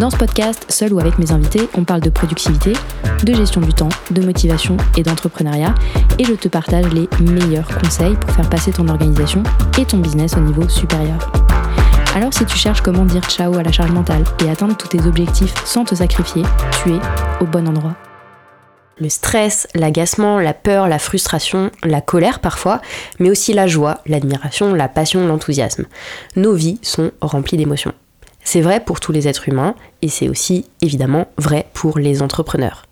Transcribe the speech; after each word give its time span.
Dans 0.00 0.08
ce 0.08 0.16
podcast, 0.16 0.64
seul 0.70 0.94
ou 0.94 0.98
avec 0.98 1.18
mes 1.18 1.30
invités, 1.30 1.68
on 1.76 1.84
parle 1.84 2.00
de 2.00 2.08
productivité, 2.08 2.72
de 3.22 3.34
gestion 3.34 3.60
du 3.60 3.74
temps, 3.74 3.90
de 4.10 4.22
motivation 4.22 4.78
et 4.96 5.02
d'entrepreneuriat, 5.02 5.74
et 6.18 6.24
je 6.24 6.32
te 6.32 6.48
partage 6.48 6.86
les 6.94 7.06
meilleurs 7.20 7.68
conseils 7.68 8.16
pour 8.16 8.30
faire 8.30 8.48
passer 8.48 8.72
ton 8.72 8.88
organisation 8.88 9.42
et 9.78 9.84
ton 9.84 9.98
business 9.98 10.38
au 10.38 10.40
niveau 10.40 10.66
supérieur. 10.70 11.30
Alors 12.14 12.32
si 12.32 12.46
tu 12.46 12.56
cherches 12.56 12.80
comment 12.80 13.04
dire 13.04 13.22
ciao 13.28 13.58
à 13.58 13.62
la 13.62 13.72
charge 13.72 13.90
mentale 13.90 14.24
et 14.42 14.48
atteindre 14.48 14.74
tous 14.74 14.88
tes 14.88 15.06
objectifs 15.06 15.52
sans 15.66 15.84
te 15.84 15.94
sacrifier, 15.94 16.44
tu 16.82 16.94
es 16.94 17.00
au 17.42 17.44
bon 17.44 17.68
endroit. 17.68 17.94
Le 18.96 19.10
stress, 19.10 19.68
l'agacement, 19.74 20.38
la 20.38 20.54
peur, 20.54 20.88
la 20.88 20.98
frustration, 20.98 21.70
la 21.84 22.00
colère 22.00 22.40
parfois, 22.40 22.80
mais 23.18 23.28
aussi 23.28 23.52
la 23.52 23.66
joie, 23.66 23.98
l'admiration, 24.06 24.72
la 24.72 24.88
passion, 24.88 25.26
l'enthousiasme. 25.26 25.84
Nos 26.36 26.54
vies 26.54 26.78
sont 26.80 27.10
remplies 27.20 27.58
d'émotions. 27.58 27.92
C'est 28.52 28.62
vrai 28.62 28.80
pour 28.80 28.98
tous 28.98 29.12
les 29.12 29.28
êtres 29.28 29.48
humains 29.48 29.76
et 30.02 30.08
c'est 30.08 30.28
aussi 30.28 30.64
évidemment 30.82 31.28
vrai 31.38 31.68
pour 31.72 32.00
les 32.00 32.20
entrepreneurs. 32.20 32.84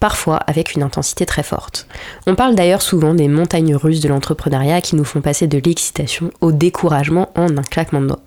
Parfois 0.00 0.36
avec 0.36 0.72
une 0.76 0.82
intensité 0.82 1.26
très 1.26 1.42
forte. 1.42 1.86
On 2.26 2.34
parle 2.34 2.54
d'ailleurs 2.54 2.80
souvent 2.80 3.12
des 3.12 3.28
montagnes 3.28 3.76
russes 3.76 4.00
de 4.00 4.08
l'entrepreneuriat 4.08 4.80
qui 4.80 4.96
nous 4.96 5.04
font 5.04 5.20
passer 5.20 5.46
de 5.46 5.60
l'excitation 5.62 6.30
au 6.40 6.52
découragement 6.52 7.28
en 7.36 7.54
un 7.54 7.62
claquement 7.62 8.00
de 8.00 8.06
doigts. 8.06 8.22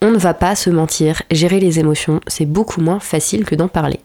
On 0.00 0.10
ne 0.10 0.16
va 0.16 0.32
pas 0.32 0.56
se 0.56 0.70
mentir, 0.70 1.20
gérer 1.30 1.60
les 1.60 1.80
émotions, 1.80 2.22
c'est 2.28 2.46
beaucoup 2.46 2.80
moins 2.80 2.98
facile 2.98 3.44
que 3.44 3.54
d'en 3.54 3.68
parler. 3.68 4.00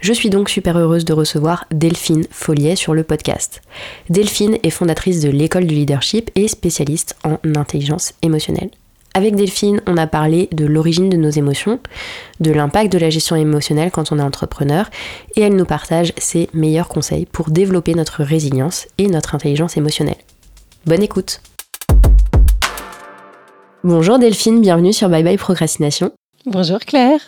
Je 0.00 0.12
suis 0.12 0.30
donc 0.30 0.50
super 0.50 0.76
heureuse 0.76 1.04
de 1.04 1.12
recevoir 1.12 1.66
Delphine 1.70 2.26
Folliet 2.32 2.74
sur 2.74 2.92
le 2.92 3.04
podcast. 3.04 3.62
Delphine 4.08 4.58
est 4.64 4.70
fondatrice 4.70 5.20
de 5.20 5.30
l'école 5.30 5.68
du 5.68 5.76
leadership 5.76 6.28
et 6.34 6.48
spécialiste 6.48 7.14
en 7.22 7.38
intelligence 7.54 8.14
émotionnelle. 8.20 8.70
Avec 9.12 9.34
Delphine, 9.34 9.80
on 9.86 9.96
a 9.96 10.06
parlé 10.06 10.48
de 10.52 10.64
l'origine 10.64 11.08
de 11.08 11.16
nos 11.16 11.30
émotions, 11.30 11.80
de 12.38 12.52
l'impact 12.52 12.92
de 12.92 12.98
la 12.98 13.10
gestion 13.10 13.34
émotionnelle 13.34 13.90
quand 13.90 14.12
on 14.12 14.18
est 14.18 14.22
entrepreneur, 14.22 14.88
et 15.34 15.40
elle 15.40 15.56
nous 15.56 15.64
partage 15.64 16.12
ses 16.16 16.48
meilleurs 16.54 16.88
conseils 16.88 17.26
pour 17.26 17.50
développer 17.50 17.94
notre 17.94 18.22
résilience 18.22 18.86
et 18.98 19.08
notre 19.08 19.34
intelligence 19.34 19.76
émotionnelle. 19.76 20.16
Bonne 20.86 21.02
écoute 21.02 21.40
Bonjour 23.82 24.18
Delphine, 24.18 24.60
bienvenue 24.60 24.92
sur 24.92 25.08
Bye 25.08 25.24
Bye 25.24 25.38
Procrastination. 25.38 26.12
Bonjour 26.46 26.78
Claire 26.78 27.20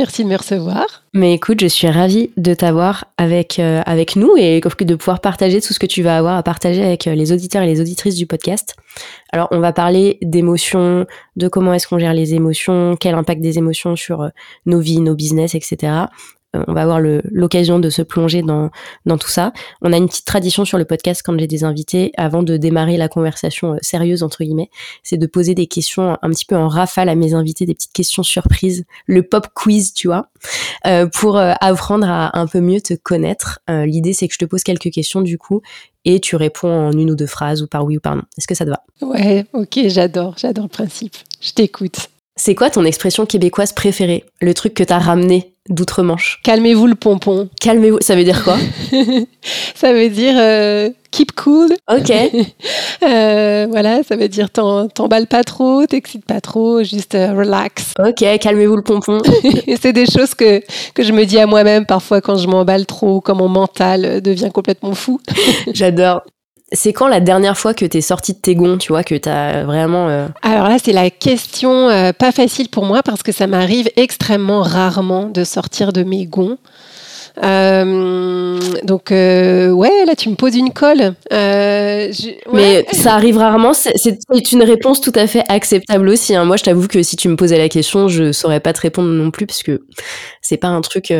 Merci 0.00 0.24
de 0.24 0.30
me 0.30 0.36
recevoir. 0.36 0.86
Mais 1.12 1.34
écoute, 1.34 1.60
je 1.60 1.66
suis 1.66 1.86
ravie 1.86 2.30
de 2.38 2.54
t'avoir 2.54 3.04
avec, 3.18 3.58
euh, 3.58 3.82
nous 4.16 4.34
et 4.38 4.58
de 4.62 4.94
pouvoir 4.94 5.20
partager 5.20 5.60
tout 5.60 5.74
ce 5.74 5.78
que 5.78 5.84
tu 5.84 6.00
vas 6.00 6.16
avoir 6.16 6.38
à 6.38 6.42
partager 6.42 6.82
avec 6.82 7.06
euh, 7.06 7.14
les 7.14 7.32
auditeurs 7.32 7.60
et 7.60 7.66
les 7.66 7.82
auditrices 7.82 8.14
du 8.14 8.26
podcast. 8.26 8.76
Alors, 9.30 9.48
on 9.50 9.60
va 9.60 9.74
parler 9.74 10.16
d'émotions, 10.22 11.04
de 11.36 11.48
comment 11.48 11.74
est-ce 11.74 11.86
qu'on 11.86 11.98
gère 11.98 12.14
les 12.14 12.32
émotions, 12.32 12.96
quel 12.98 13.14
impact 13.14 13.42
des 13.42 13.58
émotions 13.58 13.94
sur 13.94 14.22
euh, 14.22 14.28
nos 14.64 14.80
vies, 14.80 15.02
nos 15.02 15.14
business, 15.14 15.54
etc. 15.54 15.92
Euh, 16.56 16.64
on 16.66 16.72
va 16.72 16.82
avoir 16.82 17.00
l'occasion 17.00 17.78
de 17.78 17.90
se 17.90 18.02
plonger 18.02 18.42
dans, 18.42 18.70
dans 19.06 19.18
tout 19.18 19.28
ça. 19.28 19.52
On 19.82 19.92
a 19.92 19.96
une 19.96 20.08
petite 20.08 20.26
tradition 20.26 20.64
sur 20.64 20.78
le 20.78 20.84
podcast 20.84 21.22
quand 21.24 21.38
j'ai 21.38 21.46
des 21.46 21.64
invités, 21.64 22.12
avant 22.16 22.42
de 22.42 22.56
démarrer 22.56 22.96
la 22.96 23.08
conversation 23.08 23.74
euh, 23.74 23.78
sérieuse, 23.82 24.22
entre 24.22 24.42
guillemets, 24.42 24.70
c'est 25.02 25.16
de 25.16 25.26
poser 25.26 25.54
des 25.54 25.66
questions 25.66 26.16
un 26.20 26.30
petit 26.30 26.44
peu 26.44 26.56
en 26.56 26.68
rafale 26.68 27.08
à 27.08 27.14
mes 27.14 27.34
invités, 27.34 27.66
des 27.66 27.74
petites 27.74 27.92
questions 27.92 28.22
surprises, 28.22 28.84
le 29.06 29.22
pop 29.22 29.46
quiz, 29.54 29.94
tu 29.94 30.08
vois, 30.08 30.28
euh, 30.86 31.06
pour 31.06 31.36
apprendre 31.36 32.08
à 32.08 32.38
un 32.38 32.46
peu 32.46 32.60
mieux 32.60 32.80
te 32.80 32.94
connaître. 32.94 33.60
L'idée, 33.68 34.12
c'est 34.12 34.26
que 34.28 34.34
je 34.34 34.38
te 34.38 34.44
pose 34.44 34.62
quelques 34.62 34.90
questions 34.90 35.20
du 35.20 35.38
coup, 35.38 35.62
et 36.04 36.20
tu 36.20 36.36
réponds 36.36 36.88
en 36.88 36.92
une 36.92 37.10
ou 37.10 37.14
deux 37.14 37.26
phrases, 37.26 37.62
ou 37.62 37.66
par 37.66 37.84
oui 37.84 37.96
ou 37.96 38.00
par 38.00 38.16
non. 38.16 38.22
Est-ce 38.36 38.46
que 38.46 38.54
ça 38.54 38.64
te 38.64 38.70
va? 38.70 38.82
Ouais, 39.00 39.44
ok, 39.52 39.80
j'adore, 39.86 40.34
j'adore 40.38 40.64
le 40.64 40.70
principe. 40.70 41.16
Je 41.40 41.52
t'écoute. 41.52 42.08
C'est 42.36 42.54
quoi 42.54 42.70
ton 42.70 42.84
expression 42.84 43.26
québécoise 43.26 43.72
préférée? 43.72 44.24
Le 44.40 44.54
truc 44.54 44.74
que 44.74 44.82
t'as 44.82 44.98
ramené 44.98 45.49
d'outre-Manche 45.68 46.40
Calmez-vous 46.42 46.86
le 46.86 46.94
pompon. 46.94 47.48
Calmez-vous, 47.60 47.98
ça 48.00 48.16
veut 48.16 48.24
dire 48.24 48.42
quoi? 48.42 48.56
Ça 49.74 49.92
veut 49.92 50.08
dire 50.08 50.34
euh, 50.36 50.90
keep 51.10 51.32
cool. 51.32 51.68
Ok. 51.90 52.12
Euh, 53.02 53.66
voilà, 53.70 54.02
ça 54.02 54.14
veut 54.14 54.28
dire 54.28 54.50
t'emballes 54.50 55.26
pas 55.26 55.42
trop, 55.42 55.86
t'excites 55.86 56.26
pas 56.26 56.42
trop, 56.42 56.82
juste 56.82 57.14
euh, 57.14 57.32
relax. 57.32 57.94
Ok, 57.98 58.22
calmez-vous 58.38 58.76
le 58.76 58.82
pompon. 58.82 59.22
c'est 59.80 59.94
des 59.94 60.04
choses 60.04 60.34
que, 60.34 60.60
que 60.92 61.02
je 61.02 61.12
me 61.12 61.24
dis 61.24 61.38
à 61.38 61.46
moi-même 61.46 61.86
parfois 61.86 62.20
quand 62.20 62.36
je 62.36 62.46
m'emballe 62.46 62.84
trop, 62.84 63.22
quand 63.22 63.34
mon 63.34 63.48
mental 63.48 64.20
devient 64.20 64.50
complètement 64.52 64.92
fou. 64.92 65.18
J'adore. 65.72 66.20
C'est 66.72 66.92
quand 66.92 67.08
la 67.08 67.18
dernière 67.18 67.58
fois 67.58 67.74
que 67.74 67.84
t'es 67.84 68.00
sortie 68.00 68.32
de 68.32 68.38
tes 68.38 68.54
gonds, 68.54 68.78
tu 68.78 68.92
vois, 68.92 69.02
que 69.02 69.16
t'as 69.16 69.64
vraiment... 69.64 70.08
Euh, 70.08 70.28
Alors 70.42 70.68
là, 70.68 70.76
c'est 70.82 70.92
la 70.92 71.10
question 71.10 71.88
euh, 71.88 72.12
pas 72.12 72.30
facile 72.30 72.68
pour 72.68 72.84
moi 72.84 73.02
parce 73.02 73.24
que 73.24 73.32
ça 73.32 73.48
m'arrive 73.48 73.90
extrêmement 73.96 74.62
rarement 74.62 75.26
de 75.26 75.42
sortir 75.42 75.92
de 75.92 76.04
mes 76.04 76.26
gonds. 76.26 76.58
Euh, 77.42 78.58
donc 78.84 79.10
ouais, 79.10 80.04
là 80.04 80.14
tu 80.16 80.28
me 80.28 80.34
poses 80.34 80.56
une 80.56 80.72
colle. 80.72 81.14
Mais 81.30 82.84
ça 82.92 83.14
arrive 83.14 83.38
rarement. 83.38 83.72
C'est 83.74 84.52
une 84.52 84.62
réponse 84.62 85.00
tout 85.00 85.12
à 85.16 85.26
fait 85.26 85.42
acceptable 85.48 86.08
aussi. 86.08 86.36
Hein. 86.36 86.44
Moi, 86.44 86.56
je 86.56 86.62
t'avoue 86.62 86.86
que 86.86 87.02
si 87.02 87.16
tu 87.16 87.28
me 87.28 87.34
posais 87.34 87.58
la 87.58 87.68
question, 87.68 88.06
je 88.06 88.30
saurais 88.30 88.60
pas 88.60 88.72
te 88.72 88.80
répondre 88.80 89.08
non 89.08 89.32
plus 89.32 89.46
parce 89.46 89.64
que 89.64 89.82
c'est 90.40 90.56
pas 90.56 90.68
un 90.68 90.82
truc 90.82 91.12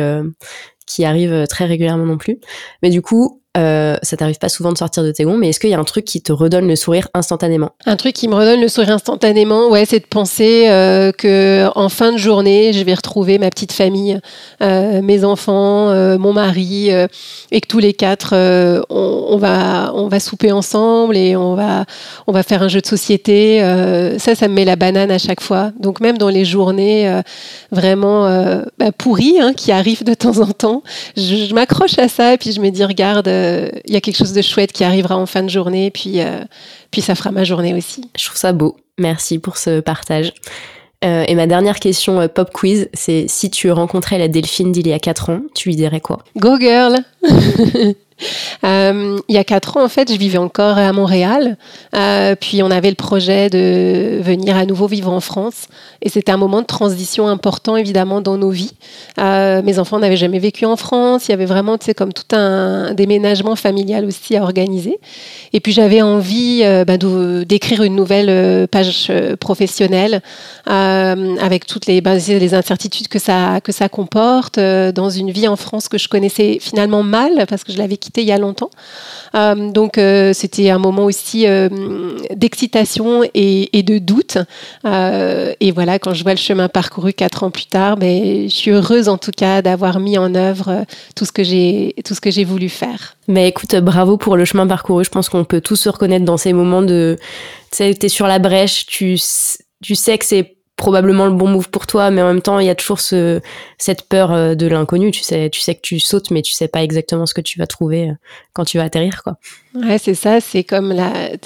qui 0.85 1.05
arrive 1.05 1.45
très 1.49 1.65
régulièrement 1.65 2.05
non 2.05 2.17
plus. 2.17 2.37
Mais 2.83 2.89
du 2.89 3.01
coup, 3.01 3.40
euh, 3.57 3.97
ça 4.01 4.15
t'arrive 4.15 4.37
pas 4.37 4.47
souvent 4.47 4.71
de 4.71 4.77
sortir 4.77 5.03
de 5.03 5.11
tes 5.11 5.25
gonds, 5.25 5.35
mais 5.35 5.49
est-ce 5.49 5.59
qu'il 5.59 5.69
y 5.69 5.73
a 5.73 5.79
un 5.79 5.83
truc 5.83 6.05
qui 6.05 6.21
te 6.21 6.31
redonne 6.31 6.67
le 6.67 6.77
sourire 6.77 7.09
instantanément? 7.13 7.71
Un 7.85 7.97
truc 7.97 8.13
qui 8.13 8.29
me 8.29 8.35
redonne 8.35 8.61
le 8.61 8.69
sourire 8.69 8.91
instantanément, 8.91 9.69
ouais, 9.69 9.83
c'est 9.85 9.99
de 9.99 10.05
penser 10.05 10.67
euh, 10.69 11.11
que 11.11 11.67
en 11.75 11.89
fin 11.89 12.13
de 12.13 12.17
journée, 12.17 12.71
je 12.71 12.81
vais 12.85 12.93
retrouver 12.93 13.39
ma 13.39 13.49
petite 13.49 13.73
famille, 13.73 14.21
euh, 14.61 15.01
mes 15.01 15.25
enfants, 15.25 15.89
euh, 15.89 16.17
mon 16.17 16.31
mari, 16.31 16.93
euh, 16.93 17.07
et 17.51 17.59
que 17.59 17.67
tous 17.67 17.79
les 17.79 17.93
quatre, 17.93 18.33
on, 18.89 19.25
on, 19.29 19.37
va, 19.37 19.91
on 19.95 20.07
va 20.07 20.21
souper 20.21 20.53
ensemble 20.53 21.17
et 21.17 21.35
on 21.35 21.55
va, 21.55 21.83
on 22.27 22.31
va 22.31 22.43
faire 22.43 22.63
un 22.63 22.69
jeu 22.69 22.79
de 22.79 22.87
société. 22.87 23.59
ça, 24.17 24.33
ça 24.33 24.47
me 24.47 24.53
met 24.53 24.65
la 24.65 24.77
banane 24.77 25.11
à 25.11 25.17
chaque 25.17 25.41
fois. 25.41 25.71
Donc 25.77 25.99
même 25.99 26.17
dans 26.17 26.29
les 26.29 26.45
journées 26.45 27.21
vraiment 27.71 28.29
bah, 28.79 28.91
pourries 28.97 29.41
hein, 29.41 29.53
qui 29.53 29.73
arrivent 29.73 30.05
de 30.05 30.13
temps 30.13 30.39
en 30.39 30.47
temps, 30.47 30.83
je, 31.17 31.47
je 31.49 31.53
m'accroche 31.53 31.99
à 31.99 32.07
ça 32.07 32.33
et 32.33 32.37
puis 32.37 32.53
je 32.53 32.61
me 32.61 32.69
dis 32.69 32.85
regarde 32.85 33.27
il 33.85 33.93
y 33.93 33.95
a 33.95 34.01
quelque 34.01 34.17
chose 34.17 34.33
de 34.33 34.41
chouette 34.41 34.71
qui 34.71 34.83
arrivera 34.83 35.17
en 35.17 35.25
fin 35.25 35.43
de 35.43 35.49
journée, 35.49 35.91
puis, 35.91 36.21
euh, 36.21 36.39
puis 36.91 37.01
ça 37.01 37.15
fera 37.15 37.31
ma 37.31 37.43
journée 37.43 37.73
aussi. 37.73 38.09
Je 38.17 38.25
trouve 38.25 38.37
ça 38.37 38.53
beau. 38.53 38.77
Merci 38.97 39.39
pour 39.39 39.57
ce 39.57 39.79
partage. 39.79 40.33
Euh, 41.03 41.23
et 41.27 41.33
ma 41.33 41.47
dernière 41.47 41.79
question 41.79 42.21
euh, 42.21 42.27
pop 42.27 42.51
quiz, 42.53 42.87
c'est 42.93 43.25
si 43.27 43.49
tu 43.49 43.71
rencontrais 43.71 44.19
la 44.19 44.27
Delphine 44.27 44.71
d'il 44.71 44.87
y 44.87 44.93
a 44.93 44.99
4 44.99 45.31
ans, 45.31 45.41
tu 45.55 45.69
lui 45.69 45.75
dirais 45.75 45.99
quoi? 45.99 46.19
Go 46.37 46.59
girl 46.59 46.97
Euh, 48.63 49.17
il 49.27 49.35
y 49.35 49.37
a 49.37 49.43
quatre 49.43 49.77
ans, 49.77 49.83
en 49.83 49.89
fait, 49.89 50.11
je 50.11 50.17
vivais 50.17 50.37
encore 50.37 50.77
à 50.77 50.91
Montréal. 50.93 51.57
Euh, 51.95 52.35
puis 52.39 52.61
on 52.63 52.71
avait 52.71 52.89
le 52.89 52.95
projet 52.95 53.49
de 53.49 54.19
venir 54.21 54.55
à 54.55 54.65
nouveau 54.65 54.87
vivre 54.87 55.11
en 55.11 55.19
France. 55.19 55.67
Et 56.01 56.09
c'était 56.09 56.31
un 56.31 56.37
moment 56.37 56.61
de 56.61 56.67
transition 56.67 57.27
important, 57.27 57.75
évidemment, 57.75 58.21
dans 58.21 58.37
nos 58.37 58.49
vies. 58.49 58.73
Euh, 59.19 59.61
mes 59.61 59.79
enfants 59.79 59.99
n'avaient 59.99 60.17
jamais 60.17 60.39
vécu 60.39 60.65
en 60.65 60.75
France. 60.75 61.27
Il 61.27 61.31
y 61.31 61.33
avait 61.33 61.45
vraiment, 61.45 61.77
tu 61.77 61.93
comme 61.93 62.13
tout 62.13 62.35
un 62.35 62.93
déménagement 62.93 63.55
familial 63.55 64.05
aussi 64.05 64.35
à 64.37 64.43
organiser. 64.43 64.99
Et 65.53 65.59
puis 65.59 65.73
j'avais 65.73 66.01
envie 66.01 66.63
bah, 66.87 66.97
d'écrire 66.97 67.83
une 67.83 67.95
nouvelle 67.95 68.67
page 68.69 69.11
professionnelle 69.39 70.21
avec 70.65 71.65
toutes 71.67 71.85
les, 71.85 71.99
bah, 71.99 72.15
les 72.15 72.53
incertitudes 72.53 73.09
que 73.09 73.19
ça, 73.19 73.59
que 73.61 73.73
ça 73.73 73.89
comporte 73.89 74.57
dans 74.57 75.09
une 75.09 75.31
vie 75.31 75.47
en 75.49 75.57
France 75.57 75.89
que 75.89 75.97
je 75.97 76.07
connaissais 76.07 76.59
finalement 76.61 77.03
mal 77.03 77.45
parce 77.49 77.65
que 77.65 77.73
je 77.73 77.77
l'avais 77.77 77.97
quittée 77.97 78.10
il 78.17 78.23
y 78.25 78.31
a 78.31 78.37
longtemps. 78.37 78.69
Euh, 79.35 79.71
donc 79.71 79.97
euh, 79.97 80.33
c'était 80.33 80.69
un 80.69 80.77
moment 80.77 81.05
aussi 81.05 81.47
euh, 81.47 81.69
d'excitation 82.35 83.21
et, 83.33 83.83
de 83.83 83.97
doute. 83.97 84.37
et 84.85 85.71
voilà, 85.71 85.99
quand 85.99 86.13
je 86.13 86.23
vois 86.23 86.33
le 86.33 86.39
chemin 86.39 86.67
parcouru 86.67 87.13
quatre 87.13 87.43
ans 87.43 87.51
plus 87.51 87.65
tard, 87.65 87.97
mais 87.97 88.49
je 88.49 88.55
suis 88.55 88.71
heureuse 88.71 89.07
en 89.07 89.17
tout 89.17 89.31
cas 89.31 89.61
d'avoir 89.61 89.99
mis 89.99 90.17
en 90.17 90.35
œuvre 90.35 90.85
tout 91.15 91.25
ce 91.25 91.31
que 91.31 91.43
j'ai 91.43 91.95
tout 92.05 92.13
ce 92.13 92.21
que 92.21 92.31
j'ai 92.31 92.43
voulu 92.43 92.69
faire. 92.69 93.15
Mais 93.27 93.47
écoute, 93.47 93.75
bravo 93.75 94.17
pour 94.17 94.35
le 94.35 94.45
chemin 94.45 94.67
parcouru. 94.67 95.03
Je 95.03 95.09
pense 95.09 95.29
qu'on 95.29 95.43
peut 95.43 95.61
tous 95.61 95.75
se 95.75 95.89
reconnaître 95.89 96.25
dans 96.25 96.37
ces 96.37 96.53
moments 96.53 96.81
de, 96.81 97.17
tu 97.71 97.77
sais, 97.77 97.97
es 98.01 98.09
sur 98.09 98.27
la 98.27 98.39
brèche, 98.39 98.85
tu 98.85 99.19
tu 99.81 99.95
sais 99.95 100.17
que 100.17 100.25
c'est 100.25 100.57
probablement 100.81 101.27
le 101.27 101.31
bon 101.33 101.47
move 101.47 101.69
pour 101.69 101.85
toi, 101.85 102.09
mais 102.09 102.23
en 102.23 102.27
même 102.27 102.41
temps, 102.41 102.57
il 102.57 102.65
y 102.65 102.69
a 102.71 102.73
toujours 102.73 102.99
ce, 102.99 103.39
cette 103.77 104.09
peur 104.09 104.31
euh, 104.31 104.55
de 104.55 104.65
l'inconnu. 104.65 105.11
Tu 105.11 105.21
sais, 105.21 105.47
tu 105.51 105.59
sais 105.59 105.75
que 105.75 105.81
tu 105.81 105.99
sautes, 105.99 106.31
mais 106.31 106.41
tu 106.41 106.53
sais 106.53 106.67
pas 106.67 106.81
exactement 106.81 107.27
ce 107.27 107.35
que 107.35 107.41
tu 107.41 107.59
vas 107.59 107.67
trouver 107.67 108.09
euh, 108.09 108.13
quand 108.53 108.65
tu 108.65 108.79
vas 108.79 108.85
atterrir, 108.85 109.21
quoi. 109.21 109.37
Ouais, 109.75 109.97
c'est 109.97 110.15
ça. 110.15 110.41
C'est 110.41 110.63
comme 110.63 110.93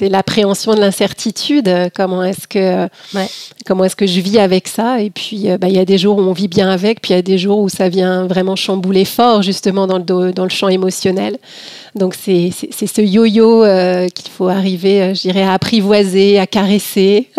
l'appréhension 0.01 0.73
de 0.73 0.79
l'incertitude. 0.79 1.69
Comment 1.95 2.23
est-ce 2.23 2.47
que, 2.47 2.85
ouais. 3.13 3.27
comment 3.65 3.83
est-ce 3.83 3.95
que 3.95 4.07
je 4.07 4.19
vis 4.21 4.39
avec 4.39 4.67
ça 4.67 5.01
Et 5.01 5.09
puis, 5.09 5.49
euh, 5.49 5.57
bah, 5.57 5.67
il 5.67 5.75
y 5.75 5.79
a 5.79 5.85
des 5.85 5.97
jours 5.97 6.17
où 6.17 6.21
on 6.21 6.33
vit 6.33 6.47
bien 6.47 6.69
avec, 6.69 7.01
puis 7.01 7.13
il 7.13 7.15
y 7.15 7.19
a 7.19 7.21
des 7.21 7.37
jours 7.37 7.59
où 7.59 7.69
ça 7.69 7.89
vient 7.89 8.25
vraiment 8.25 8.55
chambouler 8.55 9.05
fort, 9.05 9.41
justement 9.41 9.85
dans 9.85 9.97
le 9.97 10.31
dans 10.31 10.43
le 10.43 10.49
champ 10.49 10.69
émotionnel. 10.69 11.37
Donc 11.95 12.13
c'est 12.13 12.51
ce 12.51 13.01
yo-yo 13.01 13.63
qu'il 14.13 14.31
faut 14.31 14.47
arriver, 14.47 15.13
je 15.15 15.21
dirais, 15.21 15.43
à 15.43 15.53
apprivoiser, 15.53 16.39
à 16.39 16.47
caresser 16.47 17.29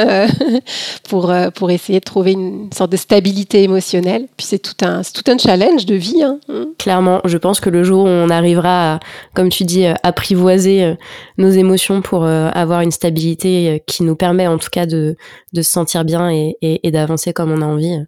pour 1.08 1.32
pour 1.54 1.70
essayer 1.70 1.86
essayer 1.86 2.00
de 2.00 2.04
trouver 2.04 2.32
une 2.32 2.68
sorte 2.72 2.90
de 2.90 2.96
stabilité 2.96 3.62
émotionnelle. 3.62 4.26
Puis 4.36 4.46
c'est 4.46 4.58
tout 4.58 4.84
un, 4.84 5.02
tout 5.02 5.22
un 5.30 5.38
challenge 5.38 5.86
de 5.86 5.94
vie. 5.94 6.22
Hein. 6.22 6.38
Clairement, 6.78 7.20
je 7.24 7.38
pense 7.38 7.60
que 7.60 7.70
le 7.70 7.84
jour 7.84 8.04
où 8.04 8.08
on 8.08 8.28
arrivera, 8.28 8.94
à, 8.94 9.00
comme 9.34 9.48
tu 9.48 9.64
dis, 9.64 9.86
apprivoiser 10.02 10.75
euh, 10.82 10.94
nos 11.38 11.50
émotions 11.50 12.02
pour 12.02 12.24
euh, 12.24 12.50
avoir 12.52 12.80
une 12.80 12.90
stabilité 12.90 13.68
euh, 13.68 13.78
qui 13.86 14.02
nous 14.02 14.16
permet 14.16 14.46
en 14.46 14.58
tout 14.58 14.70
cas 14.70 14.86
de, 14.86 15.16
se 15.54 15.62
sentir 15.62 16.04
bien 16.04 16.30
et 16.30 16.90
d'avancer 16.90 17.32
comme 17.32 17.50
on 17.50 17.62
a 17.62 17.66
envie, 17.66 17.98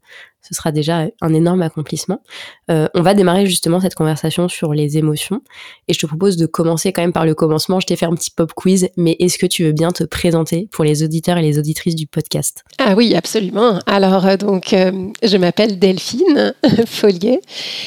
ce 0.43 0.55
sera 0.55 0.73
déjà 0.73 1.06
un 1.20 1.35
énorme 1.35 1.62
accomplissement. 1.62 2.23
Euh, 2.70 2.88
on 2.94 3.02
va 3.02 3.14
démarrer 3.14 3.46
justement 3.46 3.81
cette 3.81 3.94
conversation 3.94 4.49
sur 4.49 4.73
les 4.73 4.96
émotions 4.96 5.43
et 5.88 5.94
je 5.94 5.99
te 5.99 6.06
propose 6.06 6.37
de 6.37 6.46
commencer 6.46 6.93
quand 6.93 7.02
même 7.02 7.12
par 7.12 7.26
le 7.26 7.35
commencement. 7.35 7.81
Je 7.81 7.87
t'ai 7.87 7.96
fait 7.96 8.06
un 8.06 8.14
petit 8.14 8.31
pop 8.31 8.52
quiz, 8.55 8.88
mais 8.96 9.17
est-ce 9.19 9.37
que 9.37 9.46
tu 9.46 9.64
veux 9.64 9.73
bien 9.73 9.90
te 9.90 10.05
présenter 10.05 10.69
pour 10.70 10.85
les 10.85 11.02
auditeurs 11.02 11.38
et 11.38 11.43
les 11.43 11.58
auditrices 11.58 11.96
du 11.96 12.06
podcast? 12.06 12.64
Ah 12.79 12.94
oui, 12.94 13.14
absolument. 13.14 13.81
Alors 13.87 14.26
euh, 14.26 14.37
donc, 14.37 14.73
euh, 14.73 14.93
je 15.23 15.37
m'appelle 15.37 15.79
Delphine 15.79 16.55
Follier 16.87 17.41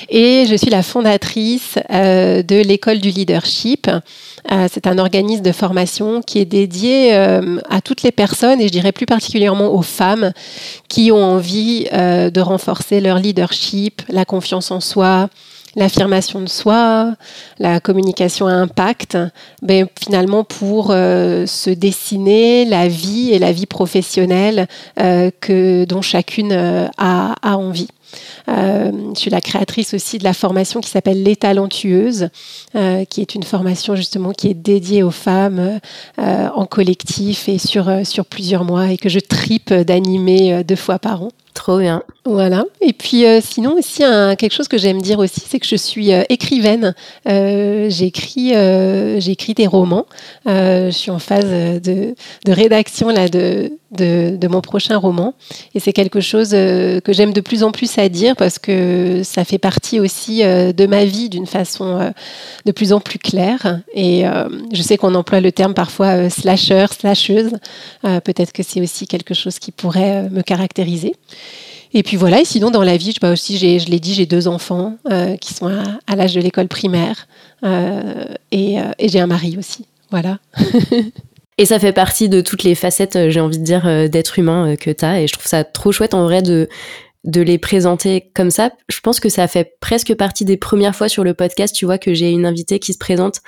et 0.10 0.46
je 0.48 0.56
suis 0.56 0.70
la 0.70 0.84
fondatrice 0.84 1.78
de 1.90 2.62
l'école 2.62 3.00
du 3.00 3.10
leadership. 3.10 3.90
C'est 4.72 4.88
un 4.88 4.98
organisme 4.98 5.44
de 5.44 5.52
formation 5.52 6.22
qui 6.22 6.40
est 6.40 6.46
dédié 6.46 7.14
à 7.14 7.82
toutes 7.84 8.04
les 8.04 8.12
personnes 8.12 8.60
et 8.60 8.68
je 8.68 8.72
dirais 8.72 8.92
plus 8.92 9.06
particulièrement 9.06 9.74
aux 9.74 9.82
femmes 9.82 10.32
qui 10.88 11.12
ont 11.12 11.24
envie 11.24 11.86
de 11.92 12.41
renforcer 12.42 13.02
leur 13.02 13.18
leadership, 13.18 14.02
la 14.10 14.26
confiance 14.26 14.72
en 14.72 14.80
soi, 14.80 15.30
l'affirmation 15.76 16.42
de 16.42 16.50
soi, 16.50 17.14
la 17.60 17.80
communication 17.80 18.48
à 18.48 18.54
impact, 18.54 19.18
ben, 19.62 19.88
finalement 20.02 20.44
pour 20.44 20.92
euh, 20.92 21.46
se 21.46 21.70
dessiner 21.70 22.66
la 22.66 22.88
vie 22.88 23.32
et 23.32 23.40
la 23.40 23.52
vie 23.52 23.66
professionnelle 23.66 24.68
euh, 25.00 25.32
que, 25.40 25.86
dont 25.86 26.02
chacune 26.02 26.52
euh, 26.52 26.88
a, 26.98 27.36
a, 27.42 27.58
envie. 27.58 27.88
je 28.48 28.92
suis 29.16 29.32
la 29.32 29.40
créatrice 29.40 29.94
aussi 29.94 30.18
de 30.18 30.24
la 30.24 30.34
formation 30.34 30.82
qui 30.82 30.90
s'appelle 30.90 31.24
Les 31.24 31.38
Talentueuses, 31.38 32.30
qui 33.10 33.22
est 33.22 33.36
une 33.36 33.44
formation 33.44 33.96
justement 33.96 34.32
qui 34.32 34.50
est 34.50 34.54
dédiée 34.54 35.04
aux 35.04 35.12
femmes 35.12 35.80
en 36.18 36.66
collectif 36.66 37.48
et 37.48 37.58
sur, 37.58 37.90
sur 38.06 38.26
plusieurs 38.26 38.66
mois 38.66 38.92
et 38.92 38.98
que 38.98 39.08
je 39.08 39.20
tripe 39.20 39.74
d'animer 39.74 40.64
deux 40.66 40.76
fois 40.76 41.00
par 41.00 41.24
an. 41.24 41.30
Trop 41.62 41.78
bien. 41.78 42.02
Voilà. 42.26 42.66
Et 42.82 42.92
puis 42.92 43.24
euh, 43.24 43.40
sinon 43.40 43.76
aussi 43.76 44.04
un, 44.04 44.36
quelque 44.36 44.52
chose 44.52 44.68
que 44.68 44.80
j'aime 44.80 45.00
dire 45.00 45.20
aussi, 45.20 45.44
c'est 45.46 45.60
que 45.60 45.68
je 45.68 45.76
suis 45.76 46.12
euh, 46.12 46.24
écrivaine. 46.28 46.96
Euh, 47.30 47.86
j'écris, 47.88 48.54
j'écris 49.22 49.54
des 49.54 49.68
romans. 49.68 50.08
je 50.48 50.90
suis 50.90 51.12
en 51.12 51.20
phase 51.20 51.46
de, 51.46 52.16
de 52.46 52.52
rédaction 52.52 53.10
là 53.10 53.30
de, 53.30 53.74
de, 53.92 54.48
mon 54.48 54.62
prochain 54.62 54.98
roman, 54.98 55.34
et 55.76 55.80
c'est 55.80 55.94
quelque 55.94 56.20
chose 56.20 56.52
que 56.52 57.02
j'aime 57.10 57.34
de 57.34 57.42
plus 57.42 57.64
en 57.64 57.72
plus 57.72 57.98
à 57.98 58.10
dire 58.10 58.36
parce 58.36 58.60
que 58.60 59.22
ça 59.24 59.46
fait 59.46 59.58
partie 59.58 60.00
aussi 60.00 60.44
de 60.44 60.86
ma 60.86 61.06
vie 61.06 61.30
d'une 61.30 61.48
façon 61.48 62.12
de 62.66 62.72
plus 62.72 62.92
en 62.94 63.00
plus 63.00 63.20
claire. 63.20 63.82
Et 63.94 64.24
je 64.74 64.82
sais 64.82 64.98
qu'on 64.98 65.16
emploie 65.16 65.40
le 65.40 65.52
terme 65.52 65.74
parfois 65.74 66.30
slasher, 66.30 66.88
slasheuse. 66.98 67.52
Peut-être 68.02 68.52
que 68.52 68.64
c'est 68.64 68.82
aussi 68.82 69.08
quelque 69.08 69.34
chose 69.34 69.60
qui 69.60 69.72
pourrait 69.72 70.30
me 70.30 70.42
caractériser. 70.42 71.16
Et 71.94 72.04
puis 72.04 72.16
voilà, 72.16 72.40
et 72.42 72.46
sinon 72.46 72.72
dans 72.72 72.84
la 72.84 72.96
vie, 72.96 73.12
je, 73.12 73.20
bah 73.20 73.32
aussi, 73.32 73.58
je 73.58 73.90
l'ai 73.90 74.00
dit, 74.00 74.14
j'ai 74.14 74.26
deux 74.26 74.48
enfants 74.48 74.98
euh, 75.10 75.36
qui 75.38 75.54
sont 75.54 75.68
à, 76.08 76.16
l'âge 76.16 76.34
de 76.34 76.42
l'école 76.42 76.68
primaire 76.68 77.28
euh, 77.64 78.26
et, 78.52 78.80
euh, 78.80 78.92
et 78.98 79.10
j'ai 79.10 79.20
un 79.20 79.28
mari 79.28 79.58
aussi. 79.58 79.86
Voilà. 80.10 80.40
et 81.62 81.66
ça 81.66 81.78
fait 81.78 81.94
partie 81.94 82.28
de 82.28 82.42
toutes 82.42 82.64
les 82.64 82.74
facettes, 82.74 83.30
j'ai 83.30 83.40
envie 83.40 83.60
de 83.60 83.64
dire, 83.64 84.10
d'être 84.10 84.40
humain 84.40 84.76
que 84.76 84.90
tu. 84.90 85.06
Et 85.06 85.28
je 85.28 85.34
trouve 85.34 85.46
ça 85.46 85.64
trop 85.64 85.92
chouette 85.92 86.16
en 86.16 86.24
vrai 86.24 86.42
de, 86.42 86.68
de 87.24 87.42
les 87.42 87.60
présenter 87.60 88.32
comme 88.34 88.50
ça. 88.50 88.72
Je 88.90 89.00
pense 89.00 89.20
que 89.20 89.30
ça 89.30 89.48
fait 89.48 89.76
presque 89.80 90.16
partie 90.16 90.44
des 90.44 90.58
premières 90.58 90.96
fois 90.96 91.08
sur 91.08 91.24
le 91.24 91.36
podcast, 91.36 91.76
tu 91.76 91.86
vois, 91.86 92.00
que 92.00 92.16
j'ai 92.16 92.32
une 92.32 92.48
invitée 92.48 92.80
qui 92.80 92.94
se 92.94 92.98
présente 92.98 93.42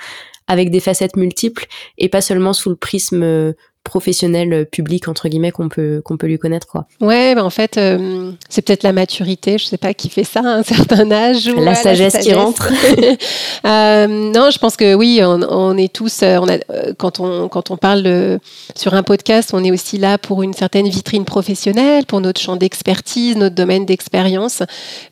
avec 0.46 0.70
des 0.70 0.78
facettes 0.78 1.16
multiples 1.16 1.66
et 1.98 2.08
pas 2.08 2.20
seulement 2.20 2.52
sous 2.52 2.70
le 2.70 2.76
prisme 2.76 3.54
professionnel 3.84 4.52
euh, 4.52 4.64
public 4.64 5.08
entre 5.08 5.28
guillemets 5.28 5.52
qu'on 5.52 5.68
peut 5.68 6.00
qu'on 6.04 6.16
peut 6.16 6.26
lui 6.26 6.38
connaître 6.38 6.66
quoi. 6.66 6.86
Ouais, 7.00 7.34
bah 7.34 7.44
en 7.44 7.50
fait 7.50 7.76
euh, 7.76 8.32
c'est 8.48 8.62
peut-être 8.62 8.82
la 8.82 8.92
maturité, 8.92 9.58
je 9.58 9.66
sais 9.66 9.76
pas 9.76 9.94
qui 9.94 10.08
fait 10.08 10.24
ça 10.24 10.40
à 10.40 10.54
un 10.58 10.62
certain 10.64 11.12
âge 11.12 11.46
ou 11.46 11.60
la, 11.60 11.74
sagesse, 11.74 12.16
qui 12.18 12.32
rentre. 12.32 12.72
euh, 13.66 14.06
non, 14.06 14.50
je 14.50 14.58
pense 14.58 14.76
que 14.76 14.94
oui, 14.94 15.20
on, 15.22 15.42
on 15.42 15.76
est 15.76 15.92
tous 15.92 16.22
on 16.22 16.48
a 16.48 16.58
quand 16.96 17.20
on 17.20 17.48
quand 17.48 17.70
on 17.70 17.76
parle 17.76 18.40
sur 18.74 18.94
un 18.94 19.02
podcast, 19.02 19.50
on 19.52 19.62
est 19.62 19.70
aussi 19.70 19.98
là 19.98 20.16
pour 20.16 20.42
une 20.42 20.54
certaine 20.54 20.88
vitrine 20.88 21.26
professionnelle, 21.26 22.06
pour 22.06 22.20
notre 22.20 22.40
champ 22.40 22.56
d'expertise, 22.56 23.36
notre 23.36 23.54
domaine 23.54 23.84
d'expérience, 23.84 24.62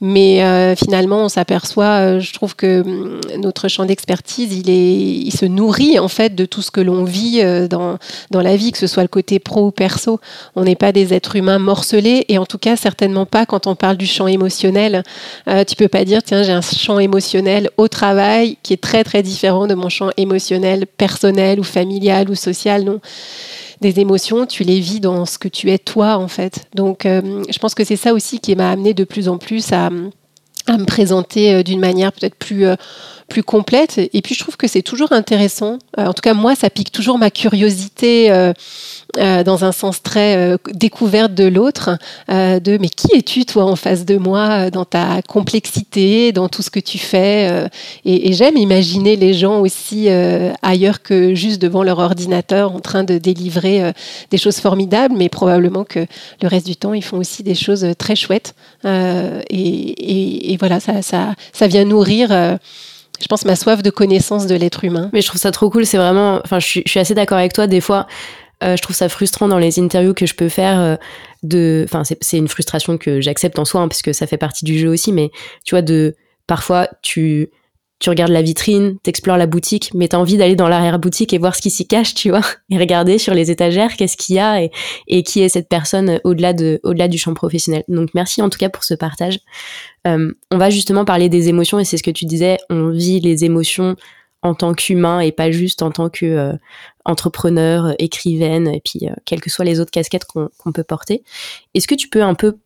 mais 0.00 0.42
finalement 0.76 1.24
on 1.24 1.28
s'aperçoit 1.28 2.18
je 2.18 2.32
trouve 2.32 2.56
que 2.56 2.80
hum, 2.80 3.20
notre 3.38 3.68
champ 3.68 3.84
d'expertise, 3.84 4.56
il 4.56 4.70
est 4.70 4.94
il 4.94 5.32
se 5.32 5.44
nourrit 5.44 5.98
en 5.98 6.08
fait 6.08 6.34
de 6.34 6.46
tout 6.46 6.62
ce 6.62 6.70
que 6.70 6.80
l'on 6.80 7.04
vit 7.04 7.42
dans 7.68 7.98
dans 8.30 8.40
la 8.40 8.56
vie 8.56 8.61
que 8.70 8.78
ce 8.78 8.86
soit 8.86 9.02
le 9.02 9.08
côté 9.08 9.40
pro 9.40 9.66
ou 9.66 9.70
perso. 9.72 10.20
On 10.54 10.62
n'est 10.62 10.76
pas 10.76 10.92
des 10.92 11.14
êtres 11.14 11.34
humains 11.34 11.58
morcelés 11.58 12.24
et 12.28 12.38
en 12.38 12.46
tout 12.46 12.58
cas 12.58 12.76
certainement 12.76 13.26
pas 13.26 13.46
quand 13.46 13.66
on 13.66 13.74
parle 13.74 13.96
du 13.96 14.06
champ 14.06 14.26
émotionnel. 14.26 15.02
Euh, 15.48 15.64
tu 15.64 15.74
peux 15.74 15.88
pas 15.88 16.04
dire 16.04 16.22
tiens 16.22 16.42
j'ai 16.42 16.52
un 16.52 16.60
champ 16.60 16.98
émotionnel 16.98 17.70
au 17.76 17.88
travail 17.88 18.58
qui 18.62 18.74
est 18.74 18.82
très 18.82 19.02
très 19.02 19.22
différent 19.22 19.66
de 19.66 19.74
mon 19.74 19.88
champ 19.88 20.10
émotionnel 20.16 20.86
personnel 20.86 21.58
ou 21.58 21.64
familial 21.64 22.30
ou 22.30 22.34
social. 22.34 22.84
Non 22.84 23.00
des 23.82 24.00
émotions, 24.00 24.46
tu 24.46 24.62
les 24.62 24.80
vis 24.80 25.00
dans 25.00 25.26
ce 25.26 25.38
que 25.38 25.48
tu 25.48 25.70
es 25.70 25.78
toi 25.78 26.16
en 26.16 26.28
fait. 26.28 26.66
Donc 26.74 27.04
euh, 27.04 27.42
je 27.50 27.58
pense 27.58 27.74
que 27.74 27.84
c'est 27.84 27.96
ça 27.96 28.14
aussi 28.14 28.38
qui 28.38 28.54
m'a 28.56 28.70
amené 28.70 28.94
de 28.94 29.04
plus 29.04 29.28
en 29.28 29.36
plus 29.36 29.72
à, 29.72 29.90
à 30.66 30.76
me 30.78 30.84
présenter 30.84 31.54
euh, 31.54 31.62
d'une 31.62 31.80
manière 31.80 32.12
peut-être 32.12 32.36
plus 32.36 32.66
euh, 32.66 32.76
plus 33.28 33.42
complète. 33.42 33.98
Et 34.12 34.20
puis 34.20 34.34
je 34.34 34.40
trouve 34.40 34.58
que 34.58 34.68
c'est 34.68 34.82
toujours 34.82 35.12
intéressant. 35.12 35.78
Euh, 35.98 36.06
en 36.06 36.12
tout 36.12 36.20
cas, 36.20 36.34
moi, 36.34 36.54
ça 36.54 36.68
pique 36.68 36.92
toujours 36.92 37.16
ma 37.18 37.30
curiosité 37.30 38.30
dans 39.16 39.64
un 39.64 39.72
sens 39.72 40.02
très 40.02 40.56
découverte 40.72 41.32
de 41.32 41.44
l'autre. 41.44 41.96
de 42.28 42.78
mais 42.78 42.88
qui 42.88 43.08
es-tu 43.14 43.46
toi 43.46 43.64
en 43.64 43.76
face 43.76 44.04
de 44.04 44.16
moi 44.16 44.70
dans 44.70 44.84
ta 44.84 45.22
complexité, 45.22 46.32
dans 46.32 46.48
tout 46.48 46.60
ce 46.60 46.70
que 46.70 46.80
tu 46.80 46.98
fais. 46.98 47.68
et, 48.04 48.32
j'aime 48.32 48.56
imaginer 48.56 49.16
les 49.16 49.32
gens 49.32 49.60
aussi 49.60 50.08
ailleurs 50.62 51.02
que 51.02 51.34
juste 51.34 51.60
devant 51.60 51.82
leur 51.82 52.00
ordinateur 52.00 52.72
en 52.72 52.80
train 52.80 53.04
de 53.04 53.16
délivrer 53.16 53.92
des 54.30 54.38
choses 54.38 54.58
formidables, 54.58 55.14
mais 55.16 55.30
probablement 55.30 55.84
que 55.84 56.06
le 56.42 56.48
reste 56.48 56.66
du 56.66 56.76
temps, 56.76 56.92
ils 56.92 57.04
font 57.04 57.18
aussi 57.18 57.42
des 57.42 57.54
choses 57.54 57.86
très 57.96 58.16
chouettes. 58.16 58.54
Et, 58.84 60.51
et, 60.51 60.51
voilà, 60.56 60.80
ça, 60.80 61.02
ça, 61.02 61.34
ça 61.52 61.66
vient 61.66 61.84
nourrir 61.84 62.58
je 63.22 63.28
pense, 63.28 63.44
ma 63.44 63.56
soif 63.56 63.82
de 63.82 63.90
connaissance 63.90 64.46
de 64.46 64.54
l'être 64.54 64.84
humain. 64.84 65.08
Mais 65.12 65.20
je 65.20 65.28
trouve 65.28 65.40
ça 65.40 65.52
trop 65.52 65.70
cool. 65.70 65.86
C'est 65.86 65.96
vraiment, 65.96 66.40
enfin, 66.44 66.58
je 66.58 66.82
suis, 66.84 67.00
assez 67.00 67.14
d'accord 67.14 67.38
avec 67.38 67.52
toi. 67.52 67.66
Des 67.66 67.80
fois, 67.80 68.06
euh, 68.64 68.76
je 68.76 68.82
trouve 68.82 68.96
ça 68.96 69.08
frustrant 69.08 69.48
dans 69.48 69.58
les 69.58 69.78
interviews 69.78 70.12
que 70.12 70.26
je 70.26 70.34
peux 70.34 70.48
faire. 70.48 70.80
Euh, 70.80 70.96
de, 71.42 71.86
enfin, 71.88 72.02
c'est 72.20 72.36
une 72.36 72.48
frustration 72.48 72.98
que 72.98 73.20
j'accepte 73.20 73.58
en 73.58 73.64
soi, 73.64 73.80
hein, 73.80 73.88
puisque 73.88 74.12
ça 74.12 74.26
fait 74.26 74.36
partie 74.36 74.64
du 74.64 74.78
jeu 74.78 74.88
aussi. 74.88 75.12
Mais 75.12 75.30
tu 75.64 75.74
vois, 75.74 75.82
de 75.82 76.16
parfois, 76.46 76.88
tu 77.02 77.50
tu 78.02 78.10
regardes 78.10 78.32
la 78.32 78.42
vitrine, 78.42 78.98
t'explores 79.04 79.36
la 79.36 79.46
boutique, 79.46 79.92
mais 79.94 80.08
t'as 80.08 80.16
envie 80.16 80.36
d'aller 80.36 80.56
dans 80.56 80.68
l'arrière-boutique 80.68 81.32
et 81.32 81.38
voir 81.38 81.54
ce 81.54 81.62
qui 81.62 81.70
s'y 81.70 81.86
cache, 81.86 82.14
tu 82.14 82.30
vois, 82.30 82.42
et 82.70 82.76
regarder 82.76 83.16
sur 83.16 83.32
les 83.32 83.52
étagères 83.52 83.96
qu'est-ce 83.96 84.16
qu'il 84.16 84.34
y 84.34 84.38
a 84.40 84.60
et, 85.06 85.22
qui 85.22 85.40
est 85.40 85.48
cette 85.48 85.68
personne 85.68 86.18
au-delà 86.24 86.52
de, 86.52 86.80
au-delà 86.82 87.06
du 87.06 87.16
champ 87.16 87.32
professionnel. 87.32 87.84
Donc 87.86 88.10
merci 88.12 88.42
en 88.42 88.50
tout 88.50 88.58
cas 88.58 88.68
pour 88.68 88.82
ce 88.82 88.94
partage. 88.94 89.38
Euh, 90.08 90.32
on 90.50 90.58
va 90.58 90.68
justement 90.68 91.04
parler 91.04 91.28
des 91.28 91.48
émotions 91.48 91.78
et 91.78 91.84
c'est 91.84 91.96
ce 91.96 92.02
que 92.02 92.10
tu 92.10 92.24
disais, 92.24 92.58
on 92.70 92.90
vit 92.90 93.20
les 93.20 93.44
émotions 93.44 93.94
en 94.42 94.54
tant 94.54 94.74
qu'humain 94.74 95.20
et 95.20 95.30
pas 95.30 95.52
juste 95.52 95.80
en 95.82 95.92
tant 95.92 96.08
que 96.08 96.26
euh, 96.26 96.52
entrepreneur, 97.04 97.94
écrivaine 98.00 98.66
et 98.66 98.82
puis 98.84 99.08
euh, 99.08 99.14
quelles 99.24 99.40
que 99.40 99.48
soient 99.48 99.64
les 99.64 99.78
autres 99.78 99.92
casquettes 99.92 100.24
qu'on 100.24 100.72
peut 100.72 100.82
porter. 100.82 101.22
Est-ce 101.74 101.86
que 101.86 101.94
tu 101.94 102.08
peux 102.08 102.24
un 102.24 102.34
peu 102.34 102.58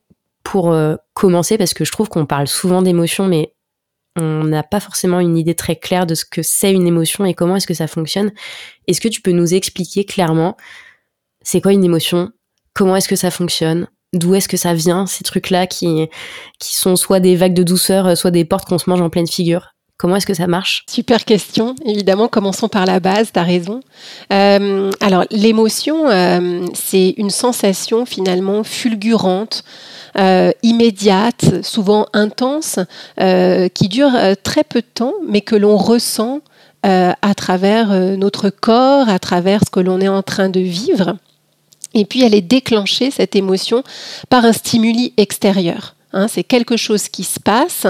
pour 0.42 0.72
commencer, 1.12 1.58
parce 1.58 1.74
que 1.74 1.84
je 1.84 1.90
trouve 1.90 2.08
qu'on 2.08 2.24
parle 2.24 2.46
souvent 2.46 2.80
d'émotions, 2.80 3.26
mais 3.26 3.52
on 4.16 4.44
n'a 4.44 4.62
pas 4.62 4.80
forcément 4.80 5.20
une 5.20 5.36
idée 5.36 5.54
très 5.54 5.76
claire 5.76 6.06
de 6.06 6.14
ce 6.14 6.24
que 6.24 6.42
c'est 6.42 6.72
une 6.72 6.86
émotion 6.86 7.24
et 7.24 7.34
comment 7.34 7.56
est-ce 7.56 7.66
que 7.66 7.74
ça 7.74 7.86
fonctionne. 7.86 8.32
Est-ce 8.86 9.00
que 9.00 9.08
tu 9.08 9.20
peux 9.20 9.32
nous 9.32 9.54
expliquer 9.54 10.04
clairement 10.04 10.56
c'est 11.42 11.60
quoi 11.60 11.72
une 11.72 11.84
émotion, 11.84 12.32
comment 12.74 12.96
est-ce 12.96 13.08
que 13.08 13.16
ça 13.16 13.30
fonctionne 13.30 13.88
D'où 14.12 14.34
est-ce 14.34 14.48
que 14.48 14.56
ça 14.56 14.74
vient, 14.74 15.06
ces 15.06 15.22
trucs-là 15.22 15.66
qui, 15.66 16.08
qui 16.58 16.74
sont 16.74 16.96
soit 16.96 17.20
des 17.20 17.36
vagues 17.36 17.54
de 17.54 17.62
douceur, 17.62 18.16
soit 18.16 18.30
des 18.30 18.44
portes 18.44 18.68
qu'on 18.68 18.78
se 18.78 18.88
mange 18.90 19.00
en 19.00 19.10
pleine 19.10 19.28
figure? 19.28 19.75
Comment 19.98 20.16
est-ce 20.16 20.26
que 20.26 20.34
ça 20.34 20.46
marche? 20.46 20.84
Super 20.90 21.24
question. 21.24 21.74
Évidemment, 21.86 22.28
commençons 22.28 22.68
par 22.68 22.84
la 22.84 23.00
base, 23.00 23.32
tu 23.32 23.38
as 23.38 23.42
raison. 23.42 23.80
Euh, 24.30 24.90
alors, 25.00 25.24
l'émotion, 25.30 26.10
euh, 26.10 26.66
c'est 26.74 27.14
une 27.16 27.30
sensation 27.30 28.04
finalement 28.04 28.62
fulgurante, 28.62 29.64
euh, 30.18 30.52
immédiate, 30.62 31.64
souvent 31.64 32.06
intense, 32.12 32.78
qui 33.74 33.88
dure 33.88 34.12
très 34.42 34.64
peu 34.64 34.80
de 34.80 34.86
temps, 34.92 35.14
mais 35.26 35.40
que 35.40 35.56
l'on 35.56 35.78
ressent 35.78 36.40
à 36.82 37.34
travers 37.34 37.88
notre 38.18 38.50
corps, 38.50 39.08
à 39.08 39.18
travers 39.18 39.60
ce 39.64 39.70
que 39.70 39.80
l'on 39.80 40.00
est 40.00 40.08
en 40.08 40.22
train 40.22 40.50
de 40.50 40.60
vivre. 40.60 41.16
Et 41.94 42.04
puis, 42.04 42.22
elle 42.22 42.34
est 42.34 42.42
déclenchée, 42.42 43.10
cette 43.10 43.34
émotion, 43.34 43.82
par 44.28 44.44
un 44.44 44.52
stimuli 44.52 45.14
extérieur. 45.16 45.95
Hein, 46.12 46.28
c'est 46.28 46.44
quelque 46.44 46.76
chose 46.76 47.08
qui 47.08 47.24
se 47.24 47.40
passe, 47.40 47.86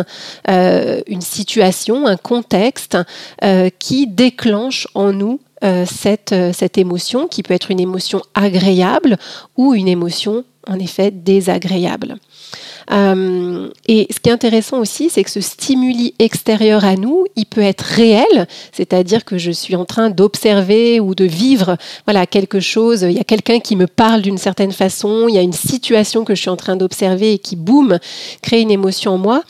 euh, 0.48 1.00
une 1.06 1.20
situation, 1.20 2.06
un 2.06 2.16
contexte 2.16 2.96
euh, 3.44 3.68
qui 3.78 4.06
déclenche 4.06 4.88
en 4.94 5.12
nous 5.12 5.40
euh, 5.64 5.84
cette, 5.86 6.34
cette 6.52 6.78
émotion, 6.78 7.28
qui 7.28 7.42
peut 7.42 7.54
être 7.54 7.70
une 7.70 7.80
émotion 7.80 8.22
agréable 8.34 9.16
ou 9.56 9.74
une 9.74 9.88
émotion 9.88 10.44
en 10.66 10.78
effet 10.78 11.10
désagréable. 11.10 12.16
Euh, 12.90 13.68
et 13.88 14.06
ce 14.10 14.20
qui 14.20 14.28
est 14.28 14.32
intéressant 14.32 14.78
aussi, 14.78 15.10
c'est 15.10 15.24
que 15.24 15.30
ce 15.30 15.40
stimuli 15.40 16.14
extérieur 16.18 16.84
à 16.84 16.96
nous, 16.96 17.24
il 17.36 17.46
peut 17.46 17.62
être 17.62 17.82
réel, 17.82 18.46
c'est-à-dire 18.72 19.24
que 19.24 19.38
je 19.38 19.50
suis 19.50 19.76
en 19.76 19.84
train 19.84 20.10
d'observer 20.10 21.00
ou 21.00 21.14
de 21.14 21.24
vivre 21.24 21.76
voilà, 22.06 22.26
quelque 22.26 22.60
chose, 22.60 23.02
il 23.02 23.12
y 23.12 23.20
a 23.20 23.24
quelqu'un 23.24 23.60
qui 23.60 23.76
me 23.76 23.86
parle 23.86 24.22
d'une 24.22 24.38
certaine 24.38 24.72
façon, 24.72 25.26
il 25.28 25.34
y 25.34 25.38
a 25.38 25.42
une 25.42 25.52
situation 25.52 26.24
que 26.24 26.34
je 26.34 26.40
suis 26.42 26.50
en 26.50 26.56
train 26.56 26.76
d'observer 26.76 27.34
et 27.34 27.38
qui, 27.38 27.56
boum, 27.56 27.98
crée 28.42 28.60
une 28.60 28.70
émotion 28.70 29.14
en 29.14 29.18
moi 29.18 29.42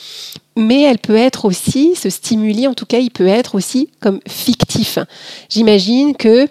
mais 0.57 0.83
elle 0.83 0.99
peut 0.99 1.17
être 1.17 1.45
aussi, 1.45 1.95
ce 1.95 2.09
stimuli 2.09 2.67
en 2.67 2.75
tout 2.75 2.87
cas, 2.87 2.99
il 2.99 3.11
peut 3.11 3.27
être 3.27 3.55
aussi 3.55 3.91
comme 4.01 4.21
fictif. 4.27 4.99
J'imagine 5.51 6.17
que 6.17 6.49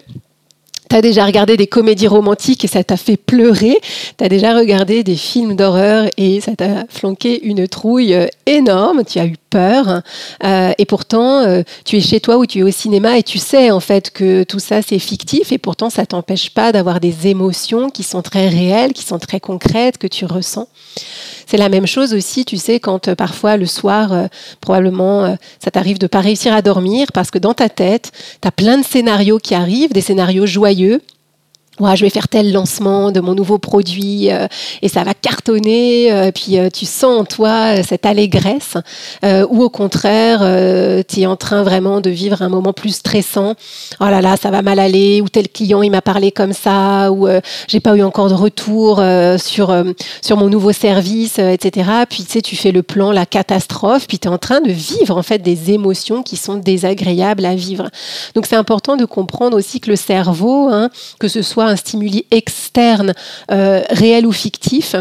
T'as 0.88 1.00
déjà 1.00 1.24
regardé 1.24 1.56
des 1.56 1.66
comédies 1.66 2.06
romantiques 2.06 2.64
et 2.64 2.68
ça 2.68 2.84
t'a 2.84 2.96
fait 2.96 3.16
pleurer. 3.16 3.76
T'as 4.16 4.28
déjà 4.28 4.56
regardé 4.56 5.02
des 5.02 5.16
films 5.16 5.56
d'horreur 5.56 6.08
et 6.16 6.40
ça 6.40 6.54
t'a 6.56 6.84
flanqué 6.88 7.44
une 7.44 7.66
trouille 7.66 8.14
euh, 8.14 8.26
énorme. 8.46 9.02
Tu 9.04 9.18
as 9.18 9.26
eu 9.26 9.36
peur. 9.50 10.02
Euh, 10.44 10.72
et 10.78 10.84
pourtant, 10.84 11.40
euh, 11.40 11.62
tu 11.84 11.96
es 11.96 12.00
chez 12.00 12.20
toi 12.20 12.36
ou 12.36 12.46
tu 12.46 12.60
es 12.60 12.62
au 12.62 12.70
cinéma 12.70 13.18
et 13.18 13.22
tu 13.22 13.38
sais 13.38 13.70
en 13.70 13.80
fait 13.80 14.10
que 14.10 14.44
tout 14.44 14.58
ça 14.58 14.82
c'est 14.82 14.98
fictif. 14.98 15.52
Et 15.52 15.58
pourtant, 15.58 15.90
ça 15.90 16.06
t'empêche 16.06 16.50
pas 16.50 16.72
d'avoir 16.72 17.00
des 17.00 17.26
émotions 17.26 17.90
qui 17.90 18.02
sont 18.02 18.22
très 18.22 18.48
réelles, 18.48 18.92
qui 18.92 19.04
sont 19.04 19.18
très 19.18 19.40
concrètes, 19.40 19.98
que 19.98 20.06
tu 20.06 20.24
ressens. 20.24 20.68
C'est 21.48 21.58
la 21.58 21.68
même 21.68 21.86
chose 21.86 22.12
aussi, 22.12 22.44
tu 22.44 22.56
sais, 22.56 22.80
quand 22.80 23.14
parfois 23.14 23.56
le 23.56 23.66
soir, 23.66 24.28
probablement, 24.60 25.24
euh, 25.24 25.34
ça 25.62 25.70
t'arrive 25.70 25.98
de 25.98 26.06
pas 26.06 26.20
réussir 26.20 26.54
à 26.54 26.62
dormir 26.62 27.12
parce 27.12 27.30
que 27.30 27.38
dans 27.38 27.54
ta 27.54 27.68
tête, 27.68 28.12
tu 28.40 28.48
as 28.48 28.50
plein 28.50 28.78
de 28.78 28.84
scénarios 28.84 29.38
qui 29.38 29.54
arrivent, 29.54 29.92
des 29.92 30.00
scénarios 30.00 30.46
joyeux, 30.46 30.75
joyeux 30.76 31.00
ouais, 31.80 31.96
je 31.96 32.04
vais 32.04 32.10
faire 32.10 32.28
tel 32.28 32.52
lancement 32.52 33.10
de 33.12 33.20
mon 33.20 33.34
nouveau 33.34 33.58
produit 33.58 34.30
euh, 34.30 34.46
et 34.82 34.88
ça 34.88 35.04
va 35.04 35.14
cartonner. 35.14 36.12
Euh, 36.12 36.30
puis 36.32 36.58
euh, 36.58 36.70
tu 36.70 36.86
sens 36.86 37.20
en 37.20 37.24
toi 37.24 37.82
cette 37.82 38.06
allégresse. 38.06 38.74
ou 39.22 39.62
au 39.62 39.70
contraire, 39.70 40.40
tu 41.08 41.20
es 41.20 41.26
en 41.26 41.36
train 41.36 41.62
vraiment 41.62 42.00
de 42.00 42.10
vivre 42.10 42.42
un 42.42 42.48
moment 42.48 42.72
plus 42.72 42.96
stressant. 42.96 43.54
Oh 44.00 44.04
là 44.04 44.20
là, 44.20 44.36
ça 44.36 44.50
va 44.50 44.62
mal 44.62 44.78
aller. 44.78 45.20
Ou 45.20 45.28
tel 45.28 45.48
client, 45.48 45.82
il 45.82 45.90
m'a 45.90 46.02
parlé 46.02 46.30
comme 46.30 46.52
ça. 46.52 47.10
Ou 47.10 47.28
j'ai 47.68 47.80
pas 47.80 47.96
eu 47.96 48.02
encore 48.02 48.28
de 48.28 48.34
retour 48.34 49.02
sur, 49.38 49.74
sur 50.22 50.36
mon 50.36 50.48
nouveau 50.48 50.72
service, 50.72 51.38
etc. 51.38 51.90
Puis 52.08 52.24
tu 52.24 52.32
sais, 52.32 52.42
tu 52.42 52.56
fais 52.56 52.72
le 52.72 52.82
plan, 52.82 53.12
la 53.12 53.26
catastrophe. 53.26 54.06
Puis 54.06 54.18
tu 54.18 54.28
es 54.28 54.30
en 54.30 54.38
train 54.38 54.60
de 54.60 54.70
vivre 54.70 55.16
en 55.16 55.22
fait 55.22 55.38
des 55.38 55.72
émotions 55.72 56.22
qui 56.22 56.36
sont 56.36 56.56
désagréables 56.56 57.44
à 57.44 57.54
vivre. 57.54 57.90
Donc 58.34 58.46
c'est 58.46 58.56
important 58.56 58.96
de 58.96 59.04
comprendre 59.04 59.56
aussi 59.56 59.80
que 59.80 59.90
le 59.90 59.96
cerveau, 59.96 60.68
hein, 60.70 60.90
que 61.18 61.28
ce 61.28 61.42
soit 61.42 61.65
un 61.66 61.76
stimuli 61.76 62.26
externe, 62.30 63.14
euh, 63.50 63.82
réel 63.90 64.26
ou 64.26 64.32
fictif, 64.32 64.94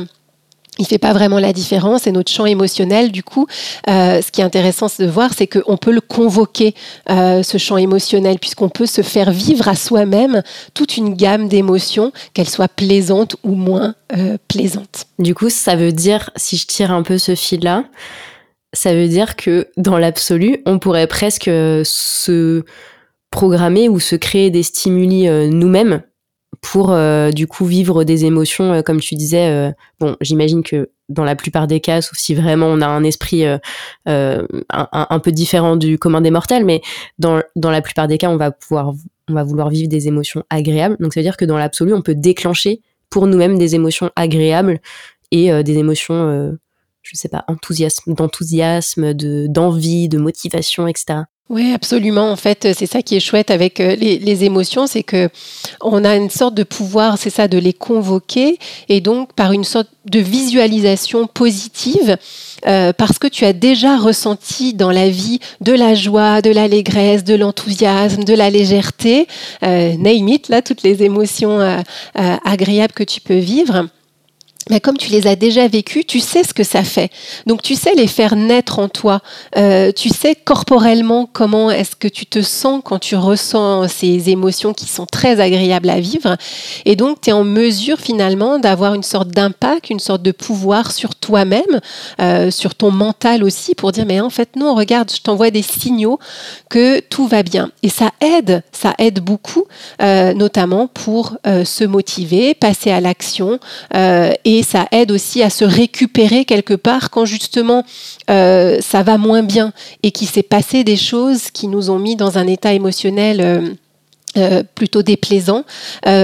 il 0.78 0.82
ne 0.82 0.88
fait 0.88 0.98
pas 0.98 1.14
vraiment 1.14 1.40
la 1.40 1.54
différence 1.54 2.06
et 2.06 2.12
notre 2.12 2.32
champ 2.32 2.46
émotionnel, 2.46 3.12
du 3.12 3.24
coup, 3.24 3.48
euh, 3.90 4.22
ce 4.22 4.30
qui 4.30 4.42
est 4.42 4.44
intéressant 4.44 4.88
de 5.00 5.06
voir, 5.06 5.32
c'est 5.34 5.48
qu'on 5.48 5.78
peut 5.78 5.92
le 5.92 6.02
convoquer, 6.02 6.76
euh, 7.10 7.44
ce 7.44 7.58
champ 7.58 7.78
émotionnel, 7.78 8.40
puisqu'on 8.40 8.68
peut 8.68 8.86
se 8.86 9.02
faire 9.02 9.32
vivre 9.32 9.70
à 9.70 9.76
soi-même 9.76 10.42
toute 10.74 10.98
une 10.98 11.14
gamme 11.14 11.48
d'émotions, 11.48 12.12
qu'elles 12.34 12.50
soient 12.50 12.68
plaisantes 12.68 13.38
ou 13.44 13.56
moins 13.56 13.96
plaisantes. 14.48 15.06
Du 15.18 15.34
coup, 15.34 15.50
ça 15.50 15.76
veut 15.76 15.92
dire, 15.92 16.30
si 16.36 16.58
je 16.58 16.68
tire 16.68 16.92
un 16.92 17.04
peu 17.04 17.18
ce 17.18 17.36
fil-là, 17.36 17.86
ça 18.74 18.94
veut 18.94 19.08
dire 19.08 19.38
que 19.38 19.70
dans 19.78 19.98
l'absolu, 19.98 20.62
on 20.66 20.80
pourrait 20.80 21.08
presque 21.08 21.46
se 21.46 22.64
programmer 23.32 23.90
ou 23.90 24.00
se 24.00 24.16
créer 24.16 24.50
des 24.50 24.64
stimuli 24.64 25.30
nous-mêmes 25.30 26.02
pour 26.62 26.92
euh, 26.92 27.32
du 27.32 27.48
coup 27.48 27.66
vivre 27.66 28.04
des 28.04 28.26
émotions, 28.26 28.74
euh, 28.74 28.82
comme 28.82 29.00
tu 29.00 29.16
disais. 29.16 29.50
Euh, 29.50 29.72
bon, 30.00 30.16
j'imagine 30.22 30.64
que 30.64 30.90
dans 31.10 31.24
la 31.24 31.36
plupart 31.36 31.68
des 31.68 31.80
cas, 31.80 32.02
sauf 32.02 32.18
si 32.18 32.34
vraiment 32.34 32.68
on 32.68 32.82
a 32.82 32.88
un 32.88 33.04
esprit 33.04 33.46
un, 34.06 35.20
peu 35.24 35.32
différent 35.32 35.76
du 35.76 36.00
commun 36.00 36.22
des 36.22 36.32
mortels, 36.32 36.66
mais 36.66 36.82
dans, 37.20 37.42
dans 37.56 37.70
la 37.70 37.82
plupart 37.82 38.08
des 38.08 38.18
cas, 38.18 38.30
on 38.30 38.38
va 38.38 38.50
pouvoir, 38.50 38.94
on 39.30 39.34
va 39.34 39.44
vouloir 39.44 39.70
vivre 39.70 39.88
des 39.88 40.08
émotions 40.08 40.44
agréables. 40.50 40.98
Donc 41.00 41.14
ça 41.14 41.20
veut 41.20 41.24
dire 41.24 41.38
que 41.38 41.46
dans 41.46 41.60
l'absolu, 41.60 41.94
on 41.94 42.02
peut 42.02 42.16
déclencher 42.16 42.82
pour 43.12 43.28
nous-mêmes 43.28 43.60
des 43.60 43.76
émotions 43.76 44.10
agréables 44.16 44.80
et 45.30 45.64
des 45.64 45.78
émotions, 45.78 46.58
je 47.04 47.16
sais 47.16 47.30
pas, 47.30 47.46
enthousiasme, 47.48 48.16
d'enthousiasme, 48.16 49.14
de 49.14 49.46
d'envie, 49.48 50.10
de 50.10 50.18
motivation, 50.18 50.88
etc. 50.88 51.26
Oui, 51.48 51.74
absolument. 51.76 52.32
En 52.32 52.36
fait, 52.36 52.70
c'est 52.76 52.88
ça 52.88 53.04
qui 53.04 53.16
est 53.16 53.20
chouette 53.20 53.52
avec 53.52 53.80
euh, 53.80 53.96
les, 53.96 54.44
émotions, 54.46 54.88
c'est 54.88 55.04
que 55.04 55.30
on 55.80 56.04
a 56.04 56.16
une 56.16 56.32
sorte 56.32 56.56
de 56.56 56.64
pouvoir, 56.64 57.20
c'est 57.20 57.30
ça, 57.30 57.48
de 57.48 57.60
les 57.60 57.72
convoquer, 57.72 58.58
et 58.90 59.00
donc 59.00 59.32
par 59.34 59.52
une 59.52 59.64
sorte 59.64 59.90
de 60.06 60.18
visualisation 60.18 61.28
positive, 61.28 62.18
euh, 62.66 62.94
parce 62.94 63.20
que 63.20 63.28
tu 63.28 63.46
as 63.46 63.54
déjà 63.54 63.96
ressenti 63.96 64.74
dans 64.74 64.90
la 64.90 65.08
vie 65.08 65.40
de 65.62 65.74
la 65.74 65.94
joie, 65.94 66.42
de 66.42 66.50
l'allégresse, 66.50 67.24
de 67.24 67.36
l'enthousiasme, 67.36 68.24
de 68.24 68.34
la 68.34 68.50
légèreté, 68.50 69.28
euh, 69.62 69.96
name 69.98 70.28
it, 70.30 70.50
là, 70.50 70.64
toutes 70.64 70.82
les 70.82 71.04
émotions 71.04 71.60
agréables 72.16 72.94
que 72.94 73.04
tu 73.04 73.22
peux 73.22 73.38
vivre 73.38 73.88
mais 74.70 74.80
comme 74.80 74.98
tu 74.98 75.12
les 75.12 75.28
as 75.28 75.36
déjà 75.36 75.68
vécues, 75.68 76.06
tu 76.06 76.20
sais 76.20 76.44
ce 76.44 76.54
que 76.54 76.64
ça 76.64 76.84
fait. 76.84 77.12
Donc 77.46 77.62
tu 77.62 77.76
sais 77.76 77.94
les 77.94 78.08
faire 78.08 78.36
naître 78.36 78.80
en 78.80 78.90
toi. 78.90 79.22
Euh, 79.58 79.92
tu 79.92 80.10
sais 80.10 80.34
corporellement 80.34 81.30
comment 81.32 81.70
est-ce 81.70 81.96
que 81.96 82.08
tu 82.08 82.26
te 82.26 82.42
sens 82.42 82.82
quand 82.84 82.98
tu 82.98 83.16
ressens 83.16 83.88
ces 83.88 84.30
émotions 84.30 84.74
qui 84.74 84.88
sont 84.88 85.06
très 85.06 85.40
agréables 85.40 85.90
à 85.90 86.00
vivre. 86.00 86.36
Et 86.86 86.96
donc 86.96 87.22
tu 87.22 87.30
es 87.30 87.34
en 87.34 87.44
mesure 87.44 88.00
finalement 88.00 88.58
d'avoir 88.58 88.96
une 88.96 89.04
sorte 89.04 89.30
d'impact, 89.30 89.92
une 89.92 90.00
sorte 90.00 90.24
de 90.24 90.32
pouvoir 90.32 90.92
sur 90.92 91.14
toi-même, 91.14 91.80
euh, 92.20 92.50
sur 92.50 92.74
ton 92.74 92.90
mental 92.90 93.44
aussi, 93.44 93.76
pour 93.76 93.92
dire 93.92 94.06
mais 94.08 94.20
en 94.20 94.32
fait 94.32 94.56
non, 94.56 94.74
regarde, 94.74 95.12
je 95.16 95.22
t'envoie 95.22 95.52
des 95.52 95.62
signaux 95.62 96.18
que 96.70 97.02
tout 97.02 97.28
va 97.28 97.44
bien. 97.44 97.70
Et 97.84 97.90
ça 97.90 98.10
aide, 98.20 98.64
ça 98.72 98.96
aide 98.98 99.20
beaucoup, 99.20 99.66
euh, 100.02 100.34
notamment 100.34 100.88
pour 100.88 101.38
se 101.46 101.84
motiver, 101.84 102.56
passer 102.56 102.90
à 102.92 103.00
l'action 103.00 103.60
et 103.94 104.55
et 104.58 104.64
ça 104.64 104.88
aide 104.92 105.12
aussi 105.12 105.44
à 105.44 105.50
se 105.50 105.66
récupérer 105.66 106.46
quelque 106.46 106.76
part 106.76 107.10
quand 107.10 107.26
justement 107.26 107.84
euh, 108.30 108.78
ça 108.80 109.04
va 109.04 109.18
moins 109.18 109.44
bien 109.44 109.74
et 110.02 110.12
qu'il 110.12 110.30
s'est 110.30 110.44
passé 110.44 110.86
des 110.86 110.96
choses 110.96 111.52
qui 111.52 111.68
nous 111.68 111.90
ont 111.90 112.00
mis 112.00 112.16
dans 112.16 112.38
un 112.38 112.48
état 112.48 112.72
émotionnel. 112.72 113.76
Euh, 114.38 114.46
euh, 114.46 114.64
plutôt 114.76 115.02
déplaisant 115.02 115.64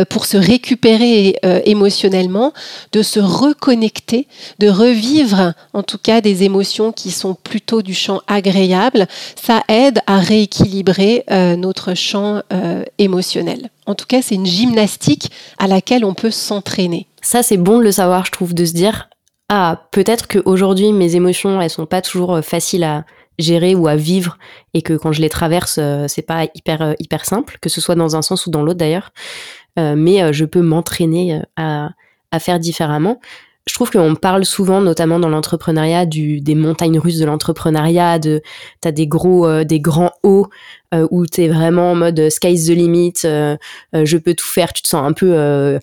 pour 0.09 0.25
se 0.25 0.37
récupérer 0.37 1.37
émotionnellement, 1.65 2.53
de 2.91 3.01
se 3.01 3.19
reconnecter, 3.19 4.27
de 4.59 4.69
revivre 4.69 5.53
en 5.73 5.81
tout 5.83 5.97
cas 5.97 6.21
des 6.21 6.43
émotions 6.43 6.91
qui 6.91 7.11
sont 7.11 7.33
plutôt 7.33 7.81
du 7.81 7.93
champ 7.93 8.21
agréable, 8.27 9.07
ça 9.41 9.63
aide 9.69 10.01
à 10.05 10.19
rééquilibrer 10.19 11.25
notre 11.57 11.95
champ 11.95 12.41
émotionnel. 12.97 13.69
En 13.85 13.95
tout 13.95 14.05
cas, 14.05 14.21
c'est 14.21 14.35
une 14.35 14.45
gymnastique 14.45 15.31
à 15.57 15.67
laquelle 15.67 16.05
on 16.05 16.13
peut 16.13 16.31
s'entraîner. 16.31 17.07
Ça, 17.21 17.43
c'est 17.43 17.57
bon 17.57 17.79
de 17.79 17.83
le 17.83 17.91
savoir, 17.91 18.25
je 18.25 18.31
trouve, 18.31 18.53
de 18.53 18.65
se 18.65 18.73
dire 18.73 19.09
ah, 19.53 19.81
peut-être 19.91 20.29
qu'aujourd'hui, 20.29 20.93
mes 20.93 21.17
émotions, 21.17 21.61
elles 21.61 21.69
sont 21.69 21.85
pas 21.85 22.01
toujours 22.01 22.35
euh, 22.35 22.41
faciles 22.41 22.85
à 22.85 23.03
gérer 23.39 23.75
ou 23.75 23.88
à 23.88 23.95
vivre 23.95 24.38
et 24.73 24.81
que 24.81 24.93
quand 24.93 25.11
je 25.11 25.21
les 25.21 25.29
traverse, 25.29 25.77
euh, 25.79 26.05
c'est 26.07 26.21
pas 26.21 26.45
hyper, 26.55 26.81
euh, 26.81 26.93
hyper 27.00 27.25
simple, 27.25 27.57
que 27.61 27.69
ce 27.69 27.81
soit 27.81 27.95
dans 27.95 28.15
un 28.15 28.21
sens 28.21 28.45
ou 28.45 28.51
dans 28.51 28.63
l'autre 28.63 28.79
d'ailleurs. 28.79 29.11
mais 29.77 30.33
je 30.33 30.45
peux 30.45 30.61
m'entraîner 30.61 31.41
à, 31.55 31.91
à 32.31 32.39
faire 32.39 32.59
différemment 32.59 33.19
je 33.67 33.75
trouve 33.75 33.91
qu'on 33.91 34.15
parle 34.15 34.43
souvent, 34.43 34.81
notamment 34.81 35.19
dans 35.19 35.29
l'entrepreneuriat, 35.29 36.05
des 36.05 36.55
montagnes 36.55 36.97
russes 36.97 37.19
de 37.19 37.25
l'entrepreneuriat, 37.25 38.17
de 38.17 38.41
t'as 38.81 38.91
des 38.91 39.07
gros, 39.07 39.63
des 39.63 39.79
grands 39.79 40.11
hauts 40.23 40.47
euh, 40.93 41.07
où 41.11 41.25
t'es 41.27 41.47
vraiment 41.47 41.91
en 41.91 41.95
mode 41.95 42.29
sky's 42.29 42.65
the 42.65 42.69
limit, 42.71 43.13
je 43.23 44.17
peux 44.17 44.33
tout 44.33 44.47
faire, 44.47 44.73
tu 44.73 44.81
te 44.81 44.88
sens 44.88 45.07
un 45.07 45.13
peu 45.13 45.79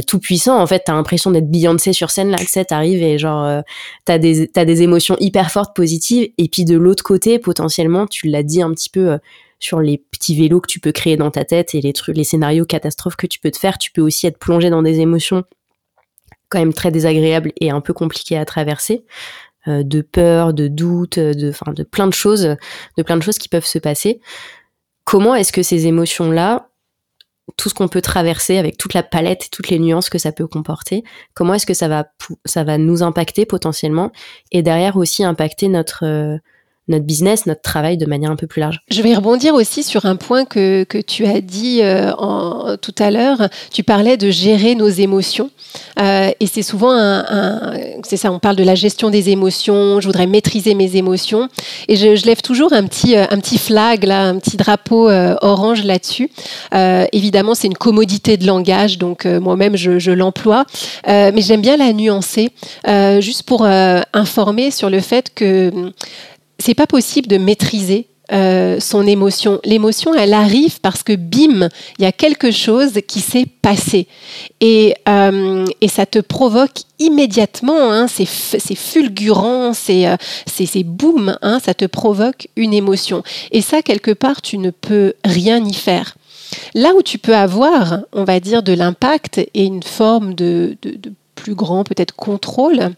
tout 0.00 0.18
puissant. 0.18 0.60
En 0.60 0.66
fait, 0.66 0.82
t'as 0.86 0.94
l'impression 0.94 1.30
d'être 1.30 1.50
Beyoncé 1.50 1.92
sur 1.92 2.10
scène 2.10 2.30
là, 2.30 2.38
que 2.38 2.50
ça 2.50 2.64
t'arrive 2.64 3.02
et 3.02 3.18
genre 3.18 3.62
t'as 4.04 4.18
des 4.18 4.48
t'as 4.48 4.64
des 4.64 4.82
émotions 4.82 5.16
hyper 5.20 5.50
fortes 5.50 5.74
positives. 5.74 6.30
Et 6.38 6.48
puis 6.48 6.64
de 6.64 6.76
l'autre 6.76 7.04
côté, 7.04 7.38
potentiellement, 7.38 8.06
tu 8.06 8.28
l'as 8.28 8.42
dit 8.42 8.62
un 8.62 8.70
petit 8.72 8.90
peu 8.90 9.18
sur 9.58 9.80
les 9.80 9.98
petits 9.98 10.36
vélos 10.36 10.60
que 10.60 10.68
tu 10.68 10.80
peux 10.80 10.92
créer 10.92 11.16
dans 11.16 11.30
ta 11.30 11.44
tête 11.44 11.74
et 11.74 11.80
les 11.80 11.92
trucs, 11.92 12.16
les 12.16 12.24
scénarios 12.24 12.64
catastrophes 12.64 13.16
que 13.16 13.26
tu 13.26 13.38
peux 13.38 13.50
te 13.50 13.58
faire. 13.58 13.78
Tu 13.78 13.92
peux 13.92 14.02
aussi 14.02 14.26
être 14.26 14.38
plongé 14.38 14.70
dans 14.70 14.82
des 14.82 15.00
émotions 15.00 15.44
quand 16.48 16.58
même 16.58 16.74
très 16.74 16.90
désagréables 16.90 17.52
et 17.60 17.70
un 17.70 17.80
peu 17.80 17.92
compliquées 17.92 18.36
à 18.36 18.44
traverser. 18.44 19.04
Euh, 19.68 19.84
de 19.84 20.00
peur, 20.00 20.52
de 20.52 20.66
doute, 20.66 21.20
de, 21.20 21.50
enfin, 21.50 21.72
de 21.72 21.84
plein 21.84 22.08
de 22.08 22.12
choses, 22.12 22.56
de 22.96 23.02
plein 23.04 23.16
de 23.16 23.22
choses 23.22 23.38
qui 23.38 23.48
peuvent 23.48 23.64
se 23.64 23.78
passer. 23.78 24.20
Comment 25.04 25.36
est-ce 25.36 25.52
que 25.52 25.62
ces 25.62 25.86
émotions-là, 25.86 26.68
tout 27.56 27.68
ce 27.68 27.74
qu'on 27.74 27.88
peut 27.88 28.02
traverser 28.02 28.58
avec 28.58 28.78
toute 28.78 28.94
la 28.94 29.02
palette 29.02 29.46
et 29.46 29.48
toutes 29.50 29.68
les 29.68 29.78
nuances 29.78 30.10
que 30.10 30.18
ça 30.18 30.32
peut 30.32 30.46
comporter, 30.46 31.02
comment 31.34 31.54
est-ce 31.54 31.66
que 31.66 31.74
ça 31.74 31.88
va, 31.88 32.06
ça 32.44 32.64
va 32.64 32.78
nous 32.78 33.02
impacter 33.02 33.46
potentiellement? 33.46 34.12
Et 34.52 34.62
derrière 34.62 34.96
aussi 34.96 35.24
impacter 35.24 35.68
notre, 35.68 36.04
euh, 36.04 36.38
notre 36.92 37.04
business, 37.04 37.46
notre 37.46 37.62
travail 37.62 37.96
de 37.96 38.06
manière 38.06 38.30
un 38.30 38.36
peu 38.36 38.46
plus 38.46 38.60
large. 38.60 38.80
Je 38.90 39.02
vais 39.02 39.14
rebondir 39.14 39.54
aussi 39.54 39.82
sur 39.82 40.06
un 40.06 40.16
point 40.16 40.44
que, 40.44 40.84
que 40.84 40.98
tu 40.98 41.26
as 41.26 41.40
dit 41.40 41.80
euh, 41.82 42.76
tout 42.76 42.94
à 42.98 43.10
l'heure. 43.10 43.48
Tu 43.72 43.82
parlais 43.82 44.16
de 44.16 44.30
gérer 44.30 44.74
nos 44.74 44.88
émotions. 44.88 45.50
Euh, 46.00 46.30
et 46.38 46.46
c'est 46.46 46.62
souvent 46.62 46.92
un, 46.92 47.74
c'est 48.04 48.16
ça, 48.16 48.30
on 48.30 48.38
parle 48.38 48.56
de 48.56 48.64
la 48.64 48.74
gestion 48.74 49.10
des 49.10 49.30
émotions. 49.30 50.00
Je 50.00 50.06
voudrais 50.06 50.26
maîtriser 50.26 50.74
mes 50.74 50.96
émotions. 50.96 51.48
Et 51.88 51.96
je, 51.96 52.24
lève 52.24 52.42
toujours 52.42 52.72
un 52.72 52.84
petit, 52.86 53.16
euh, 53.16 53.24
un 53.30 53.40
petit 53.40 53.58
flag, 53.58 54.04
là, 54.04 54.22
un 54.22 54.38
petit 54.38 54.56
drapeau 54.56 55.10
orange 55.10 55.84
là-dessus. 55.84 56.30
évidemment, 57.12 57.54
c'est 57.54 57.66
une 57.66 57.76
commodité 57.76 58.36
de 58.36 58.46
langage, 58.46 58.98
donc 58.98 59.24
moi-même, 59.24 59.76
je 59.76 60.10
l'emploie. 60.10 60.64
mais 61.06 61.40
j'aime 61.40 61.62
bien 61.62 61.76
la 61.76 61.92
nuancer, 61.92 62.50
juste 63.20 63.42
pour 63.44 63.64
informer 63.64 64.70
sur 64.70 64.90
le 64.90 65.00
fait 65.00 65.32
que 65.34 65.92
c'est 66.62 66.74
pas 66.74 66.86
possible 66.86 67.26
de 67.26 67.38
maîtriser 67.38 68.06
euh, 68.32 68.78
son 68.78 69.04
émotion. 69.06 69.60
L'émotion, 69.64 70.14
elle 70.14 70.32
arrive 70.32 70.80
parce 70.80 71.02
que 71.02 71.14
bim, 71.14 71.68
il 71.98 72.02
y 72.02 72.06
a 72.06 72.12
quelque 72.12 72.52
chose 72.52 72.92
qui 73.08 73.18
s'est 73.18 73.46
passé. 73.46 74.06
Et, 74.60 74.94
euh, 75.08 75.66
et, 75.80 75.88
ça 75.88 76.06
te 76.06 76.20
provoque 76.20 76.84
immédiatement, 77.00 77.92
hein, 77.92 78.06
c'est 78.06 78.24
fulgurant, 78.76 79.74
c'est 79.74 80.06
euh, 80.06 80.16
boum, 80.84 81.36
hein, 81.42 81.58
ça 81.62 81.74
te 81.74 81.84
provoque 81.84 82.46
une 82.54 82.72
émotion. 82.72 83.24
Et 83.50 83.60
ça, 83.60 83.82
quelque 83.82 84.12
part, 84.12 84.40
tu 84.40 84.56
ne 84.56 84.70
peux 84.70 85.14
rien 85.24 85.62
y 85.64 85.74
faire. 85.74 86.14
Là 86.74 86.92
où 86.96 87.02
tu 87.02 87.18
peux 87.18 87.34
avoir, 87.36 88.02
on 88.12 88.22
va 88.22 88.38
dire, 88.38 88.62
de 88.62 88.72
l'impact 88.72 89.38
et 89.38 89.64
une 89.64 89.82
forme 89.82 90.34
de, 90.34 90.76
de 90.80 91.12
plus 91.34 91.54
grand, 91.54 91.82
peut-être, 91.82 92.14
contrôle, 92.14 92.92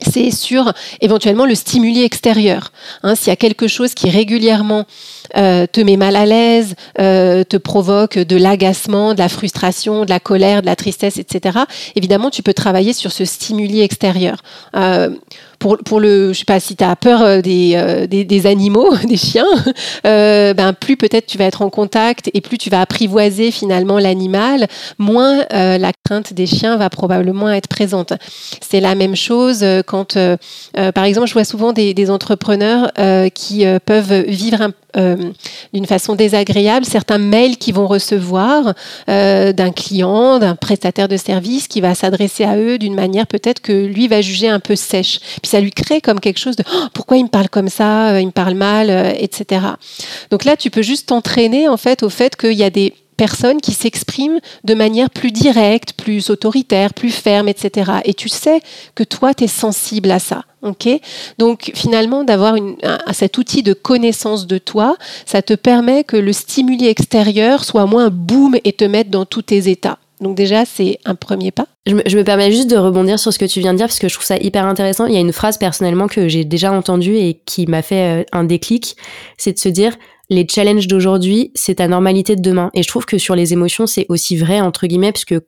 c'est 0.00 0.30
sur 0.30 0.72
éventuellement 1.00 1.46
le 1.46 1.54
stimuli 1.54 2.02
extérieur. 2.02 2.72
Hein, 3.02 3.14
S'il 3.14 3.28
y 3.28 3.32
a 3.32 3.36
quelque 3.36 3.66
chose 3.66 3.94
qui 3.94 4.10
régulièrement 4.10 4.84
euh, 5.36 5.66
te 5.66 5.80
met 5.80 5.96
mal 5.96 6.16
à 6.16 6.26
l'aise, 6.26 6.74
euh, 7.00 7.44
te 7.44 7.56
provoque 7.56 8.18
de 8.18 8.36
l'agacement, 8.36 9.14
de 9.14 9.18
la 9.18 9.28
frustration, 9.28 10.04
de 10.04 10.10
la 10.10 10.20
colère, 10.20 10.60
de 10.60 10.66
la 10.66 10.76
tristesse, 10.76 11.18
etc., 11.18 11.60
évidemment, 11.94 12.30
tu 12.30 12.42
peux 12.42 12.54
travailler 12.54 12.92
sur 12.92 13.10
ce 13.12 13.24
stimuli 13.24 13.80
extérieur. 13.80 14.42
Euh, 14.76 15.10
pour, 15.58 15.78
pour 15.78 16.00
le, 16.00 16.32
je 16.32 16.38
sais 16.38 16.44
pas 16.44 16.60
si 16.60 16.76
tu 16.76 16.84
as 16.84 16.96
peur 16.96 17.22
euh, 17.22 17.40
des, 17.40 17.72
euh, 17.74 18.06
des, 18.06 18.24
des, 18.24 18.46
animaux, 18.46 18.94
des 19.04 19.16
chiens, 19.16 19.46
euh, 20.06 20.54
ben 20.54 20.72
plus 20.72 20.96
peut-être 20.96 21.26
tu 21.26 21.38
vas 21.38 21.44
être 21.44 21.62
en 21.62 21.70
contact 21.70 22.30
et 22.34 22.40
plus 22.40 22.58
tu 22.58 22.70
vas 22.70 22.80
apprivoiser 22.80 23.50
finalement 23.50 23.98
l'animal, 23.98 24.66
moins 24.98 25.44
euh, 25.52 25.78
la 25.78 25.92
crainte 26.04 26.32
des 26.32 26.46
chiens 26.46 26.76
va 26.76 26.90
probablement 26.90 27.50
être 27.50 27.68
présente. 27.68 28.12
C'est 28.60 28.80
la 28.80 28.94
même 28.94 29.16
chose 29.16 29.64
quand, 29.86 30.18
par 30.94 31.04
exemple, 31.04 31.28
je 31.28 31.32
vois 31.32 31.44
souvent 31.44 31.72
des, 31.72 31.94
des 31.94 32.10
entrepreneurs 32.10 32.92
qui 33.34 33.64
peuvent 33.84 34.24
vivre 34.26 34.62
un, 34.62 34.70
euh, 34.96 35.16
d'une 35.72 35.86
façon 35.86 36.14
désagréable 36.14 36.84
certains 36.84 37.18
mails 37.18 37.56
qu'ils 37.56 37.74
vont 37.74 37.86
recevoir 37.86 38.74
euh, 39.08 39.52
d'un 39.52 39.70
client, 39.70 40.38
d'un 40.38 40.54
prestataire 40.54 41.08
de 41.08 41.16
service 41.16 41.68
qui 41.68 41.80
va 41.80 41.94
s'adresser 41.94 42.44
à 42.44 42.56
eux 42.56 42.78
d'une 42.78 42.94
manière 42.94 43.26
peut-être 43.26 43.60
que 43.60 43.72
lui 43.72 44.08
va 44.08 44.20
juger 44.20 44.48
un 44.48 44.60
peu 44.60 44.76
sèche. 44.76 45.20
Puis 45.42 45.50
ça 45.50 45.60
lui 45.60 45.72
crée 45.72 46.00
comme 46.00 46.20
quelque 46.20 46.38
chose 46.38 46.56
de 46.56 46.64
oh, 46.72 46.86
pourquoi 46.94 47.16
il 47.16 47.24
me 47.24 47.28
parle 47.28 47.48
comme 47.48 47.68
ça, 47.68 48.10
euh, 48.10 48.20
il 48.20 48.26
me 48.26 48.32
parle 48.32 48.54
mal, 48.54 48.90
etc. 49.18 49.66
Donc 50.30 50.44
là, 50.44 50.56
tu 50.56 50.70
peux 50.70 50.82
juste 50.82 51.08
t'entraîner 51.08 51.68
en 51.68 51.76
fait 51.76 52.02
au 52.02 52.10
fait 52.10 52.36
qu'il 52.36 52.54
y 52.54 52.64
a 52.64 52.70
des 52.70 52.94
personnes 53.16 53.60
qui 53.60 53.72
s'expriment 53.72 54.40
de 54.64 54.74
manière 54.74 55.10
plus 55.10 55.32
directe, 55.32 55.94
plus 55.94 56.30
autoritaire, 56.30 56.94
plus 56.94 57.10
ferme, 57.10 57.48
etc. 57.48 57.92
Et 58.04 58.14
tu 58.14 58.28
sais 58.28 58.60
que 58.94 59.04
toi, 59.04 59.34
tu 59.34 59.44
es 59.44 59.48
sensible 59.48 60.10
à 60.10 60.18
ça. 60.18 60.44
Donc 61.38 61.70
finalement, 61.74 62.24
d'avoir 62.24 62.56
cet 63.12 63.38
outil 63.38 63.62
de 63.62 63.72
connaissance 63.72 64.46
de 64.46 64.58
toi, 64.58 64.96
ça 65.24 65.42
te 65.42 65.54
permet 65.54 66.04
que 66.04 66.16
le 66.16 66.32
stimuli 66.32 66.86
extérieur 66.86 67.64
soit 67.64 67.86
moins 67.86 68.10
boum 68.10 68.56
et 68.64 68.72
te 68.72 68.84
mette 68.84 69.10
dans 69.10 69.26
tous 69.26 69.42
tes 69.42 69.68
états. 69.68 69.98
Donc 70.20 70.34
déjà, 70.34 70.64
c'est 70.64 70.98
un 71.04 71.14
premier 71.14 71.50
pas. 71.50 71.66
Je 71.86 71.94
me, 71.94 72.02
je 72.06 72.16
me, 72.16 72.24
permets 72.24 72.50
juste 72.50 72.70
de 72.70 72.76
rebondir 72.76 73.18
sur 73.18 73.32
ce 73.32 73.38
que 73.38 73.44
tu 73.44 73.60
viens 73.60 73.72
de 73.72 73.78
dire 73.78 73.86
parce 73.86 73.98
que 73.98 74.08
je 74.08 74.14
trouve 74.14 74.24
ça 74.24 74.38
hyper 74.38 74.64
intéressant. 74.64 75.06
Il 75.06 75.12
y 75.12 75.18
a 75.18 75.20
une 75.20 75.32
phrase 75.32 75.58
personnellement 75.58 76.08
que 76.08 76.26
j'ai 76.26 76.44
déjà 76.44 76.72
entendue 76.72 77.16
et 77.16 77.40
qui 77.44 77.66
m'a 77.66 77.82
fait 77.82 78.22
euh, 78.22 78.24
un 78.32 78.44
déclic, 78.44 78.96
c'est 79.36 79.52
de 79.52 79.58
se 79.58 79.68
dire 79.68 79.96
les 80.28 80.46
challenges 80.48 80.88
d'aujourd'hui, 80.88 81.52
c'est 81.54 81.76
ta 81.76 81.88
normalité 81.88 82.34
de 82.34 82.42
demain. 82.42 82.70
Et 82.74 82.82
je 82.82 82.88
trouve 82.88 83.06
que 83.06 83.18
sur 83.18 83.36
les 83.36 83.52
émotions, 83.52 83.86
c'est 83.86 84.06
aussi 84.08 84.36
vrai, 84.36 84.60
entre 84.60 84.86
guillemets, 84.86 85.12
parce 85.12 85.24
que 85.24 85.44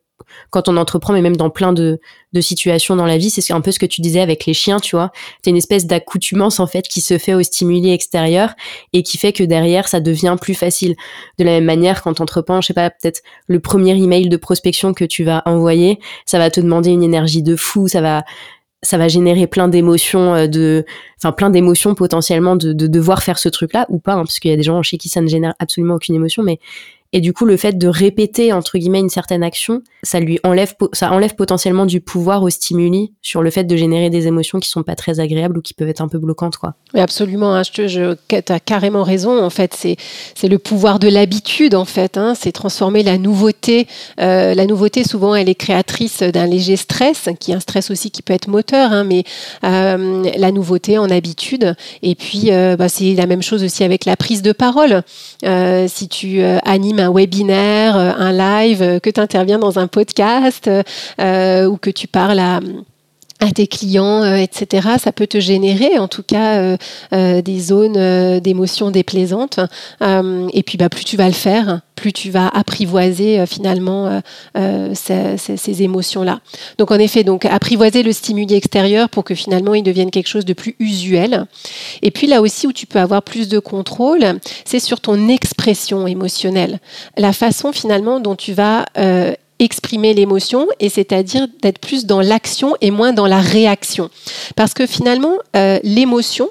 quand 0.50 0.68
on 0.68 0.76
entreprend, 0.76 1.12
mais 1.12 1.22
même 1.22 1.36
dans 1.36 1.50
plein 1.50 1.72
de, 1.72 2.00
de 2.32 2.40
situations 2.40 2.96
dans 2.96 3.06
la 3.06 3.18
vie, 3.18 3.30
c'est 3.30 3.52
un 3.52 3.60
peu 3.60 3.70
ce 3.70 3.78
que 3.78 3.86
tu 3.86 4.00
disais 4.00 4.20
avec 4.20 4.46
les 4.46 4.54
chiens, 4.54 4.80
tu 4.80 4.96
vois. 4.96 5.10
C'est 5.42 5.50
une 5.50 5.56
espèce 5.56 5.86
d'accoutumance, 5.86 6.60
en 6.60 6.66
fait, 6.66 6.86
qui 6.88 7.00
se 7.00 7.18
fait 7.18 7.34
au 7.34 7.42
stimuli 7.42 7.90
extérieur 7.90 8.54
et 8.92 9.02
qui 9.02 9.18
fait 9.18 9.32
que 9.32 9.44
derrière, 9.44 9.88
ça 9.88 10.00
devient 10.00 10.36
plus 10.40 10.54
facile. 10.54 10.94
De 11.38 11.44
la 11.44 11.52
même 11.52 11.64
manière, 11.64 12.02
quand 12.02 12.20
entreprends, 12.20 12.60
je 12.60 12.68
sais 12.68 12.74
pas, 12.74 12.90
peut-être 12.90 13.22
le 13.46 13.60
premier 13.60 13.96
email 13.96 14.28
de 14.28 14.36
prospection 14.36 14.94
que 14.94 15.04
tu 15.04 15.24
vas 15.24 15.42
envoyer, 15.46 15.98
ça 16.26 16.38
va 16.38 16.50
te 16.50 16.60
demander 16.60 16.90
une 16.90 17.02
énergie 17.02 17.42
de 17.42 17.56
fou, 17.56 17.88
ça 17.88 18.00
va, 18.00 18.24
ça 18.82 18.98
va 18.98 19.08
générer 19.08 19.46
plein 19.46 19.68
d'émotions 19.68 20.34
euh, 20.34 20.46
de 20.46 20.84
enfin 21.16 21.32
plein 21.32 21.50
d'émotions 21.50 21.94
potentiellement 21.94 22.54
de, 22.54 22.72
de, 22.72 22.86
devoir 22.86 23.22
faire 23.22 23.38
ce 23.38 23.48
truc 23.48 23.72
là 23.72 23.86
ou 23.88 23.98
pas 23.98 24.12
hein, 24.14 24.18
parce 24.24 24.38
qu'il 24.38 24.50
y 24.50 24.54
a 24.54 24.56
des 24.56 24.62
gens 24.62 24.82
chez 24.82 24.98
qui 24.98 25.08
ça 25.08 25.20
ne 25.20 25.26
génère 25.26 25.54
absolument 25.58 25.96
aucune 25.96 26.14
émotion 26.14 26.44
mais 26.44 26.60
et 27.12 27.20
du 27.20 27.32
coup, 27.32 27.46
le 27.46 27.56
fait 27.56 27.78
de 27.78 27.88
répéter, 27.88 28.52
entre 28.52 28.76
guillemets, 28.78 29.00
une 29.00 29.08
certaine 29.08 29.42
action, 29.42 29.82
ça 30.02 30.20
lui 30.20 30.38
enlève, 30.44 30.74
ça 30.92 31.10
enlève 31.10 31.34
potentiellement 31.34 31.86
du 31.86 32.00
pouvoir 32.00 32.42
au 32.42 32.50
stimuli 32.50 33.12
sur 33.22 33.42
le 33.42 33.50
fait 33.50 33.64
de 33.64 33.76
générer 33.76 34.10
des 34.10 34.26
émotions 34.26 34.60
qui 34.60 34.68
sont 34.68 34.82
pas 34.82 34.94
très 34.94 35.18
agréables 35.18 35.58
ou 35.58 35.62
qui 35.62 35.74
peuvent 35.74 35.88
être 35.88 36.02
un 36.02 36.08
peu 36.08 36.18
bloquantes, 36.18 36.58
quoi. 36.58 36.74
Oui, 36.94 37.00
absolument. 37.00 37.54
Hein, 37.54 37.62
tu 37.62 37.82
as 38.48 38.60
carrément 38.60 39.04
raison. 39.04 39.42
En 39.42 39.50
fait, 39.50 39.74
c'est, 39.74 39.96
c'est 40.34 40.48
le 40.48 40.58
pouvoir 40.58 40.98
de 40.98 41.08
l'habitude, 41.08 41.74
en 41.74 41.86
fait. 41.86 42.18
Hein, 42.18 42.34
c'est 42.38 42.52
transformer 42.52 43.02
la 43.02 43.16
nouveauté. 43.16 43.86
Euh, 44.20 44.54
la 44.54 44.66
nouveauté, 44.66 45.02
souvent, 45.02 45.34
elle 45.34 45.48
est 45.48 45.54
créatrice 45.54 46.22
d'un 46.22 46.46
léger 46.46 46.76
stress, 46.76 47.28
qui 47.40 47.52
est 47.52 47.54
un 47.54 47.60
stress 47.60 47.90
aussi 47.90 48.10
qui 48.10 48.20
peut 48.20 48.34
être 48.34 48.48
moteur, 48.48 48.92
hein, 48.92 49.04
mais 49.04 49.24
euh, 49.64 50.30
la 50.36 50.52
nouveauté 50.52 50.98
en 50.98 51.08
habitude. 51.08 51.74
Et 52.02 52.14
puis, 52.14 52.52
euh, 52.52 52.76
bah, 52.76 52.90
c'est 52.90 53.14
la 53.14 53.26
même 53.26 53.42
chose 53.42 53.64
aussi 53.64 53.82
avec 53.82 54.04
la 54.04 54.16
prise 54.16 54.42
de 54.42 54.52
parole. 54.52 55.02
Si 55.88 56.08
tu 56.08 56.42
euh, 56.42 56.58
un 57.00 57.10
webinaire, 57.10 57.96
euh, 57.96 58.12
un 58.16 58.32
live, 58.32 58.82
euh, 58.82 58.98
que 58.98 59.10
tu 59.10 59.20
interviens 59.20 59.58
dans 59.58 59.78
un 59.78 59.86
podcast 59.86 60.68
euh, 61.20 61.66
ou 61.66 61.76
que 61.76 61.90
tu 61.90 62.06
parles 62.06 62.38
à 62.38 62.60
à 63.40 63.50
tes 63.50 63.66
clients, 63.66 64.24
etc. 64.34 64.88
Ça 64.98 65.12
peut 65.12 65.26
te 65.26 65.38
générer, 65.38 65.98
en 65.98 66.08
tout 66.08 66.22
cas, 66.22 66.76
des 67.12 67.60
zones 67.60 68.40
d'émotions 68.40 68.90
déplaisantes. 68.90 69.60
et 70.00 70.62
puis, 70.62 70.78
bah, 70.78 70.88
plus 70.88 71.04
tu 71.04 71.16
vas 71.16 71.26
le 71.26 71.32
faire, 71.32 71.80
plus 71.94 72.12
tu 72.12 72.30
vas 72.30 72.48
apprivoiser 72.48 73.44
finalement 73.46 74.20
ces, 74.94 75.36
ces 75.36 75.82
émotions-là. 75.82 76.40
Donc, 76.78 76.90
en 76.90 76.98
effet, 76.98 77.24
donc 77.24 77.44
apprivoiser 77.44 78.02
le 78.02 78.12
stimuli 78.12 78.54
extérieur 78.54 79.08
pour 79.08 79.24
que 79.24 79.34
finalement 79.34 79.74
il 79.74 79.82
devienne 79.82 80.10
quelque 80.10 80.28
chose 80.28 80.44
de 80.44 80.52
plus 80.52 80.76
usuel. 80.78 81.46
Et 82.02 82.10
puis 82.10 82.26
là 82.26 82.40
aussi 82.40 82.66
où 82.66 82.72
tu 82.72 82.86
peux 82.86 82.98
avoir 82.98 83.22
plus 83.22 83.48
de 83.48 83.58
contrôle, 83.58 84.24
c'est 84.64 84.80
sur 84.80 85.00
ton 85.00 85.28
expression 85.28 86.06
émotionnelle, 86.06 86.80
la 87.16 87.32
façon 87.32 87.72
finalement 87.72 88.20
dont 88.20 88.36
tu 88.36 88.52
vas 88.52 88.86
exprimer 89.58 90.14
l'émotion 90.14 90.68
et 90.80 90.88
c'est-à-dire 90.88 91.48
d'être 91.62 91.78
plus 91.78 92.06
dans 92.06 92.20
l'action 92.20 92.74
et 92.80 92.90
moins 92.90 93.12
dans 93.12 93.26
la 93.26 93.40
réaction. 93.40 94.10
Parce 94.56 94.74
que 94.74 94.86
finalement, 94.86 95.36
euh, 95.56 95.78
l'émotion, 95.82 96.50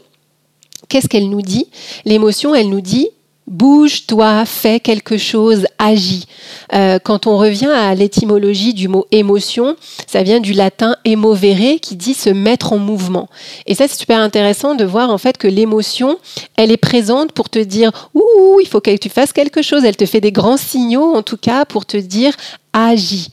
qu'est-ce 0.89 1.07
qu'elle 1.07 1.29
nous 1.29 1.41
dit? 1.41 1.67
L'émotion, 2.05 2.53
elle 2.53 2.69
nous 2.69 2.81
dit 2.81 3.09
bouge-toi, 3.47 4.45
fais 4.45 4.79
quelque 4.79 5.17
chose, 5.17 5.65
agis. 5.79 6.25
Euh, 6.73 6.99
quand 6.99 7.27
on 7.27 7.37
revient 7.37 7.71
à 7.73 7.95
l'étymologie 7.95 8.73
du 8.73 8.87
mot 8.87 9.07
émotion, 9.11 9.75
ça 10.05 10.23
vient 10.23 10.39
du 10.39 10.53
latin 10.53 10.95
emovere 11.05 11.79
qui 11.81 11.95
dit 11.95 12.13
se 12.13 12.29
mettre 12.29 12.73
en 12.73 12.77
mouvement. 12.77 13.29
Et 13.65 13.73
ça, 13.73 13.87
c'est 13.87 13.99
super 13.99 14.19
intéressant 14.19 14.75
de 14.75 14.83
voir 14.83 15.09
en 15.09 15.17
fait 15.17 15.37
que 15.37 15.47
l'émotion, 15.47 16.17
elle 16.57 16.71
est 16.71 16.77
présente 16.77 17.31
pour 17.31 17.49
te 17.49 17.59
dire 17.59 17.91
ouh, 18.13 18.59
il 18.61 18.67
faut 18.67 18.81
que 18.81 18.95
tu 18.97 19.09
fasses 19.09 19.33
quelque 19.33 19.61
chose. 19.61 19.85
Elle 19.85 19.95
te 19.95 20.05
fait 20.05 20.21
des 20.21 20.31
grands 20.31 20.57
signaux, 20.57 21.15
en 21.15 21.23
tout 21.23 21.37
cas, 21.37 21.65
pour 21.65 21.85
te 21.85 21.97
dire 21.97 22.33
agis. 22.73 23.29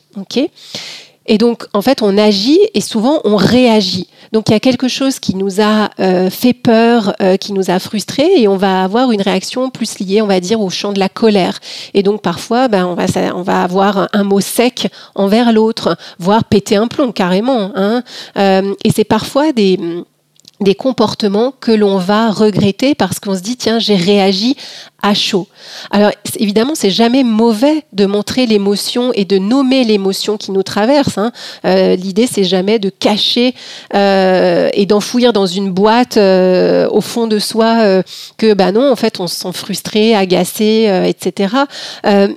Et 1.27 1.37
donc, 1.37 1.65
en 1.73 1.81
fait, 1.81 2.01
on 2.01 2.17
agit 2.17 2.59
et 2.73 2.81
souvent 2.81 3.21
on 3.23 3.35
réagit. 3.35 4.07
Donc, 4.31 4.49
il 4.49 4.51
y 4.51 4.55
a 4.55 4.59
quelque 4.59 4.87
chose 4.87 5.19
qui 5.19 5.35
nous 5.35 5.61
a 5.61 5.89
euh, 5.99 6.29
fait 6.29 6.53
peur, 6.53 7.15
euh, 7.21 7.37
qui 7.37 7.53
nous 7.53 7.71
a 7.71 7.79
frustrés, 7.79 8.29
et 8.37 8.47
on 8.47 8.57
va 8.57 8.83
avoir 8.83 9.11
une 9.11 9.21
réaction 9.21 9.69
plus 9.69 9.99
liée, 9.99 10.21
on 10.21 10.27
va 10.27 10.39
dire, 10.39 10.61
au 10.61 10.69
champ 10.69 10.93
de 10.93 10.99
la 10.99 11.09
colère. 11.09 11.59
Et 11.93 12.03
donc, 12.03 12.21
parfois, 12.21 12.67
ben, 12.67 12.85
on, 12.85 13.41
va, 13.41 13.63
avoir 13.63 14.07
un 14.13 14.23
mot 14.23 14.41
sec 14.41 14.89
envers 15.15 15.51
l'autre, 15.51 15.97
voire 16.19 16.43
péter 16.43 16.75
un 16.75 16.87
plomb 16.87 17.11
carrément. 17.11 17.71
Hein. 17.75 18.03
Euh, 18.37 18.73
et 18.83 18.91
c'est 18.91 19.03
parfois 19.03 19.51
des 19.51 19.79
des 20.61 20.75
comportements 20.75 21.53
que 21.59 21.71
l'on 21.71 21.97
va 21.97 22.31
regretter 22.31 22.95
parce 22.95 23.19
qu'on 23.19 23.35
se 23.35 23.41
dit 23.41 23.57
tiens 23.57 23.79
j'ai 23.79 23.95
réagi 23.95 24.55
à 25.05 25.13
chaud. 25.13 25.47
Alors 25.91 26.09
évidemment 26.39 26.73
c'est 26.73 26.89
jamais 26.89 27.23
mauvais 27.23 27.83
de 27.93 28.07
montrer 28.07 28.47
l'émotion 28.47 29.11
et 29.13 29.23
de 29.23 29.37
nommer 29.37 29.83
l'émotion 29.83 30.35
qui 30.35 30.51
nous 30.51 30.63
traverse. 30.63 31.19
Hein. 31.19 31.31
Euh, 31.63 31.95
l'idée 31.95 32.25
c'est 32.25 32.43
jamais 32.43 32.79
de 32.79 32.89
cacher 32.89 33.53
euh, 33.93 34.67
et 34.73 34.87
d'enfouir 34.87 35.31
dans 35.31 35.45
une 35.45 35.69
boîte 35.69 36.17
euh, 36.17 36.87
au 36.89 37.01
fond 37.01 37.27
de 37.27 37.37
soi 37.37 38.01
que 38.37 38.55
bah 38.55 38.71
non 38.71 38.91
en 38.91 38.95
fait 38.95 39.19
on 39.19 39.27
se 39.27 39.35
sent 39.35 39.53
frustré, 39.53 40.15
agacé, 40.15 40.89
etc. 41.05 41.53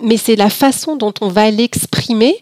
mais 0.02 0.18
c'est 0.18 0.36
la 0.36 0.50
façon 0.50 0.96
dont 0.96 1.14
on 1.22 1.28
va 1.28 1.50
l'exprimer. 1.50 2.36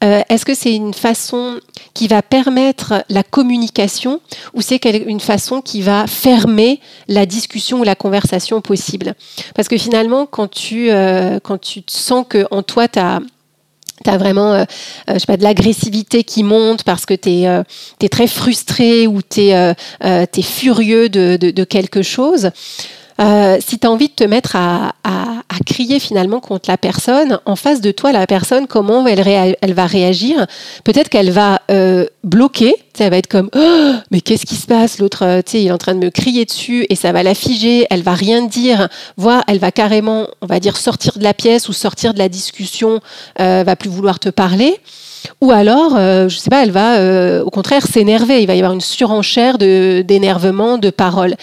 Est-ce 0.00 0.46
que 0.46 0.54
c'est 0.54 0.74
une 0.74 0.94
façon 0.94 1.60
qui 1.92 2.08
va 2.08 2.22
permettre 2.22 3.04
la 3.10 3.22
communication 3.22 4.20
ou 4.54 4.62
c'est 4.62 4.82
une 4.84 5.20
façon 5.20 5.60
qui 5.60 5.82
va 5.82 6.06
fermer 6.06 6.80
la 7.08 7.26
discussion 7.26 7.80
ou 7.80 7.84
la 7.84 7.94
conversation 7.94 8.60
possible? 8.60 9.14
Parce 9.54 9.65
que 9.68 9.78
finalement, 9.78 10.26
quand 10.26 10.48
tu, 10.48 10.90
euh, 10.90 11.38
quand 11.42 11.58
tu 11.58 11.82
sens 11.88 12.24
que 12.28 12.46
en 12.50 12.62
toi, 12.62 12.88
tu 12.88 12.98
as 12.98 13.20
vraiment 14.18 14.52
euh, 14.52 14.64
euh, 15.10 15.18
pas, 15.26 15.36
de 15.36 15.42
l'agressivité 15.42 16.24
qui 16.24 16.42
monte 16.42 16.84
parce 16.84 17.06
que 17.06 17.14
tu 17.14 17.30
es, 17.30 18.08
très 18.08 18.26
frustré 18.26 19.06
ou 19.06 19.22
tu 19.22 19.48
es, 19.50 20.42
furieux 20.42 21.08
de, 21.08 21.64
quelque 21.64 22.02
chose. 22.02 22.50
Si 23.18 23.78
tu 23.78 23.86
as 23.86 23.90
envie 23.90 24.08
de 24.08 24.14
te 24.14 24.24
mettre 24.24 24.56
à, 24.56 24.94
à, 25.04 25.24
crier 25.64 25.98
finalement 25.98 26.40
contre 26.40 26.68
la 26.68 26.76
personne, 26.76 27.40
en 27.44 27.56
face 27.56 27.80
de 27.80 27.90
toi, 27.90 28.12
la 28.12 28.26
personne, 28.26 28.66
comment 28.66 29.06
elle, 29.06 29.56
elle 29.60 29.74
va 29.74 29.86
réagir 29.86 30.46
Peut-être 30.84 31.08
qu'elle 31.08 31.30
va 31.30 31.60
bloquer 32.22 32.76
elle 33.04 33.10
va 33.10 33.18
être 33.18 33.26
comme 33.26 33.50
oh, 33.54 33.92
mais 34.10 34.20
qu'est-ce 34.20 34.46
qui 34.46 34.56
se 34.56 34.66
passe? 34.66 34.98
L'autre, 34.98 35.24
euh, 35.24 35.40
il 35.52 35.66
est 35.66 35.70
en 35.70 35.78
train 35.78 35.94
de 35.94 36.04
me 36.04 36.10
crier 36.10 36.44
dessus 36.44 36.86
et 36.88 36.94
ça 36.94 37.12
va 37.12 37.22
la 37.22 37.34
figer. 37.34 37.86
Elle 37.90 38.02
va 38.02 38.14
rien 38.14 38.42
dire, 38.42 38.88
voire 39.16 39.44
elle 39.48 39.58
va 39.58 39.72
carrément, 39.72 40.28
on 40.40 40.46
va 40.46 40.60
dire, 40.60 40.76
sortir 40.76 41.18
de 41.18 41.24
la 41.24 41.34
pièce 41.34 41.68
ou 41.68 41.72
sortir 41.72 42.14
de 42.14 42.18
la 42.18 42.28
discussion, 42.28 43.00
euh, 43.40 43.62
va 43.64 43.76
plus 43.76 43.90
vouloir 43.90 44.18
te 44.18 44.28
parler. 44.28 44.80
Ou 45.40 45.50
alors, 45.50 45.96
euh, 45.96 46.28
je 46.28 46.36
sais 46.36 46.50
pas, 46.50 46.62
elle 46.62 46.70
va 46.70 46.96
euh, 46.96 47.42
au 47.42 47.50
contraire 47.50 47.86
s'énerver. 47.86 48.40
Il 48.42 48.46
va 48.46 48.54
y 48.54 48.58
avoir 48.58 48.72
une 48.72 48.80
surenchère 48.80 49.58
d'énervement, 49.58 50.78
de, 50.78 50.90
paroles. 50.90 51.34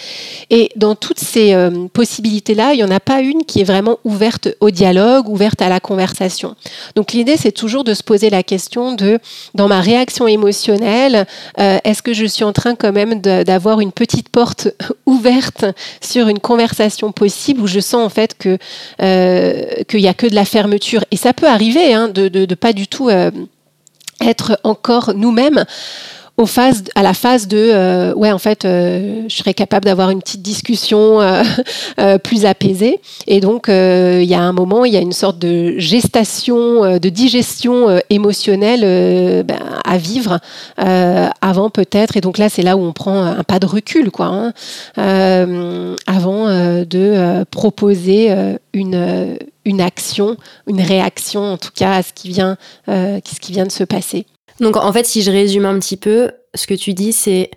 Et 0.50 0.70
dans 0.76 0.94
toutes 0.94 1.20
ces 1.20 1.52
euh, 1.52 1.86
possibilités-là, 1.92 2.72
il 2.72 2.76
n'y 2.78 2.84
en 2.84 2.90
a 2.90 3.00
pas 3.00 3.20
une 3.20 3.44
qui 3.44 3.60
est 3.60 3.64
vraiment 3.64 3.98
ouverte 4.04 4.48
au 4.60 4.70
dialogue, 4.70 5.28
ouverte 5.28 5.62
à 5.62 5.68
la 5.68 5.80
conversation. 5.80 6.56
Donc 6.96 7.12
l'idée, 7.12 7.36
c'est 7.36 7.52
toujours 7.52 7.84
de 7.84 7.94
se 7.94 8.02
poser 8.02 8.30
la 8.30 8.42
question 8.42 8.92
de, 8.92 9.18
dans 9.54 9.68
ma 9.68 9.80
réaction 9.80 10.26
émotionnelle, 10.26 11.26
est-ce 11.58 12.02
que 12.02 12.12
je 12.12 12.24
suis 12.24 12.44
en 12.44 12.52
train 12.52 12.74
quand 12.74 12.92
même 12.92 13.20
d'avoir 13.20 13.80
une 13.80 13.92
petite 13.92 14.28
porte 14.28 14.68
ouverte 15.06 15.64
sur 16.00 16.28
une 16.28 16.38
conversation 16.38 17.12
possible 17.12 17.60
où 17.60 17.66
je 17.66 17.80
sens 17.80 18.04
en 18.04 18.08
fait 18.08 18.36
que 18.36 18.58
qu'il 19.84 20.00
n'y 20.00 20.08
a 20.08 20.14
que 20.14 20.26
de 20.26 20.34
la 20.34 20.44
fermeture? 20.44 21.04
Et 21.10 21.16
ça 21.16 21.32
peut 21.32 21.48
arriver 21.48 21.92
hein, 21.92 22.08
de, 22.08 22.28
de, 22.28 22.54
pas 22.54 22.72
du 22.72 22.88
tout 22.88 23.10
être 24.20 24.58
encore 24.64 25.12
nous-mêmes 25.14 25.64
à 26.94 27.02
la 27.02 27.14
phase 27.14 27.46
de 27.46 27.56
euh, 27.56 28.12
ouais 28.14 28.32
en 28.32 28.38
fait 28.38 28.64
euh, 28.64 29.22
je 29.28 29.36
serais 29.36 29.54
capable 29.54 29.84
d'avoir 29.84 30.10
une 30.10 30.20
petite 30.20 30.42
discussion 30.42 31.20
euh, 31.20 31.42
plus 32.24 32.44
apaisée 32.44 33.00
et 33.26 33.40
donc 33.40 33.66
il 33.68 34.24
y 34.24 34.34
a 34.34 34.40
un 34.40 34.52
moment 34.52 34.84
il 34.84 34.92
y 34.92 34.96
a 34.96 35.00
une 35.00 35.12
sorte 35.12 35.38
de 35.38 35.78
gestation 35.78 36.98
de 36.98 37.08
digestion 37.08 38.00
émotionnelle 38.10 39.44
ben, 39.44 39.58
à 39.84 39.96
vivre 39.96 40.40
avant 40.76 41.70
peut-être 41.70 42.16
et 42.16 42.20
donc 42.20 42.38
là 42.38 42.48
c'est 42.48 42.62
là 42.62 42.76
où 42.76 42.80
on 42.80 42.92
prend 42.92 43.24
un 43.24 43.44
pas 43.44 43.58
de 43.58 43.66
recul 43.66 44.10
quoi 44.10 44.26
hein, 44.26 44.52
avant 46.06 46.46
de 46.48 47.44
proposer 47.50 48.34
une 48.72 49.38
une 49.66 49.80
action, 49.80 50.36
une 50.66 50.82
réaction 50.82 51.52
en 51.52 51.56
tout 51.56 51.70
cas 51.74 51.94
à 51.94 52.02
ce 52.02 52.12
qui 52.12 52.28
vient, 52.28 52.58
ce 52.86 53.40
qui 53.40 53.52
vient 53.52 53.66
de 53.66 53.72
se 53.72 53.84
passer. 53.84 54.26
Donc 54.60 54.76
en 54.76 54.92
fait, 54.92 55.04
si 55.04 55.22
je 55.22 55.30
résume 55.30 55.64
un 55.64 55.78
petit 55.78 55.96
peu, 55.96 56.30
ce 56.54 56.66
que 56.66 56.74
tu 56.74 56.94
dis, 56.94 57.12
c'est 57.12 57.50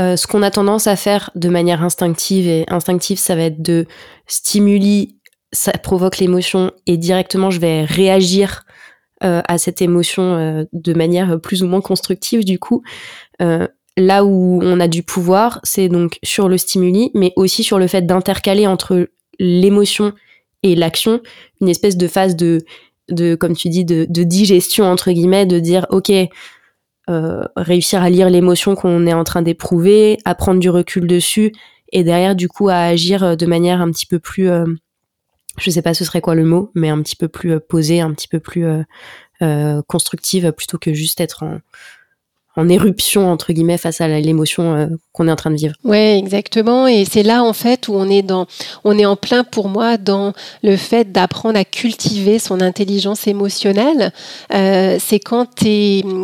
euh, 0.00 0.16
ce 0.16 0.26
qu'on 0.26 0.42
a 0.42 0.50
tendance 0.50 0.86
à 0.86 0.96
faire 0.96 1.30
de 1.34 1.48
manière 1.48 1.82
instinctive. 1.82 2.46
Et 2.46 2.64
instinctive, 2.68 3.18
ça 3.18 3.34
va 3.36 3.42
être 3.42 3.62
de 3.62 3.86
stimuli, 4.26 5.16
ça 5.52 5.72
provoque 5.72 6.18
l'émotion 6.18 6.72
et 6.86 6.96
directement 6.96 7.50
je 7.50 7.60
vais 7.60 7.84
réagir 7.84 8.64
euh, 9.24 9.42
à 9.48 9.58
cette 9.58 9.82
émotion 9.82 10.66
de 10.72 10.92
manière 10.94 11.40
plus 11.40 11.62
ou 11.62 11.66
moins 11.66 11.80
constructive 11.80 12.44
du 12.44 12.58
coup. 12.58 12.82
là 13.40 14.24
où 14.24 14.60
on 14.62 14.78
a 14.78 14.88
du 14.88 15.02
pouvoir, 15.02 15.60
c'est 15.64 15.88
donc 15.88 16.18
sur 16.22 16.48
le 16.48 16.56
stimuli, 16.56 17.10
mais 17.14 17.32
aussi 17.36 17.64
sur 17.64 17.78
le 17.78 17.88
fait 17.88 18.02
d'intercaler 18.02 18.66
entre 18.66 19.08
l'émotion 19.40 20.12
et 20.62 20.74
l'action, 20.74 21.20
une 21.60 21.68
espèce 21.68 21.96
de 21.96 22.08
phase 22.08 22.36
de, 22.36 22.64
de 23.08 23.34
comme 23.34 23.54
tu 23.54 23.68
dis, 23.68 23.84
de, 23.84 24.06
de 24.08 24.22
digestion, 24.22 24.84
entre 24.84 25.10
guillemets, 25.12 25.46
de 25.46 25.58
dire, 25.58 25.86
OK, 25.90 26.10
euh, 27.10 27.44
réussir 27.56 28.02
à 28.02 28.10
lire 28.10 28.28
l'émotion 28.30 28.74
qu'on 28.74 29.06
est 29.06 29.14
en 29.14 29.24
train 29.24 29.42
d'éprouver, 29.42 30.18
à 30.24 30.34
prendre 30.34 30.60
du 30.60 30.70
recul 30.70 31.06
dessus, 31.06 31.52
et 31.92 32.04
derrière, 32.04 32.36
du 32.36 32.48
coup, 32.48 32.68
à 32.68 32.76
agir 32.76 33.36
de 33.36 33.46
manière 33.46 33.80
un 33.80 33.90
petit 33.90 34.06
peu 34.06 34.18
plus, 34.18 34.48
euh, 34.48 34.66
je 35.58 35.70
sais 35.70 35.82
pas 35.82 35.94
ce 35.94 36.04
serait 36.04 36.20
quoi 36.20 36.34
le 36.34 36.44
mot, 36.44 36.70
mais 36.74 36.90
un 36.90 37.00
petit 37.02 37.16
peu 37.16 37.28
plus 37.28 37.52
euh, 37.52 37.60
posée, 37.60 38.00
un 38.00 38.12
petit 38.12 38.28
peu 38.28 38.40
plus 38.40 38.66
euh, 39.42 39.82
constructive, 39.86 40.52
plutôt 40.52 40.78
que 40.78 40.92
juste 40.92 41.20
être 41.20 41.42
en, 41.42 41.60
en 42.58 42.68
éruption 42.68 43.30
entre 43.30 43.52
guillemets 43.52 43.78
face 43.78 44.00
à 44.00 44.08
l'émotion 44.08 44.74
euh, 44.74 44.86
qu'on 45.12 45.28
est 45.28 45.30
en 45.30 45.36
train 45.36 45.52
de 45.52 45.56
vivre. 45.56 45.76
Ouais, 45.84 46.18
exactement. 46.18 46.88
Et 46.88 47.04
c'est 47.04 47.22
là 47.22 47.44
en 47.44 47.52
fait 47.52 47.86
où 47.86 47.94
on 47.94 48.10
est 48.10 48.22
dans, 48.22 48.46
on 48.82 48.98
est 48.98 49.06
en 49.06 49.14
plein 49.14 49.44
pour 49.44 49.68
moi 49.68 49.96
dans 49.96 50.32
le 50.64 50.76
fait 50.76 51.12
d'apprendre 51.12 51.56
à 51.56 51.64
cultiver 51.64 52.40
son 52.40 52.60
intelligence 52.60 53.28
émotionnelle. 53.28 54.12
Euh, 54.52 54.98
c'est 55.00 55.20
quand 55.20 55.46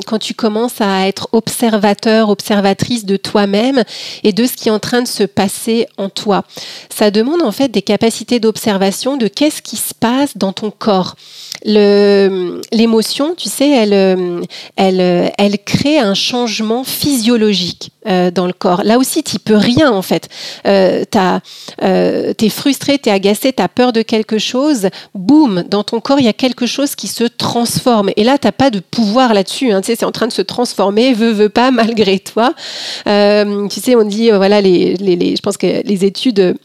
quand 0.07 0.19
tu 0.19 0.35
commences 0.35 0.81
à 0.81 1.07
être 1.07 1.29
observateur, 1.33 2.31
observatrice 2.31 3.05
de 3.05 3.17
toi-même 3.17 3.85
et 4.25 4.33
de 4.33 4.45
ce 4.45 4.55
qui 4.55 4.69
est 4.69 4.73
en 4.73 4.81
train 4.81 5.03
de 5.03 5.09
se 5.09 5.23
passer 5.23 5.87
en 5.99 6.09
toi. 6.09 6.45
Ça 6.91 7.13
demande 7.13 7.43
en 7.43 7.53
fait 7.53 7.69
des 7.69 7.83
capacités 7.83 8.41
d'observation 8.41 9.17
de 9.17 9.29
qu'est-ce 9.29 9.63
qui 9.63 9.77
se 9.77 9.95
passe 9.95 10.37
dans 10.37 10.53
ton 10.53 10.73
corps. 10.73 11.15
L'émotion, 11.65 13.35
tu 13.37 13.49
sais, 13.49 13.71
elle, 13.71 14.45
elle, 14.77 15.33
elle 15.39 15.59
crée 15.65 15.99
un 15.99 16.15
changement 16.25 16.85
physiologique 16.85 17.91
euh, 18.07 18.31
dans 18.31 18.47
le 18.47 18.53
corps. 18.53 18.83
Là 18.85 18.99
aussi, 18.99 19.23
tu 19.23 19.39
peux 19.39 19.57
rien 19.57 19.91
en 19.91 20.03
fait. 20.03 20.29
Euh, 20.67 21.05
euh, 21.83 22.33
tu 22.37 22.47
es 22.47 22.49
frustré, 22.49 22.99
tu 22.99 23.09
es 23.09 23.13
agacé, 23.13 23.53
tu 23.53 23.63
as 23.63 23.69
peur 23.69 23.93
de 23.93 24.03
quelque 24.03 24.39
chose. 24.39 24.89
Boum, 25.15 25.65
dans 25.69 25.85
ton 25.85 26.01
corps, 26.01 26.19
il 26.19 26.25
y 26.25 26.29
a 26.29 26.33
quelque 26.33 26.67
chose 26.67 26.95
qui 26.95 27.09
se 27.09 27.25
transforme. 27.25 28.11
Et 28.17 28.25
là, 28.25 28.39
tu 28.39 28.47
n'as 28.47 28.53
pas 28.53 28.71
de 28.71 28.81
pouvoir 28.81 29.35
là-dessus. 29.35 29.71
Hein. 29.71 29.81
C'est 29.85 30.05
en 30.05 30.13
train 30.13 30.27
de 30.27 30.33
se 30.33 30.43
transformer, 30.43 31.13
veut, 31.13 31.33
veut 31.33 31.49
pas, 31.49 31.71
malgré 31.83 32.19
toi. 32.19 32.55
tu 33.05 33.81
sais, 33.81 33.95
on 33.95 34.05
dit, 34.05 34.31
voilà, 34.31 34.61
les, 34.61 34.97
les, 34.97 35.37
je 35.37 35.43
pense 35.43 35.57
que 35.57 35.83
les 35.85 36.05
études 36.05 36.57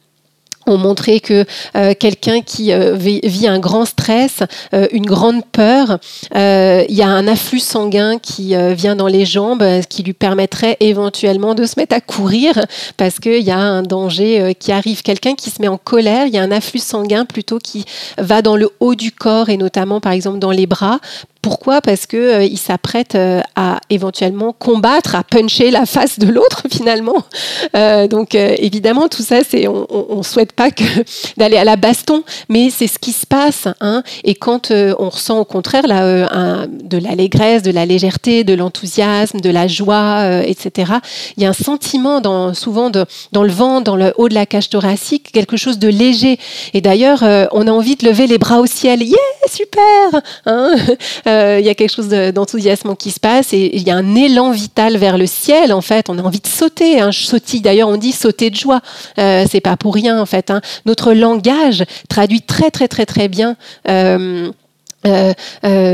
ont 0.68 0.78
montré 0.78 1.20
que 1.20 1.46
euh, 1.76 1.94
quelqu'un 1.98 2.42
qui 2.42 2.72
euh, 2.72 2.96
vit 2.96 3.48
un 3.48 3.60
grand 3.60 3.86
stress, 3.86 4.44
euh, 4.74 4.88
une 4.92 5.06
grande 5.06 5.44
peur, 5.46 6.00
il 6.34 6.96
y 6.96 7.02
a 7.02 7.08
un 7.08 7.28
afflux 7.28 7.60
sanguin 7.60 8.18
qui 8.20 8.56
vient 8.76 8.96
dans 8.96 9.08
les 9.08 9.26
jambes, 9.26 9.64
qui 9.90 10.04
lui 10.04 10.14
permettrait 10.14 10.78
éventuellement 10.80 11.56
de 11.56 11.66
se 11.66 11.80
mettre 11.80 11.96
à 11.96 12.02
courir 12.02 12.54
parce 12.98 13.20
qu'il 13.20 13.42
y 13.42 13.52
a 13.52 13.58
un 13.58 13.84
danger 13.84 14.56
qui 14.60 14.72
arrive. 14.72 15.02
Quelqu'un 15.02 15.36
qui 15.36 15.50
se 15.50 15.62
met 15.62 15.68
en 15.68 15.78
colère, 15.78 16.26
il 16.28 16.34
y 16.34 16.38
a 16.38 16.44
un 16.44 16.52
afflux 16.52 16.80
sanguin 16.80 17.26
plutôt 17.26 17.60
qui 17.60 17.86
va 18.18 18.42
dans 18.42 18.56
le 18.56 18.70
haut 18.80 18.96
du 18.96 19.12
corps 19.12 19.50
et 19.50 19.58
notamment 19.58 20.00
par 20.00 20.12
exemple 20.12 20.40
dans 20.40 20.52
les 20.52 20.68
bras 20.68 21.00
Pourquoi 21.50 21.82
Parce 21.82 22.06
que 22.06 22.44
il 22.46 22.60
s'apprête 22.60 23.18
à 23.56 23.80
éventuellement 23.90 24.54
combattre, 24.54 25.16
à 25.16 25.24
puncher 25.24 25.72
la 25.72 25.88
face 25.88 26.20
de 26.20 26.28
l'autre 26.28 26.62
finalement. 26.72 27.24
donc 28.08 28.36
évidemment, 28.36 29.08
tout 29.08 29.24
ça, 29.24 29.38
c'est 29.44 29.68
on, 29.68 29.88
ne 30.18 30.22
souhaite 30.22 30.52
pas 30.52 30.70
d'aller 31.38 31.58
à 31.58 31.64
la 31.64 31.76
baston, 31.76 32.22
mais 32.50 32.70
c'est 32.70 32.86
ce 32.86 33.00
qui 33.00 33.14
se 33.14 33.26
passe. 33.26 33.68
Hein. 33.82 34.04
Et 34.24 34.36
quand 34.36 34.70
on 34.72 35.10
ressent 35.10 35.40
au 35.40 35.46
contraire 35.46 35.88
de 35.88 36.98
l'allégresse, 37.00 37.64
de 37.64 37.72
la 37.72 37.88
légèreté, 37.88 38.44
de 38.44 38.54
l'enthousiasme, 38.54 39.40
de 39.40 39.50
la 39.50 39.66
joie, 39.68 40.44
etc. 40.46 40.94
Il 41.36 41.42
y 41.42 41.48
a 41.48 41.50
un 41.50 41.54
sentiment 41.54 42.22
dans, 42.22 42.54
souvent 42.54 42.92
dans 42.92 43.44
le 43.44 43.52
ventre, 43.52 43.86
dans 43.86 43.96
le 43.96 44.14
haut 44.18 44.30
de 44.30 44.36
la 44.36 44.46
cage 44.46 44.70
thoracique, 44.70 45.32
quelque 45.32 45.58
chose 45.58 45.80
de 45.80 45.88
léger. 45.88 46.38
Et 46.76 46.82
d'ailleurs, 46.82 47.24
on 47.24 47.66
a 47.66 47.72
envie 47.72 47.96
de 47.96 48.06
lever 48.06 48.28
les 48.28 48.38
bras 48.38 48.60
au 48.60 48.68
ciel. 48.68 49.02
Yeah, 49.02 49.18
super 49.50 50.22
hein 50.46 50.76
euh, 51.28 51.39
Il 51.60 51.66
y 51.66 51.70
a 51.70 51.76
quelque 51.76 51.94
chose 51.94 52.10
d'enthousiasme 52.10 52.96
qui 52.96 53.12
se 53.12 53.20
passe 53.20 53.54
et 53.54 53.76
il 53.76 53.84
y 53.84 53.92
a 53.92 53.96
un 53.96 54.16
élan 54.16 54.52
vital 54.52 54.98
vers 54.98 55.18
le 55.18 55.26
ciel, 55.26 55.74
en 55.74 55.82
fait. 55.82 56.10
On 56.10 56.18
a 56.18 56.22
envie 56.22 56.40
de 56.40 56.48
sauter. 56.48 57.00
Hein. 57.00 57.12
sautille. 57.12 57.62
D'ailleurs, 57.62 57.90
on 57.90 57.98
dit 57.98 58.12
sauter 58.12 58.50
de 58.50 58.56
joie. 58.56 58.82
Euh, 59.18 59.46
c'est 59.50 59.62
pas 59.62 59.78
pour 59.78 59.94
rien, 59.94 60.20
en 60.20 60.26
fait. 60.26 60.52
Hein. 60.52 60.62
Notre 60.86 61.14
langage 61.14 61.84
traduit 62.08 62.42
très, 62.42 62.72
très, 62.72 62.88
très, 62.88 63.06
très 63.06 63.28
bien. 63.28 63.56
Euh, 63.88 64.52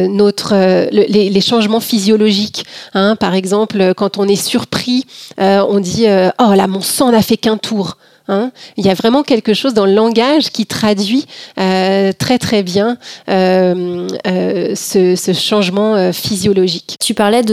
notre 0.08 0.56
les, 0.92 1.42
changements 1.42 1.80
physiologiques. 1.80 2.66
Hein. 2.94 3.16
Par 3.16 3.36
exemple, 3.36 3.94
quand 3.96 4.18
on 4.18 4.28
est 4.28 4.36
surpris, 4.36 5.06
on 5.38 5.80
dit 5.80 6.06
oh 6.08 6.54
là 6.54 6.68
mon 6.68 6.82
sang 6.82 7.12
n'a 7.12 7.22
fait 7.22 7.38
qu'un 7.38 7.58
tour. 7.58 7.98
Hein. 8.28 8.52
Il 8.78 8.86
y 8.86 8.90
a 8.90 8.94
vraiment 8.94 9.24
quelque 9.24 9.54
chose 9.54 9.74
dans 9.74 9.86
le 9.86 9.94
langage 9.94 10.50
qui 10.50 10.66
traduit 10.66 11.26
euh, 11.60 12.12
très 12.12 12.40
très 12.40 12.64
bien 12.64 12.98
euh, 13.30 14.08
euh, 14.26 14.74
ce, 14.76 15.34
changement 15.34 16.12
physiologique. 16.12 16.98
Tu 17.00 17.14
parlais 17.14 17.44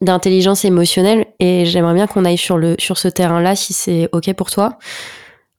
d'intelligence 0.00 0.64
émotionnelle 0.64 1.26
et 1.40 1.66
j'aimerais 1.66 1.94
bien 1.94 2.06
qu'on 2.06 2.24
aille 2.24 2.38
sur 2.38 2.56
le 2.56 2.76
sur 2.78 2.96
ce 2.96 3.08
terrain-là 3.08 3.54
si 3.56 3.72
c'est 3.72 4.08
ok 4.12 4.32
pour 4.34 4.50
toi. 4.50 4.78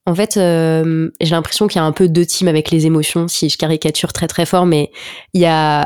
En 0.06 0.16
fait, 0.16 0.34
j'ai 0.36 1.36
l'impression 1.36 1.68
qu'il 1.68 1.80
y 1.80 1.84
a 1.84 1.86
un 1.86 1.92
peu 1.94 2.10
deux 2.10 2.26
teams 2.26 2.50
avec 2.50 2.72
les 2.72 2.86
émotions, 2.86 3.28
si 3.30 3.50
je 3.50 3.58
caricature 3.58 4.12
très 4.12 4.28
très 4.28 4.46
fort, 4.46 4.66
mais 4.66 4.92
il 5.34 5.42
y 5.42 5.46
a 5.46 5.86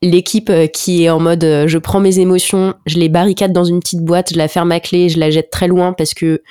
l'équipe 0.00 0.52
qui 0.72 1.04
est 1.04 1.10
en 1.10 1.18
mode 1.18 1.64
je 1.66 1.78
prends 1.78 1.98
mes 1.98 2.20
émotions, 2.20 2.74
je 2.86 2.98
les 2.98 3.08
barricade 3.08 3.52
dans 3.52 3.64
une 3.64 3.80
petite 3.80 4.04
boîte, 4.04 4.32
je 4.32 4.38
la 4.38 4.46
ferme 4.46 4.70
à 4.70 4.78
clé, 4.78 5.08
je 5.08 5.18
la 5.18 5.30
jette 5.30 5.50
très 5.50 5.66
loin 5.66 5.92
parce 5.92 6.14
que 6.14 6.42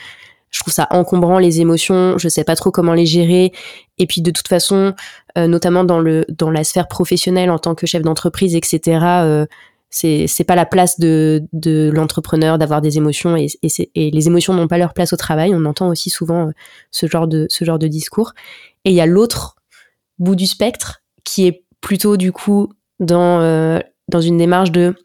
je 0.49 0.59
trouve 0.61 0.73
ça 0.73 0.87
encombrant 0.91 1.39
les 1.39 1.59
émotions, 1.59 2.17
je 2.17 2.29
sais 2.29 2.43
pas 2.43 2.55
trop 2.55 2.71
comment 2.71 2.93
les 2.93 3.05
gérer. 3.05 3.51
Et 3.97 4.07
puis 4.07 4.21
de 4.21 4.31
toute 4.31 4.47
façon, 4.47 4.93
euh, 5.37 5.47
notamment 5.47 5.83
dans 5.83 5.99
le 5.99 6.25
dans 6.29 6.49
la 6.51 6.63
sphère 6.63 6.87
professionnelle 6.87 7.49
en 7.49 7.59
tant 7.59 7.75
que 7.75 7.85
chef 7.85 8.01
d'entreprise, 8.01 8.55
etc. 8.55 8.99
Euh, 9.23 9.45
c'est 9.89 10.27
c'est 10.27 10.43
pas 10.43 10.55
la 10.55 10.65
place 10.65 10.99
de 10.99 11.43
de 11.53 11.91
l'entrepreneur 11.93 12.57
d'avoir 12.57 12.81
des 12.81 12.97
émotions 12.97 13.35
et, 13.35 13.47
et, 13.63 13.89
et, 13.95 14.11
les 14.11 14.27
émotions 14.27 14.53
n'ont 14.53 14.67
pas 14.67 14.77
leur 14.77 14.93
place 14.93 15.13
au 15.13 15.17
travail. 15.17 15.53
On 15.53 15.65
entend 15.65 15.89
aussi 15.89 16.09
souvent 16.09 16.47
euh, 16.47 16.51
ce 16.91 17.07
genre 17.07 17.27
de 17.27 17.47
ce 17.49 17.65
genre 17.65 17.79
de 17.79 17.87
discours. 17.87 18.33
Et 18.85 18.91
il 18.91 18.95
y 18.95 19.01
a 19.01 19.05
l'autre 19.05 19.55
bout 20.19 20.35
du 20.35 20.47
spectre 20.47 21.01
qui 21.23 21.47
est 21.47 21.63
plutôt 21.81 22.17
du 22.17 22.31
coup 22.31 22.69
dans 22.99 23.39
euh, 23.41 23.79
dans 24.07 24.21
une 24.21 24.37
démarche 24.37 24.71
de 24.71 24.95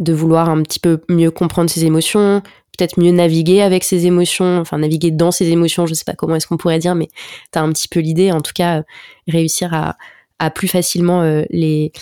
de 0.00 0.12
vouloir 0.12 0.48
un 0.48 0.62
petit 0.62 0.78
peu 0.78 1.00
mieux 1.08 1.30
comprendre 1.30 1.68
ses 1.68 1.84
émotions, 1.84 2.42
peut-être 2.78 2.98
mieux 2.98 3.10
naviguer 3.10 3.60
avec 3.60 3.84
ses 3.84 4.06
émotions, 4.06 4.58
enfin 4.58 4.78
naviguer 4.78 5.10
dans 5.10 5.30
ses 5.30 5.48
émotions, 5.50 5.86
je 5.86 5.94
sais 5.94 6.04
pas 6.04 6.14
comment 6.14 6.36
est-ce 6.36 6.46
qu'on 6.46 6.56
pourrait 6.56 6.78
dire, 6.78 6.94
mais 6.94 7.08
tu 7.52 7.58
as 7.58 7.62
un 7.62 7.72
petit 7.72 7.88
peu 7.88 8.00
l'idée, 8.00 8.32
en 8.32 8.40
tout 8.40 8.52
cas, 8.54 8.78
euh, 8.78 8.82
réussir 9.26 9.74
à, 9.74 10.50
plus 10.50 10.68
facilement 10.68 11.22
euh, 11.22 11.42
les, 11.50 11.92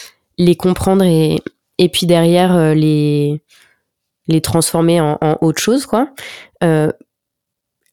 comprendre 0.56 1.04
et, 1.04 1.88
puis 1.88 2.06
derrière 2.06 2.54
euh, 2.54 2.74
les, 2.74 3.40
transformer 4.42 5.00
en, 5.00 5.18
autre 5.40 5.60
chose, 5.60 5.86
quoi. 5.86 6.10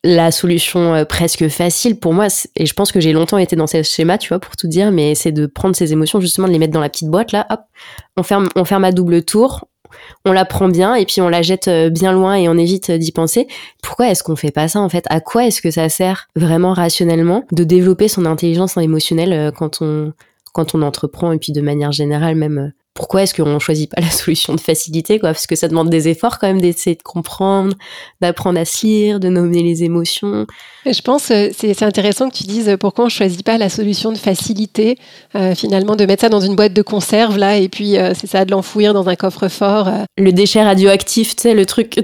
la 0.05 0.31
solution 0.31 1.05
presque 1.07 1.47
facile 1.47 1.97
pour 1.97 2.13
moi, 2.13 2.27
et 2.57 2.65
je 2.65 2.73
pense 2.73 2.91
que 2.91 2.99
j'ai 2.99 3.13
longtemps 3.13 3.37
été 3.37 3.55
dans 3.55 3.67
ce 3.67 3.81
schéma, 3.83 4.17
tu 4.17 4.27
vois, 4.27 4.39
pour 4.39 4.57
tout 4.57 4.67
dire, 4.67 4.91
mais 4.91 5.15
c'est 5.15 5.31
de 5.31 5.45
prendre 5.45 5.75
ces 5.75 5.93
émotions, 5.93 6.19
justement, 6.19 6.47
de 6.47 6.53
les 6.53 6.59
mettre 6.59 6.73
dans 6.73 6.81
la 6.81 6.89
petite 6.89 7.09
boîte, 7.09 7.31
là, 7.31 7.47
hop, 7.49 7.61
on 8.17 8.23
ferme, 8.23 8.49
on 8.57 8.65
ferme 8.65 8.83
à 8.83 8.91
double 8.91 9.23
tour, 9.23 9.69
on 10.25 10.31
la 10.31 10.45
prend 10.45 10.69
bien 10.69 10.95
et 10.95 11.05
puis 11.05 11.21
on 11.21 11.29
la 11.29 11.41
jette 11.41 11.67
euh, 11.67 11.89
bien 11.89 12.11
loin 12.11 12.35
et 12.35 12.47
on 12.49 12.57
évite 12.57 12.91
d'y 12.91 13.11
penser. 13.11 13.47
Pourquoi 13.81 14.09
est-ce 14.09 14.23
qu'on 14.23 14.35
fait 14.35 14.51
pas 14.51 14.67
ça 14.67 14.79
en 14.79 14.89
fait? 14.89 15.05
À 15.09 15.19
quoi 15.19 15.45
est-ce 15.45 15.61
que 15.61 15.71
ça 15.71 15.89
sert 15.89 16.27
vraiment 16.35 16.73
rationnellement 16.73 17.45
de 17.51 17.63
développer 17.63 18.07
son 18.07 18.25
intelligence 18.25 18.77
émotionnelle 18.77 19.33
euh, 19.33 19.51
quand 19.51 19.81
on 19.81 20.13
quand 20.53 20.75
on 20.75 20.83
entreprend 20.83 21.31
et 21.31 21.39
puis 21.39 21.51
de 21.51 21.61
manière 21.61 21.91
générale 21.91 22.35
même 22.35 22.57
euh, 22.57 22.69
pourquoi 22.93 23.23
est-ce 23.23 23.33
qu'on 23.33 23.59
choisit 23.59 23.89
pas 23.89 24.01
la 24.01 24.11
solution 24.11 24.53
de 24.53 24.59
facilité 24.59 25.19
quoi? 25.19 25.29
Parce 25.29 25.47
que 25.47 25.55
ça 25.55 25.67
demande 25.67 25.89
des 25.89 26.07
efforts 26.07 26.39
quand 26.39 26.47
même 26.47 26.61
d'essayer 26.61 26.95
de 26.95 27.03
comprendre 27.03 27.75
d'apprendre 28.21 28.59
à 28.59 28.65
se 28.65 28.85
lire 28.85 29.19
de 29.19 29.29
nommer 29.29 29.63
les 29.63 29.83
émotions. 29.83 30.45
Je 30.85 31.01
pense 31.01 31.31
euh, 31.31 31.49
c'est 31.55 31.83
intéressant 31.83 32.29
que 32.29 32.35
tu 32.35 32.43
dises 32.43 32.69
euh, 32.69 32.77
pourquoi 32.77 33.05
on 33.05 33.09
choisit 33.09 33.43
pas 33.43 33.57
la 33.57 33.69
solution 33.69 34.11
de 34.11 34.17
facilité 34.17 34.97
euh, 35.35 35.55
finalement 35.55 35.95
de 35.95 36.05
mettre 36.05 36.21
ça 36.21 36.29
dans 36.29 36.41
une 36.41 36.55
boîte 36.55 36.73
de 36.73 36.81
conserve 36.81 37.37
là 37.37 37.57
et 37.57 37.69
puis 37.69 37.95
c'est 38.15 38.27
ça 38.27 38.45
de 38.45 38.51
l'enfouir 38.51 38.93
dans 38.93 39.07
un 39.07 39.15
coffre-fort 39.15 39.89
le 40.17 40.31
déchet 40.31 40.63
radioactif 40.63 41.35
tu 41.35 41.43
sais 41.43 41.53
le 41.53 41.65
truc 41.65 41.99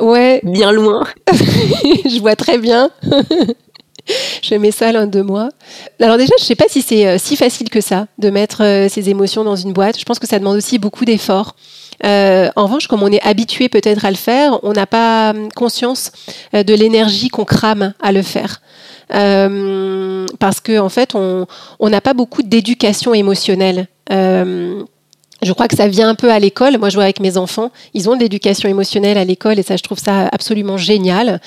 ouais. 0.00 0.40
bien 0.44 0.72
loin. 0.72 1.04
Je 1.32 2.20
vois 2.20 2.36
très 2.36 2.58
bien 2.58 2.90
je 4.42 4.54
mets 4.54 4.70
ça 4.70 4.92
l'un 4.92 5.06
de 5.06 5.20
moi. 5.20 5.50
Alors 6.00 6.16
déjà, 6.16 6.32
je 6.38 6.44
ne 6.44 6.46
sais 6.46 6.54
pas 6.54 6.66
si 6.68 6.82
c'est 6.82 7.06
euh, 7.06 7.18
si 7.18 7.36
facile 7.36 7.70
que 7.70 7.80
ça 7.80 8.06
de 8.18 8.30
mettre 8.30 8.62
euh, 8.62 8.88
ses 8.88 9.08
émotions 9.10 9.44
dans 9.44 9.56
une 9.56 9.72
boîte. 9.72 9.98
Je 9.98 10.04
pense 10.04 10.18
que 10.18 10.26
ça 10.26 10.38
demande 10.38 10.56
aussi 10.56 10.78
beaucoup 10.78 11.04
d'efforts. 11.04 11.56
Euh, 12.04 12.50
en 12.56 12.64
revanche, 12.64 12.88
comme 12.88 13.02
on 13.02 13.12
est 13.12 13.22
habitué 13.22 13.68
peut-être 13.68 14.04
à 14.04 14.10
le 14.10 14.16
faire, 14.16 14.58
on 14.62 14.72
n'a 14.72 14.86
pas 14.86 15.30
hum, 15.30 15.50
conscience 15.52 16.12
de 16.52 16.74
l'énergie 16.74 17.28
qu'on 17.28 17.44
crame 17.44 17.94
à 18.02 18.12
le 18.12 18.22
faire. 18.22 18.60
parce 19.08 20.60
qu'en 20.60 20.86
en 20.86 20.88
fait, 20.88 21.14
on 21.14 21.88
n'a 21.88 22.00
pas 22.00 22.14
beaucoup 22.14 22.42
d'éducation 22.42 23.14
émotionnelle 23.14 23.86
je 25.44 25.52
crois 25.52 25.68
que 25.68 25.76
ça 25.76 25.88
vient 25.88 26.08
un 26.08 26.14
peu 26.14 26.30
à 26.30 26.38
l'école. 26.38 26.78
Moi, 26.78 26.88
je 26.88 26.94
vois 26.94 27.04
avec 27.04 27.20
mes 27.20 27.36
enfants, 27.36 27.70
ils 27.92 28.08
ont 28.08 28.16
de 28.16 28.20
l'éducation 28.20 28.68
émotionnelle 28.68 29.18
à 29.18 29.24
l'école 29.24 29.58
et 29.58 29.62
ça, 29.62 29.76
je 29.76 29.82
trouve 29.82 29.98
ça 29.98 30.28
absolument 30.32 30.76
génial. 30.76 31.40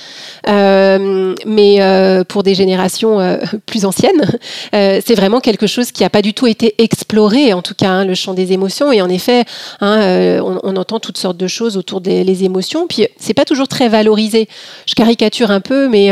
Euh, 0.47 1.35
mais 1.45 1.77
euh, 1.79 2.23
pour 2.23 2.43
des 2.43 2.55
générations 2.55 3.19
euh, 3.19 3.37
plus 3.65 3.85
anciennes, 3.85 4.25
c'est 4.71 5.15
vraiment 5.15 5.39
quelque 5.39 5.67
chose 5.67 5.91
qui 5.91 6.03
n'a 6.03 6.09
pas 6.09 6.21
du 6.21 6.33
tout 6.33 6.47
été 6.47 6.75
exploré, 6.77 7.53
en 7.53 7.61
tout 7.61 7.73
cas, 7.73 7.89
hein, 7.89 8.05
le 8.05 8.15
champ 8.15 8.33
des 8.33 8.53
émotions. 8.53 8.91
Et 8.91 9.01
en 9.01 9.09
effet, 9.09 9.45
hein, 9.81 10.39
on, 10.43 10.75
entend 10.75 10.99
toutes 10.99 11.17
sortes 11.17 11.37
de 11.37 11.47
choses 11.47 11.77
autour 11.77 12.01
des 12.01 12.43
émotions. 12.43 12.87
Puis, 12.87 13.07
c'est 13.19 13.33
pas 13.33 13.45
toujours 13.45 13.67
très 13.67 13.89
valorisé. 13.89 14.47
Je 14.85 14.93
caricature 14.93 15.49
un 15.49 15.59
peu, 15.59 15.87
mais 15.87 16.09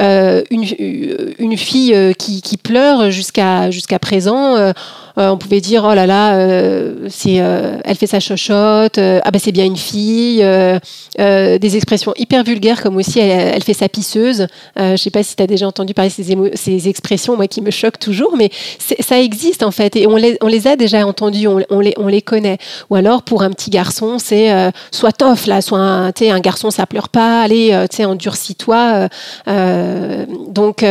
une, 0.00 0.64
une, 1.38 1.56
fille 1.56 2.14
qui, 2.18 2.42
qui 2.42 2.56
pleure 2.56 3.10
jusqu'à 3.10 3.70
jusqu'à 3.70 3.98
présent 3.98 4.72
on 5.18 5.36
pouvait 5.36 5.60
dire 5.60 5.84
oh 5.88 5.94
là 5.94 6.06
là, 6.06 6.36
euh, 6.36 7.08
c'est, 7.08 7.40
euh, 7.40 7.78
elle 7.84 7.96
fait 7.96 8.06
sa 8.06 8.20
chochotte, 8.20 8.98
ah 8.98 9.30
ben 9.30 9.38
c'est 9.38 9.52
bien 9.52 9.64
une 9.64 9.76
fille, 9.76 10.44
des 11.18 11.76
expressions 11.76 12.12
hyper 12.16 12.44
vulgaires 12.44 12.82
comme 12.82 12.96
aussi 12.96 13.18
elle, 13.18 13.62
fait 13.62 13.74
sa 13.74 13.88
pisseuse. 13.88 14.46
je 14.76 14.96
sais 14.96 15.10
pas 15.10 15.22
si 15.22 15.36
tu 15.36 15.42
as 15.42 15.46
déjà 15.46 15.66
entendu 15.66 15.94
parler 15.94 16.10
ces, 16.10 16.36
ces, 16.54 16.88
expressions, 16.88 17.36
moi 17.36 17.46
qui 17.48 17.60
me 17.60 17.70
choquent 17.70 17.98
toujours, 17.98 18.36
mais 18.36 18.50
ça 18.78 19.20
existe 19.20 19.62
en 19.62 19.70
fait 19.70 19.96
et 19.96 20.06
on 20.06 20.16
les, 20.16 20.38
on 20.40 20.46
les 20.46 20.66
a 20.66 20.76
déjà 20.76 21.06
entendues, 21.06 21.48
on, 21.48 21.80
les, 21.80 21.94
on 21.96 22.06
les 22.06 22.22
connaît. 22.22 22.58
Ou 22.90 22.96
alors 22.96 23.22
pour 23.22 23.42
un 23.42 23.50
petit 23.50 23.70
garçon, 23.70 24.18
c'est 24.18 24.52
soit 24.90 25.12
tof 25.12 25.46
là, 25.46 25.60
soit 25.60 25.78
un, 25.78 26.08
un 26.08 26.40
garçon 26.40 26.70
ça 26.70 26.86
pleure 26.86 27.08
pas, 27.08 27.42
allez, 27.42 27.76
endurcis-toi. 27.98 29.08
donc 29.46 30.84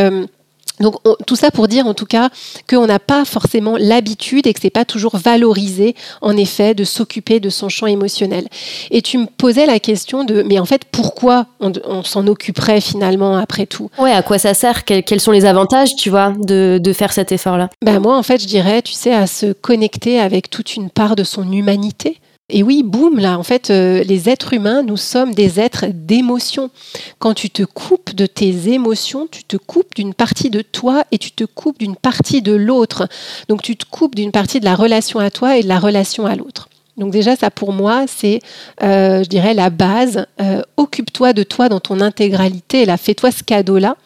donc 0.80 0.96
tout 1.26 1.36
ça 1.36 1.50
pour 1.50 1.68
dire 1.68 1.86
en 1.86 1.94
tout 1.94 2.06
cas 2.06 2.30
qu'on 2.68 2.86
n'a 2.86 2.98
pas 2.98 3.24
forcément 3.24 3.76
l'habitude 3.78 4.46
et 4.46 4.52
que 4.52 4.60
c'est 4.60 4.70
pas 4.70 4.84
toujours 4.84 5.16
valorisé 5.16 5.94
en 6.20 6.36
effet 6.36 6.74
de 6.74 6.84
s'occuper 6.84 7.40
de 7.40 7.50
son 7.50 7.68
champ 7.68 7.86
émotionnel. 7.86 8.46
Et 8.90 9.02
tu 9.02 9.18
me 9.18 9.26
posais 9.26 9.66
la 9.66 9.80
question 9.80 10.24
de 10.24 10.42
mais 10.42 10.58
en 10.58 10.64
fait 10.64 10.82
pourquoi 10.90 11.46
on, 11.60 12.02
s'en 12.02 12.26
occuperait 12.26 12.80
finalement 12.80 13.36
après 13.36 13.66
tout? 13.66 13.90
Ouais, 13.98 14.12
à 14.12 14.22
quoi 14.22 14.38
ça 14.38 14.54
sert? 14.54 14.84
Quels, 14.84 15.20
sont 15.20 15.32
les 15.32 15.44
avantages 15.44 15.96
tu 15.96 16.10
vois 16.10 16.32
de, 16.38 16.78
de 16.82 16.92
faire 16.92 17.12
cet 17.12 17.32
effort 17.32 17.56
là 17.58 17.68
Ben 17.82 17.98
moi 18.00 18.16
en 18.16 18.22
fait 18.22 18.40
je 18.40 18.46
dirais 18.46 18.82
tu 18.82 18.92
sais 18.92 19.12
à 19.12 19.26
se 19.26 19.52
connecter 19.52 20.20
avec 20.20 20.50
toute 20.50 20.76
une 20.76 20.90
part 20.90 21.16
de 21.16 21.24
son 21.24 21.50
humanité 21.52 22.20
et 22.50 22.62
oui, 22.62 22.82
boum, 22.82 23.18
là, 23.18 23.38
en 23.38 23.42
fait, 23.42 23.68
euh, 23.68 24.02
les 24.04 24.30
êtres 24.30 24.54
humains, 24.54 24.82
nous 24.82 24.96
sommes 24.96 25.34
des 25.34 25.60
êtres 25.60 25.84
d'émotions. 25.92 26.70
Quand 27.18 27.34
tu 27.34 27.50
te 27.50 27.62
coupes 27.62 28.14
de 28.14 28.24
tes 28.24 28.70
émotions, 28.70 29.28
tu 29.30 29.44
te 29.44 29.58
coupes 29.58 29.94
d'une 29.94 30.14
partie 30.14 30.48
de 30.48 30.62
toi 30.62 31.04
et 31.12 31.18
tu 31.18 31.30
te 31.30 31.44
coupes 31.44 31.78
d'une 31.78 31.96
partie 31.96 32.40
de 32.40 32.52
l'autre. 32.52 33.06
Donc 33.50 33.60
tu 33.60 33.76
te 33.76 33.84
coupes 33.84 34.14
d'une 34.14 34.32
partie 34.32 34.60
de 34.60 34.64
la 34.64 34.76
relation 34.76 35.18
à 35.20 35.30
toi 35.30 35.58
et 35.58 35.62
de 35.62 35.68
la 35.68 35.78
relation 35.78 36.24
à 36.24 36.36
l'autre. 36.36 36.70
Donc 36.96 37.12
déjà, 37.12 37.36
ça 37.36 37.50
pour 37.50 37.74
moi, 37.74 38.06
c'est, 38.08 38.40
euh, 38.82 39.22
je 39.22 39.28
dirais, 39.28 39.52
la 39.52 39.68
base. 39.68 40.26
Euh, 40.40 40.62
occupe-toi 40.78 41.34
de 41.34 41.42
toi 41.42 41.68
dans 41.68 41.80
ton 41.80 42.00
intégralité. 42.00 42.86
Là, 42.86 42.96
fais-toi 42.96 43.30
ce 43.30 43.42
cadeau-là. 43.42 43.96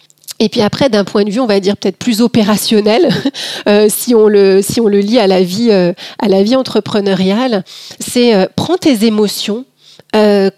Et 0.43 0.49
puis 0.49 0.61
après, 0.61 0.89
d'un 0.89 1.05
point 1.05 1.23
de 1.23 1.31
vue, 1.31 1.39
on 1.39 1.47
va 1.47 1.61
dire 1.61 1.77
peut-être 1.77 1.97
plus 1.97 2.21
opérationnel, 2.21 3.09
euh, 3.69 3.87
si 3.89 4.13
on 4.13 4.27
le 4.27 4.61
si 4.61 4.81
on 4.81 4.89
le 4.89 4.99
lit 4.99 5.21
à 5.21 5.29
la 5.29 5.41
vie 5.41 5.69
euh, 5.71 5.93
à 6.19 6.27
la 6.27 6.43
vie 6.43 6.57
entrepreneuriale, 6.57 7.65
c'est 8.01 8.35
euh, 8.35 8.47
prends 8.57 8.77
tes 8.77 9.07
émotions 9.07 9.65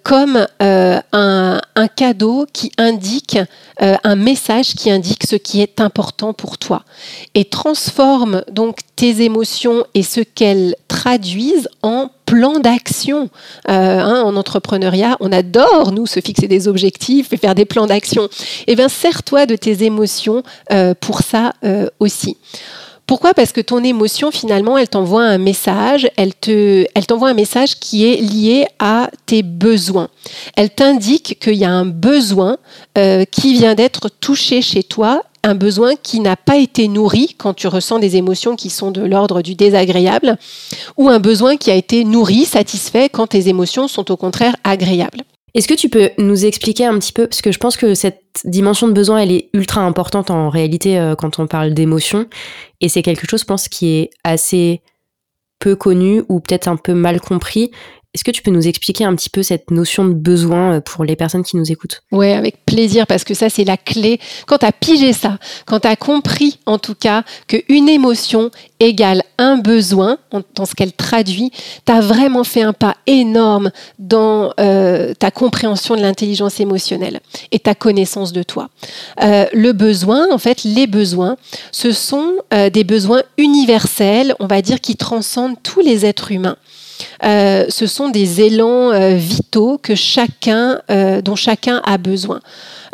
comme 0.03 0.49
un, 0.59 1.03
un, 1.13 1.87
cadeau 1.87 2.45
qui 2.53 2.73
indique 2.77 3.39
un 3.79 4.17
message 4.17 4.75
qui 4.75 4.91
indique 4.91 5.25
ce 5.25 5.37
qui 5.37 5.61
est 5.61 5.81
important 5.81 6.33
pour 6.33 6.59
toi. 6.59 6.83
Et 7.37 7.45
transforme 7.45 8.43
donc 8.51 8.79
tes 8.97 9.23
émotions 9.23 9.87
et 9.95 10.03
ce 10.03 10.23
qu'elles 10.23 10.75
traduisent 10.89 11.69
en 11.83 12.11
plan 12.27 12.59
d'action. 12.59 13.31
Euh, 13.69 14.01
hein, 14.01 14.23
en 14.23 14.37
entrepreneuriat, 14.37 15.17
on 15.21 15.33
adore, 15.33 15.93
nous, 15.93 16.07
se 16.07 16.21
fixer 16.21 16.49
des 16.49 16.69
objectifs 16.69 17.33
et 17.33 17.37
faire 17.37 17.55
des 17.55 17.65
plans 17.65 17.87
d'action. 17.87 18.29
Eh 18.67 18.77
bien, 18.77 18.89
sers-toi 18.89 19.47
de 19.47 19.57
tes 19.57 19.85
émotions 19.85 20.43
euh, 20.73 20.95
pour 20.99 21.21
ça 21.21 21.53
euh, 21.65 21.89
aussi. 22.01 22.37
Pourquoi? 23.07 23.35
Parce 23.35 23.53
que 23.53 23.61
ton 23.61 23.85
émotion, 23.85 24.31
finalement, 24.31 24.79
elle 24.79 24.89
t'envoie 24.89 25.25
un 25.25 25.39
message, 25.39 26.09
elle, 26.17 26.35
te, 26.35 26.87
elle 26.95 27.07
t'envoie 27.07 27.29
un 27.29 27.35
message 27.35 27.79
qui 27.79 28.07
est 28.07 28.17
lié 28.17 28.67
à 28.79 29.11
tes 29.27 29.43
besoins. 29.43 30.09
Elle 30.57 30.71
t'indique 30.71 31.39
qu'il 31.41 31.55
y 31.55 31.65
a 31.65 31.71
un 31.71 31.87
besoin 31.87 32.57
qui 33.31 33.53
vient 33.55 33.75
d'être 33.75 34.09
touché 34.09 34.63
chez 34.63 34.83
toi 34.83 35.23
un 35.45 35.55
besoin 35.55 35.95
qui 35.95 36.21
n'a 36.21 36.37
pas 36.37 36.57
été 36.57 36.89
nourri 36.89 37.35
quand 37.37 37.55
tu 37.55 37.69
ressens 37.69 37.99
des 37.99 38.17
émotions 38.17 38.57
qui 38.57 38.71
sont 38.71 38.91
de 38.91 39.03
l'ordre 39.03 39.43
du 39.43 39.55
désagréable, 39.55 40.39
ou 40.97 41.09
un 41.11 41.21
besoin 41.21 41.57
qui 41.57 41.71
a 41.71 41.75
été 41.75 42.05
nourri, 42.05 42.47
satisfait 42.47 43.09
quand 43.11 43.29
tes 43.29 43.49
émotions 43.49 43.87
sont 43.87 44.11
au 44.11 44.17
contraire 44.17 44.57
agréables. 44.65 45.21
Est-ce 45.55 45.69
que 45.69 45.75
tu 45.75 45.89
peux 45.89 46.11
nous 46.19 46.45
expliquer 46.45 46.85
un 46.85 46.99
petit 46.99 47.13
peu, 47.13 47.29
parce 47.29 47.41
que 47.41 47.53
je 47.53 47.59
pense 47.59 47.77
que 47.77 47.95
cette 47.95 48.41
dimension 48.45 48.89
de 48.89 48.93
besoin, 48.93 49.19
elle 49.19 49.31
est 49.31 49.51
ultra 49.55 49.83
importante 49.83 50.31
en 50.31 50.49
réalité 50.49 50.99
euh, 50.99 51.15
quand 51.15 51.39
on 51.39 51.47
parle 51.47 51.75
d'émotion, 51.75 52.27
et 52.81 52.89
c'est 52.89 53.03
quelque 53.03 53.29
chose, 53.29 53.41
je 53.41 53.47
pense, 53.47 53.69
qui 53.69 53.95
est 53.95 54.11
assez 54.25 54.83
peu 55.61 55.77
connu 55.77 56.23
ou 56.29 56.41
peut-être 56.41 56.67
un 56.67 56.77
peu 56.77 56.93
mal 56.93 57.21
compris. 57.21 57.71
Est-ce 58.15 58.23
que 58.23 58.31
tu 58.31 58.43
peux 58.43 58.53
nous 58.53 58.69
expliquer 58.69 59.05
un 59.05 59.17
petit 59.17 59.29
peu 59.29 59.43
cette 59.43 59.73
notion 59.73 60.05
de 60.05 60.13
besoin 60.13 60.75
euh, 60.75 60.81
pour 60.81 61.05
les 61.05 61.17
personnes 61.17 61.43
qui 61.43 61.57
nous 61.57 61.73
écoutent? 61.73 62.01
Oui, 62.13 62.31
avec 62.31 62.65
plaisir, 62.65 63.09
parce 63.09 63.25
que 63.25 63.35
ça, 63.35 63.51
c'est 63.51 63.65
la 63.65 63.77
clé. 63.77 64.21
Quand 64.47 64.59
tu 64.59 64.67
as 64.67 64.73
pigé 64.73 65.13
ça, 65.13 65.39
quand 65.67 65.81
tu 65.81 65.89
as 65.89 65.97
compris, 65.97 66.61
en 66.65 66.79
tout 66.79 66.95
cas, 66.95 67.25
qu'une 67.49 67.89
émotion 67.89 68.53
égale 68.79 69.25
un 69.39 69.57
besoin, 69.57 70.19
dans 70.55 70.65
ce 70.65 70.77
qu'elle 70.77 70.93
traduit, 70.93 71.51
tu 71.85 71.93
as 71.93 72.01
vraiment 72.01 72.45
fait 72.45 72.63
un 72.63 72.73
pas 72.73 72.97
énorme 73.09 73.73
dans 73.99 74.53
euh, 74.61 75.13
ta 75.15 75.33
compréhension 75.33 75.97
de 75.97 76.01
l'intelligence 76.01 76.61
émotionnelle 76.61 77.19
et 77.51 77.59
ta 77.59 77.75
connaissance 77.75 78.33
de 78.33 78.45
toi. 78.45 78.69
Euh, 79.23 79.47
le 79.53 79.73
besoin, 79.73 80.31
en 80.31 80.39
fait, 80.39 80.63
les 80.63 80.87
besoins, 80.87 81.37
ce 81.73 81.91
sont 81.91 82.35
des 82.73 82.85
besoins 82.85 83.23
universels, 83.37 84.35
on 84.39 84.47
va 84.47 84.63
dire, 84.63 84.81
qui 84.81 84.97
transcendent 84.97 85.57
tous 85.63 85.81
les 85.81 86.07
êtres 86.07 86.31
humains. 86.31 86.57
Euh, 87.25 87.67
ce 87.69 87.87
sont 87.87 88.09
des 88.09 88.41
élans 88.41 88.93
euh, 88.93 89.15
vitaux 89.15 89.79
que 89.79 89.95
chacun, 89.95 90.81
euh, 90.91 91.23
dont 91.23 91.37
chacun 91.37 91.81
a 91.85 91.99
besoin. 91.99 92.41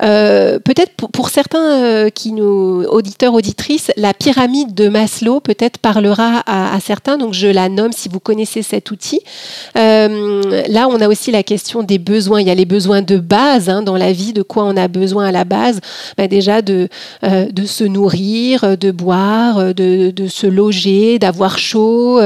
peut-être 0.01 0.92
pour, 1.12 1.29
certains 1.29 2.09
qui 2.11 2.33
nous 2.33 2.85
auditeurs 2.88 3.35
auditrices, 3.35 3.90
la 3.96 4.14
pyramide 4.14 4.75
de 4.75 4.88
Maslow 4.88 5.40
peut-être 5.40 5.77
parlera 5.77 6.42
à, 6.46 6.81
certains. 6.81 7.18
Donc 7.18 7.35
je 7.35 7.49
la 7.49 7.68
nomme 7.68 7.92
si 7.92 8.09
vous 8.09 8.20
connaissez 8.20 8.62
cet 8.62 8.90
outil. 8.90 9.20
là, 9.75 10.88
on 10.88 11.01
a 11.01 11.09
aussi 11.09 11.31
la 11.31 11.42
question 11.42 11.83
des 11.83 11.99
besoins. 11.99 12.40
Il 12.40 12.46
y 12.46 12.51
a 12.51 12.55
les 12.55 12.64
besoins 12.64 13.03
de 13.03 13.18
base 13.18 13.68
hein, 13.68 13.83
dans 13.83 13.96
la 13.96 14.12
vie, 14.12 14.33
de 14.33 14.42
quoi 14.42 14.64
on 14.64 14.77
a 14.77 14.88
besoin 14.88 15.27
à 15.27 15.33
la 15.33 15.44
base. 15.44 15.81
Bah, 16.16 16.29
déjà 16.29 16.62
de 16.62 16.88
de 17.23 17.66
se 17.66 17.85
nourrir, 17.85 18.79
de 18.79 18.90
boire, 18.90 19.75
de, 19.75 20.11
de 20.11 20.27
se 20.29 20.46
loger, 20.46 21.18
d'avoir 21.18 21.59
chaud 21.59 22.18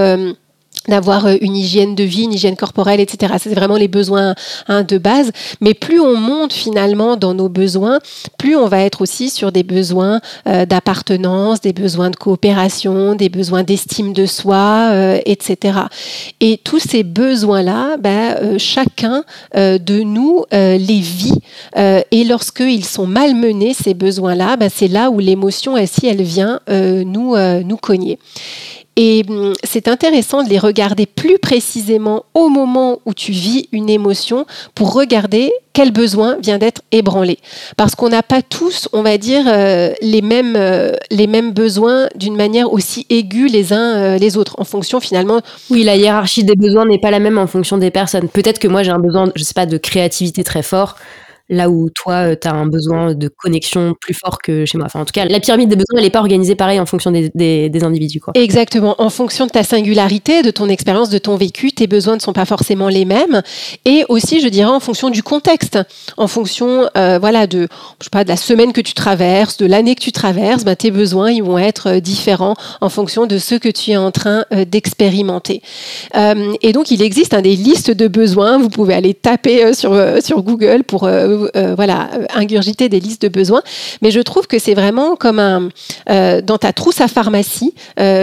d'avoir 0.88 1.26
euh, 1.26 1.36
une 1.40 1.56
hygiène 1.56 1.94
de 1.94 2.04
vie, 2.04 2.24
une 2.24 2.32
hygiène 2.32 2.56
corporelle, 2.56 3.00
etc. 3.00 3.34
C'est 3.38 3.54
vraiment 3.54 3.76
les 3.76 3.88
besoins 3.88 4.34
hein, 4.68 4.82
de 4.82 4.98
base. 4.98 5.30
Mais 5.60 5.74
plus 5.74 6.00
on 6.00 6.16
monte 6.16 6.52
finalement 6.52 7.16
dans 7.16 7.34
nos 7.34 7.48
besoins, 7.48 7.98
plus 8.38 8.56
on 8.56 8.66
va 8.68 8.80
être 8.80 9.00
aussi 9.00 9.30
sur 9.30 9.52
des 9.52 9.62
besoins 9.62 10.20
euh, 10.46 10.66
d'appartenance, 10.66 11.60
des 11.60 11.72
besoins 11.72 12.10
de 12.10 12.16
coopération, 12.16 13.14
des 13.14 13.28
besoins 13.28 13.62
d'estime 13.62 14.12
de 14.12 14.26
soi, 14.26 14.90
euh, 14.92 15.20
etc. 15.24 15.78
Et 16.40 16.58
tous 16.62 16.80
ces 16.80 17.02
besoins-là, 17.02 17.96
ben, 17.98 18.58
chacun 18.58 19.24
de 19.54 20.02
nous 20.02 20.44
les 20.52 21.00
vit. 21.00 21.38
et 21.76 22.24
lorsqu'ils 22.24 22.84
sont 22.84 23.06
malmenés, 23.06 23.74
ces 23.74 23.94
besoins-là, 23.94 24.56
ben, 24.56 24.70
c'est 24.72 24.88
là 24.88 25.10
où 25.10 25.18
l'émotion, 25.18 25.76
elle, 25.76 25.88
si 25.88 26.06
elle 26.06 26.22
vient 26.22 26.60
nous, 26.68 27.36
nous 27.36 27.76
cogner. 27.76 28.18
Et 28.96 29.24
hum, 29.28 29.54
c'est 29.64 29.88
intéressant 29.88 30.42
de 30.42 30.48
les 30.48 30.58
regarder 30.58 31.06
plus 31.06 31.38
précisément 31.38 32.24
au 32.34 32.48
moment 32.48 33.00
où 33.06 33.14
tu 33.14 33.32
vis 33.32 33.68
une 33.72 33.90
émotion 33.90 34.46
pour 34.74 34.92
regarder 34.92 35.50
quel 35.72 35.90
besoin 35.90 36.36
vient 36.40 36.58
d'être 36.58 36.82
ébranlé. 36.92 37.38
Parce 37.76 37.96
qu'on 37.96 38.08
n'a 38.08 38.22
pas 38.22 38.42
tous, 38.42 38.88
on 38.92 39.02
va 39.02 39.18
dire, 39.18 39.44
euh, 39.48 39.92
les, 40.00 40.22
mêmes, 40.22 40.54
euh, 40.56 40.92
les 41.10 41.26
mêmes 41.26 41.52
besoins 41.52 42.08
d'une 42.14 42.36
manière 42.36 42.72
aussi 42.72 43.06
aiguë 43.10 43.48
les 43.48 43.72
uns 43.72 43.96
euh, 43.96 44.18
les 44.18 44.36
autres, 44.36 44.54
en 44.58 44.64
fonction 44.64 45.00
finalement. 45.00 45.40
Oui, 45.70 45.82
la 45.82 45.96
hiérarchie 45.96 46.44
des 46.44 46.54
besoins 46.54 46.86
n'est 46.86 47.00
pas 47.00 47.10
la 47.10 47.18
même 47.18 47.38
en 47.38 47.48
fonction 47.48 47.76
des 47.76 47.90
personnes. 47.90 48.28
Peut-être 48.28 48.60
que 48.60 48.68
moi 48.68 48.84
j'ai 48.84 48.92
un 48.92 49.00
besoin, 49.00 49.32
je 49.34 49.42
sais 49.42 49.54
pas, 49.54 49.66
de 49.66 49.76
créativité 49.76 50.44
très 50.44 50.62
fort 50.62 50.94
là 51.50 51.68
où 51.68 51.90
toi, 51.90 52.30
euh, 52.30 52.36
tu 52.40 52.48
as 52.48 52.54
un 52.54 52.66
besoin 52.66 53.14
de 53.14 53.28
connexion 53.28 53.94
plus 54.00 54.14
fort 54.14 54.38
que 54.38 54.64
chez 54.64 54.78
moi. 54.78 54.86
Enfin, 54.86 55.00
en 55.00 55.04
tout 55.04 55.12
cas, 55.12 55.26
la 55.26 55.40
pyramide 55.40 55.68
des 55.68 55.76
besoins, 55.76 55.98
elle 55.98 56.04
n'est 56.04 56.10
pas 56.10 56.20
organisée 56.20 56.54
pareil 56.54 56.80
en 56.80 56.86
fonction 56.86 57.10
des, 57.10 57.30
des, 57.34 57.84
individus. 57.84 58.20
Quoi. 58.20 58.32
Exactement. 58.34 58.94
En 58.98 59.10
fonction 59.10 59.46
de 59.46 59.50
ta 59.50 59.62
singularité, 59.62 60.42
de 60.42 60.50
ton 60.50 60.68
expérience, 60.68 61.10
de 61.10 61.18
ton 61.18 61.36
vécu, 61.36 61.72
tes 61.72 61.86
besoins 61.86 62.14
ne 62.14 62.20
sont 62.20 62.32
pas 62.32 62.46
forcément 62.46 62.88
les 62.88 63.04
mêmes. 63.04 63.42
Et 63.84 64.04
aussi, 64.08 64.40
je 64.40 64.48
dirais, 64.48 64.70
en 64.70 64.80
fonction 64.80 65.10
du 65.10 65.22
contexte, 65.22 65.78
en 66.16 66.28
fonction 66.28 66.88
euh, 66.96 67.18
voilà, 67.18 67.46
de, 67.46 67.68
je 68.00 68.04
sais 68.04 68.10
pas, 68.10 68.24
de 68.24 68.30
la 68.30 68.36
semaine 68.36 68.72
que 68.72 68.80
tu 68.80 68.94
traverses, 68.94 69.58
de 69.58 69.66
l'année 69.66 69.94
que 69.94 70.02
tu 70.02 70.12
traverses, 70.12 70.64
ben, 70.64 70.76
tes 70.76 70.90
besoins 70.90 71.30
ils 71.30 71.42
vont 71.42 71.58
être 71.58 71.96
euh, 71.96 72.00
différents 72.00 72.54
en 72.80 72.88
fonction 72.88 73.26
de 73.26 73.36
ce 73.36 73.54
que 73.54 73.68
tu 73.68 73.90
es 73.90 73.96
en 73.96 74.10
train 74.10 74.44
d'expérimenter. 74.66 75.62
et 76.14 76.72
donc, 76.72 76.90
il 76.90 77.02
existe 77.02 77.34
des 77.34 77.56
listes 77.56 77.90
de 77.90 78.08
besoins. 78.08 78.58
Vous 78.58 78.68
pouvez 78.68 78.94
aller 78.94 79.14
taper 79.14 79.74
sur, 79.74 79.96
sur 80.22 80.42
Google 80.42 80.84
pour 80.84 81.08
euh, 81.34 81.74
voilà, 81.74 82.10
euh, 82.14 82.26
ingurgiter 82.34 82.88
des 82.88 83.00
listes 83.00 83.22
de 83.22 83.28
besoins. 83.28 83.62
Mais 84.02 84.10
je 84.10 84.20
trouve 84.20 84.46
que 84.46 84.58
c'est 84.58 84.74
vraiment 84.74 85.16
comme 85.16 85.70
euh, 86.10 86.40
dans 86.40 86.58
ta 86.58 86.72
trousse 86.72 87.00
à 87.00 87.08
pharmacie. 87.08 87.74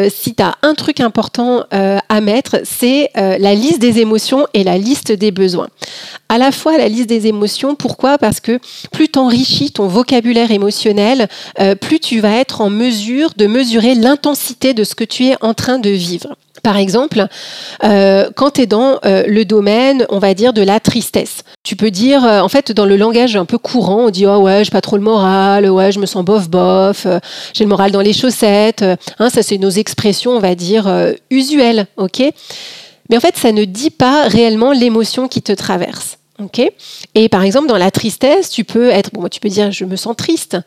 si 0.10 0.36
tu 0.36 0.44
as 0.44 0.56
un 0.62 0.74
truc 0.74 1.00
important 1.00 1.64
à 1.72 2.22
mettre, 2.22 2.58
c'est 2.64 3.10
la 3.16 3.56
liste 3.56 3.80
des 3.80 4.00
émotions 4.00 4.48
et 4.54 4.64
la 4.64 4.78
liste 4.78 5.12
des 5.12 5.32
besoins. 5.32 5.68
À 6.30 6.38
la 6.38 6.52
fois 6.52 6.78
la 6.78 6.88
liste 6.88 7.10
des 7.10 7.28
émotions, 7.28 7.76
pourquoi? 7.76 8.18
Parce 8.18 8.40
que 8.40 8.60
plus 8.92 9.10
tu 9.10 9.20
enrichis 9.20 9.72
ton 9.72 9.88
vocabulaire 9.88 10.52
émotionnel, 10.52 11.28
plus 11.82 12.00
tu 12.00 12.20
vas 12.20 12.36
être 12.38 12.62
en 12.62 12.70
mesure 12.70 13.32
de 13.38 13.48
mesurer 13.48 13.96
l'intensité 13.96 14.74
de 14.74 14.84
ce 14.84 14.96
que 14.96 15.04
tu 15.04 15.26
es 15.28 15.36
en 15.42 15.54
train 15.54 15.80
de 15.80 15.90
vivre. 15.90 16.36
Par 16.64 16.78
exemple, 16.78 17.28
euh, 17.84 18.30
quand 18.36 18.52
tu 18.52 18.62
es 18.62 18.66
dans 18.66 19.00
euh, 19.06 19.24
le 19.26 19.46
domaine, 19.46 20.06
on 20.10 20.20
va 20.20 20.34
dire, 20.34 20.54
de 20.54 20.62
la 20.62 20.80
tristesse, 20.80 21.44
tu 21.64 21.76
peux 21.76 21.90
dire, 21.90 22.24
euh, 22.26 22.42
en 22.42 22.50
fait, 22.50 22.72
dans 22.72 22.86
le 22.86 22.98
langage 22.98 23.36
un 23.36 23.46
peu 23.46 23.58
courant, 23.58 24.06
on 24.06 24.10
dit, 24.10 24.28
oh 24.28 24.38
ouais, 24.38 24.64
j'ai 24.64 24.70
pas 24.70 24.82
trop 24.82 24.98
le 24.98 25.02
moral, 25.02 25.70
ouais, 25.70 25.92
je 25.92 26.00
me 26.00 26.06
sens 26.06 26.24
bof 26.24 26.50
bof, 26.50 27.08
j'ai 27.54 27.64
le 27.64 27.70
moral 27.70 27.92
dans 27.92 28.02
les 28.02 28.14
chaussettes. 28.14 28.84
Hein, 29.18 29.30
ça, 29.30 29.42
c'est 29.42 29.58
nos 29.58 29.70
expressions, 29.70 30.32
on 30.32 30.40
va 30.40 30.54
dire, 30.54 30.94
usuelles, 31.30 31.88
ok? 31.98 32.22
Mais 33.10 33.18
en 33.18 33.22
fait, 33.22 33.38
ça 33.38 33.52
ne 33.52 33.64
dit 33.66 33.90
pas 33.90 34.28
réellement 34.28 34.72
l'émotion 34.72 35.28
qui 35.28 35.42
te 35.42 35.52
traverse. 35.54 36.18
ok? 36.44 36.62
Et 37.16 37.30
par 37.30 37.44
exemple, 37.44 37.68
dans 37.68 37.78
la 37.78 37.92
tristesse, 37.92 38.50
tu 38.50 38.66
peux 38.66 38.90
être, 38.90 39.12
bon, 39.14 39.28
tu 39.30 39.40
peux 39.40 39.50
dire, 39.50 39.72
je 39.72 39.86
me 39.86 39.96
sens 39.96 40.16
triste, 40.16 40.58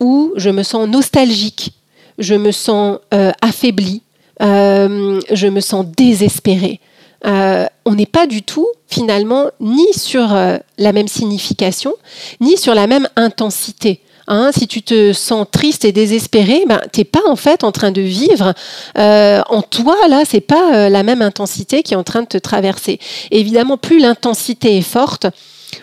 ou 0.00 0.32
je 0.36 0.50
me 0.50 0.62
sens 0.62 0.86
nostalgique, 0.88 1.72
je 2.18 2.34
me 2.34 2.52
sens 2.52 2.98
affaibli, 3.40 4.02
euh, 4.42 5.20
je 5.30 5.46
me 5.46 5.60
sens 5.60 5.86
désespérée. 5.86 6.80
Euh, 7.26 7.66
on 7.84 7.94
n'est 7.94 8.06
pas 8.06 8.26
du 8.26 8.42
tout 8.42 8.68
finalement 8.86 9.46
ni 9.60 9.92
sur 9.92 10.34
euh, 10.34 10.56
la 10.78 10.92
même 10.92 11.08
signification, 11.08 11.94
ni 12.40 12.56
sur 12.56 12.74
la 12.74 12.86
même 12.86 13.08
intensité. 13.16 14.00
Hein. 14.30 14.50
si 14.54 14.68
tu 14.68 14.82
te 14.82 15.14
sens 15.14 15.46
triste 15.50 15.86
et 15.86 15.92
désespéré, 15.92 16.64
ben, 16.68 16.82
tu 16.92 17.00
n'es 17.00 17.04
pas 17.04 17.26
en 17.26 17.34
fait 17.34 17.64
en 17.64 17.72
train 17.72 17.90
de 17.90 18.02
vivre 18.02 18.52
en 18.94 19.62
toi, 19.62 19.96
là, 20.06 20.24
c'est 20.28 20.42
pas 20.42 20.90
la 20.90 21.02
même 21.02 21.22
intensité 21.22 21.82
qui 21.82 21.94
est 21.94 21.96
en 21.96 22.04
train 22.04 22.20
de 22.20 22.26
te 22.26 22.36
traverser. 22.36 23.00
évidemment, 23.30 23.78
plus 23.78 23.98
l'intensité 23.98 24.76
est 24.76 24.82
forte, 24.82 25.28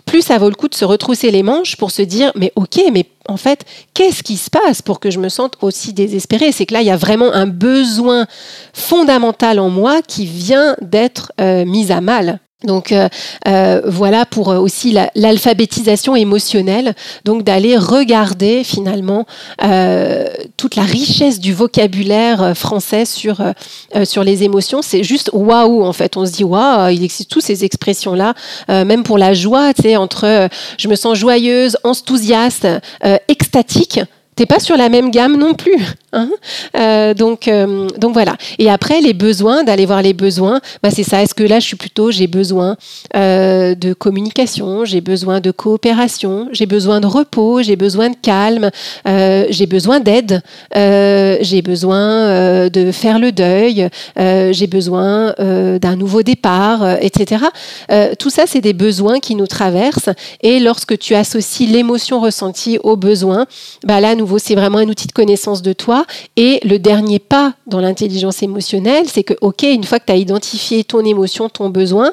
plus 0.05 0.21
ça 0.21 0.37
vaut 0.37 0.49
le 0.49 0.55
coup 0.55 0.67
de 0.67 0.75
se 0.75 0.85
retrousser 0.85 1.31
les 1.31 1.43
manches 1.43 1.75
pour 1.75 1.91
se 1.91 2.01
dire 2.01 2.31
mais 2.35 2.51
ok, 2.55 2.81
mais 2.93 3.05
en 3.27 3.37
fait, 3.37 3.65
qu'est-ce 3.93 4.23
qui 4.23 4.37
se 4.37 4.49
passe 4.49 4.81
pour 4.81 4.99
que 4.99 5.09
je 5.09 5.19
me 5.19 5.29
sente 5.29 5.55
aussi 5.61 5.93
désespérée? 5.93 6.51
C'est 6.51 6.65
que 6.65 6.73
là, 6.73 6.81
il 6.81 6.87
y 6.87 6.91
a 6.91 6.97
vraiment 6.97 7.33
un 7.33 7.47
besoin 7.47 8.27
fondamental 8.73 9.59
en 9.59 9.69
moi 9.69 10.01
qui 10.01 10.25
vient 10.25 10.75
d'être 10.81 11.31
euh, 11.41 11.65
mis 11.65 11.91
à 11.91 12.01
mal. 12.01 12.39
Donc 12.65 12.91
euh, 12.91 13.07
euh, 13.47 13.81
voilà 13.85 14.25
pour 14.25 14.51
euh, 14.51 14.57
aussi 14.57 14.97
l'alphabétisation 15.15 16.15
émotionnelle, 16.15 16.93
donc 17.23 17.43
d'aller 17.43 17.77
regarder 17.77 18.63
finalement 18.63 19.25
toute 20.57 20.75
la 20.75 20.83
richesse 20.83 21.39
du 21.39 21.53
vocabulaire 21.53 22.55
français 22.55 23.05
sur, 23.05 23.41
sur 24.03 24.23
les 24.23 24.43
émotions. 24.43 24.81
C'est 24.81 25.03
juste 25.03 25.29
waouh 25.33 25.83
en 25.83 25.93
fait. 25.93 26.17
On 26.17 26.25
se 26.25 26.31
dit 26.31 26.43
waouh, 26.43 26.89
il 26.89 27.03
existe 27.03 27.29
toutes 27.29 27.43
ces 27.43 27.63
expressions 27.63 28.13
là, 28.13 28.33
même 28.67 29.03
pour 29.03 29.17
la 29.17 29.33
joie, 29.33 29.73
tu 29.73 29.83
sais, 29.83 29.95
entre 29.95 30.49
je 30.77 30.87
me 30.87 30.95
sens 30.95 31.17
joyeuse, 31.17 31.77
enthousiaste, 31.83 32.67
extatique 33.27 33.99
t'es 34.35 34.45
pas 34.45 34.59
sur 34.59 34.77
la 34.77 34.89
même 34.89 35.11
gamme 35.11 35.37
non 35.37 35.53
plus. 35.53 35.77
Hein 36.15 36.29
euh, 36.77 37.13
donc, 37.13 37.49
euh, 37.49 37.89
donc 37.97 38.13
voilà. 38.13 38.37
Et 38.57 38.69
après, 38.69 39.01
les 39.01 39.13
besoins, 39.13 39.65
d'aller 39.65 39.85
voir 39.85 40.01
les 40.01 40.13
besoins, 40.13 40.61
bah 40.81 40.89
c'est 40.89 41.03
ça. 41.03 41.21
Est-ce 41.21 41.35
que 41.35 41.43
là, 41.43 41.59
je 41.59 41.65
suis 41.67 41.75
plutôt, 41.75 42.09
j'ai 42.09 42.27
besoin 42.27 42.77
euh, 43.15 43.75
de 43.75 43.93
communication, 43.93 44.85
j'ai 44.85 45.01
besoin 45.01 45.41
de 45.41 45.51
coopération, 45.51 46.47
j'ai 46.53 46.65
besoin 46.65 47.01
de 47.01 47.07
repos, 47.07 47.61
j'ai 47.61 47.75
besoin 47.75 48.09
de 48.09 48.15
calme, 48.21 48.71
j'ai 49.05 49.65
besoin 49.65 49.99
d'aide, 49.99 50.41
j'ai 50.73 51.61
besoin 51.61 52.69
de 52.69 52.91
faire 52.91 53.19
le 53.19 53.31
deuil, 53.33 53.89
j'ai 54.17 54.67
besoin 54.67 55.33
d'un 55.37 55.95
nouveau 55.97 56.23
départ, 56.23 56.97
etc. 57.01 57.45
tout 58.17 58.29
ça, 58.29 58.43
c'est 58.47 58.61
des 58.61 58.73
besoins 58.73 59.19
qui 59.19 59.35
nous 59.35 59.47
traversent. 59.47 60.09
Et 60.41 60.59
lorsque 60.59 60.97
tu 60.97 61.13
associes 61.13 61.67
l'émotion 61.67 62.21
ressentie 62.21 62.79
aux 62.83 62.95
besoins, 62.95 63.45
bah 63.83 63.99
là, 63.99 64.15
nous 64.15 64.25
c'est 64.39 64.55
vraiment 64.55 64.79
un 64.79 64.87
outil 64.87 65.07
de 65.07 65.11
connaissance 65.11 65.61
de 65.61 65.73
toi. 65.73 66.04
Et 66.35 66.59
le 66.63 66.77
dernier 66.77 67.19
pas 67.19 67.53
dans 67.67 67.79
l'intelligence 67.79 68.43
émotionnelle, 68.43 69.05
c'est 69.07 69.23
que, 69.23 69.33
OK, 69.41 69.63
une 69.63 69.83
fois 69.83 69.99
que 69.99 70.05
tu 70.05 70.11
as 70.11 70.17
identifié 70.17 70.83
ton 70.83 71.03
émotion, 71.05 71.49
ton 71.49 71.69
besoin, 71.69 72.11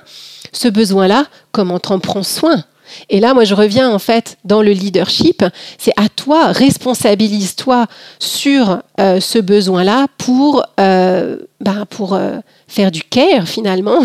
ce 0.52 0.68
besoin-là, 0.68 1.26
comment 1.52 1.78
t'en 1.78 1.98
prends 1.98 2.22
soin? 2.22 2.64
Et 3.08 3.20
là, 3.20 3.34
moi, 3.34 3.44
je 3.44 3.54
reviens 3.54 3.90
en 3.90 3.98
fait 3.98 4.36
dans 4.44 4.62
le 4.62 4.72
leadership. 4.72 5.44
C'est 5.78 5.92
à 5.96 6.08
toi, 6.08 6.52
responsabilise-toi 6.52 7.86
sur 8.18 8.80
euh, 9.00 9.20
ce 9.20 9.38
besoin-là 9.38 10.06
pour, 10.18 10.64
euh, 10.80 11.38
ben, 11.60 11.86
pour 11.88 12.14
euh, 12.14 12.38
faire 12.68 12.90
du 12.90 13.02
care 13.02 13.46
finalement 13.46 14.00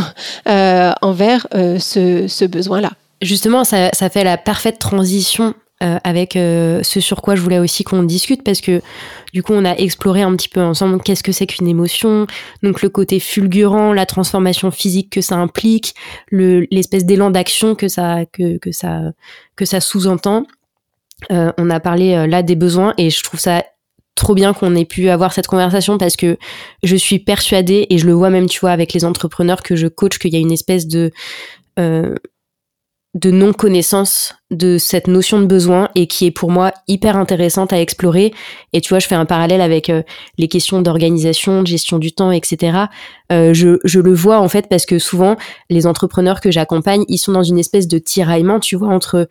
envers 1.02 1.48
ce, 1.54 2.26
ce 2.28 2.46
besoin-là. 2.46 2.92
Justement, 3.22 3.64
ça, 3.64 3.90
ça, 3.94 4.10
fait 4.10 4.24
la 4.24 4.38
parfaite 4.38 4.80
transition 4.80 5.54
avec 5.80 6.34
ce 6.34 7.00
sur 7.00 7.22
quoi 7.22 7.36
je 7.36 7.42
voulais 7.42 7.60
aussi 7.60 7.84
qu'on 7.84 8.04
discute 8.04 8.44
parce 8.44 8.62
que 8.62 8.82
du 9.34 9.44
coup 9.44 9.54
on 9.54 9.66
a 9.66 9.76
exploré 9.76 10.22
un 10.22 10.36
petit 10.36 10.50
peu 10.50 10.62
ensemble 10.62 11.02
qu'est-ce 11.02 11.24
que 11.24 11.32
c'est 11.32 11.48
qu'une 11.48 11.68
émotion, 11.68 12.28
donc 12.64 12.82
le 12.82 12.90
côté 12.90 13.20
fulgurant, 13.20 13.94
la 13.94 14.06
transformation 14.06 14.72
physique 14.72 15.12
que 15.12 15.22
ça 15.22 15.36
implique, 15.36 15.96
l'espèce 16.32 17.06
d'élan 17.06 17.30
d'action 17.30 17.76
que 17.76 17.88
ça 17.88 18.26
que, 18.32 18.58
que 18.58 18.72
ça 18.72 19.12
que 19.56 19.66
ça 19.66 19.80
sous-entend. 19.80 20.46
Euh, 21.32 21.52
on 21.58 21.72
a 21.72 21.80
parlé 21.80 22.28
là 22.28 22.44
des 22.44 22.56
besoins 22.56 22.94
et 23.00 23.10
je 23.10 23.24
trouve 23.24 23.40
ça 23.40 23.64
trop 24.14 24.36
bien 24.36 24.54
qu'on 24.54 24.76
ait 24.76 24.86
pu 24.86 25.10
avoir 25.10 25.34
cette 25.34 25.48
conversation 25.48 25.98
parce 25.98 26.16
que 26.16 26.38
je 26.84 26.96
suis 26.96 27.20
persuadée 27.20 27.88
et 27.90 27.98
je 27.98 28.06
le 28.06 28.14
vois 28.14 28.30
même 28.30 28.48
tu 28.48 28.60
vois 28.60 28.72
avec 28.72 28.94
les 28.94 29.04
entrepreneurs 29.04 29.64
que 29.64 29.76
je 29.76 29.88
coach 29.88 30.20
qu'il 30.20 30.34
y 30.34 30.36
a 30.36 30.40
une 30.40 30.52
espèce 30.52 30.88
de 30.88 31.12
de 33.14 33.32
non-connaissance 33.32 34.36
de 34.52 34.78
cette 34.78 35.08
notion 35.08 35.40
de 35.40 35.46
besoin 35.46 35.90
et 35.96 36.08
qui 36.08 36.26
est 36.26 36.32
pour 36.32 36.52
moi 36.52 36.72
hyper 36.88 37.18
intéressante 37.18 37.74
à 37.74 37.82
explorer. 37.82 38.34
Et 38.74 38.82
tu 38.82 38.90
vois, 38.90 39.00
je 39.00 39.08
fais 39.08 39.16
un 39.16 39.26
parallèle 39.26 39.62
avec 39.62 39.90
euh, 39.90 40.04
les 40.38 40.48
questions 40.48 40.82
d'organisation, 40.82 41.64
de 41.64 41.68
gestion 41.68 41.98
du 41.98 42.12
temps, 42.12 42.32
etc. 42.32 42.86
Euh, 43.32 43.54
je, 43.54 43.80
je, 43.84 44.00
le 44.00 44.14
vois 44.14 44.40
en 44.40 44.50
fait 44.50 44.68
parce 44.70 44.86
que 44.86 45.00
souvent, 45.00 45.36
les 45.70 45.88
entrepreneurs 45.88 46.42
que 46.42 46.52
j'accompagne, 46.52 47.04
ils 47.08 47.18
sont 47.18 47.32
dans 47.32 47.44
une 47.44 47.60
espèce 47.60 47.88
de 47.88 47.98
tiraillement, 47.98 48.60
tu 48.60 48.76
vois, 48.76 48.90
entre 48.90 49.28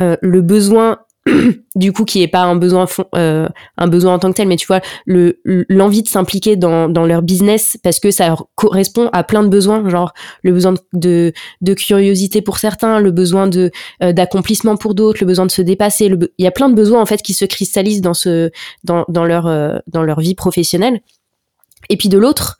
euh, 0.00 0.16
le 0.22 0.40
besoin 0.40 0.98
du 1.76 1.92
coup 1.92 2.04
qui 2.04 2.22
est 2.22 2.28
pas 2.28 2.42
un 2.42 2.56
besoin 2.56 2.86
euh, 3.14 3.48
un 3.76 3.86
besoin 3.86 4.14
en 4.14 4.18
tant 4.18 4.30
que 4.30 4.36
tel 4.36 4.48
mais 4.48 4.56
tu 4.56 4.66
vois 4.66 4.80
le 5.06 5.40
l'envie 5.44 6.02
de 6.02 6.08
s'impliquer 6.08 6.56
dans, 6.56 6.88
dans 6.88 7.06
leur 7.06 7.22
business 7.22 7.76
parce 7.82 8.00
que 8.00 8.10
ça 8.10 8.34
correspond 8.54 9.10
à 9.12 9.24
plein 9.24 9.42
de 9.42 9.48
besoins 9.48 9.88
genre 9.88 10.12
le 10.42 10.52
besoin 10.52 10.74
de 10.92 11.32
de 11.60 11.74
curiosité 11.74 12.42
pour 12.42 12.58
certains 12.58 13.00
le 13.00 13.10
besoin 13.10 13.46
de 13.46 13.70
euh, 14.02 14.12
d'accomplissement 14.12 14.76
pour 14.76 14.94
d'autres 14.94 15.18
le 15.20 15.26
besoin 15.26 15.46
de 15.46 15.50
se 15.50 15.62
dépasser 15.62 16.06
il 16.38 16.44
y 16.44 16.46
a 16.46 16.50
plein 16.50 16.68
de 16.68 16.74
besoins 16.74 17.00
en 17.00 17.06
fait 17.06 17.22
qui 17.22 17.34
se 17.34 17.44
cristallisent 17.44 18.00
dans 18.00 18.14
ce 18.14 18.50
dans 18.84 19.04
dans 19.08 19.24
leur 19.24 19.46
euh, 19.46 19.78
dans 19.86 20.02
leur 20.02 20.20
vie 20.20 20.34
professionnelle. 20.34 21.00
Et 21.88 21.96
puis 21.96 22.08
de 22.08 22.18
l'autre 22.18 22.58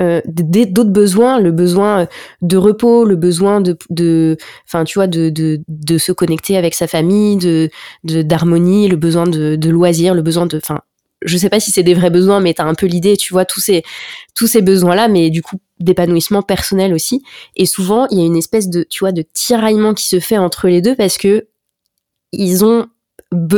euh, 0.00 0.20
d'autres 0.26 0.90
besoins, 0.90 1.40
le 1.40 1.50
besoin 1.50 2.06
de 2.42 2.56
repos, 2.56 3.04
le 3.04 3.16
besoin 3.16 3.60
de, 3.60 3.76
de, 3.90 4.36
enfin 4.66 4.84
tu 4.84 4.98
vois, 4.98 5.06
de, 5.06 5.28
de, 5.30 5.60
de 5.66 5.98
se 5.98 6.12
connecter 6.12 6.56
avec 6.56 6.74
sa 6.74 6.86
famille, 6.86 7.36
de, 7.36 7.70
d'harmonie, 8.04 8.88
le 8.88 8.96
besoin 8.96 9.26
de, 9.26 9.56
de 9.56 9.70
loisirs, 9.70 10.14
le 10.14 10.22
besoin 10.22 10.46
de, 10.46 10.56
enfin, 10.56 10.80
je 11.24 11.36
sais 11.36 11.48
pas 11.48 11.60
si 11.60 11.72
c'est 11.72 11.82
des 11.82 11.94
vrais 11.94 12.10
besoins, 12.10 12.40
mais 12.40 12.54
t'as 12.54 12.64
un 12.64 12.74
peu 12.74 12.86
l'idée, 12.86 13.16
tu 13.16 13.32
vois, 13.32 13.44
tous 13.44 13.60
ces, 13.60 13.82
tous 14.34 14.46
ces 14.46 14.62
besoins-là, 14.62 15.08
mais 15.08 15.30
du 15.30 15.42
coup 15.42 15.56
d'épanouissement 15.80 16.42
personnel 16.42 16.92
aussi. 16.92 17.22
Et 17.56 17.66
souvent, 17.66 18.06
il 18.10 18.18
y 18.18 18.22
a 18.22 18.24
une 18.24 18.36
espèce 18.36 18.68
de, 18.68 18.84
tu 18.88 19.00
vois, 19.00 19.12
de 19.12 19.24
tiraillement 19.32 19.94
qui 19.94 20.06
se 20.06 20.20
fait 20.20 20.38
entre 20.38 20.68
les 20.68 20.80
deux 20.80 20.96
parce 20.96 21.18
que 21.18 21.48
ils 22.32 22.64
ont 22.64 22.88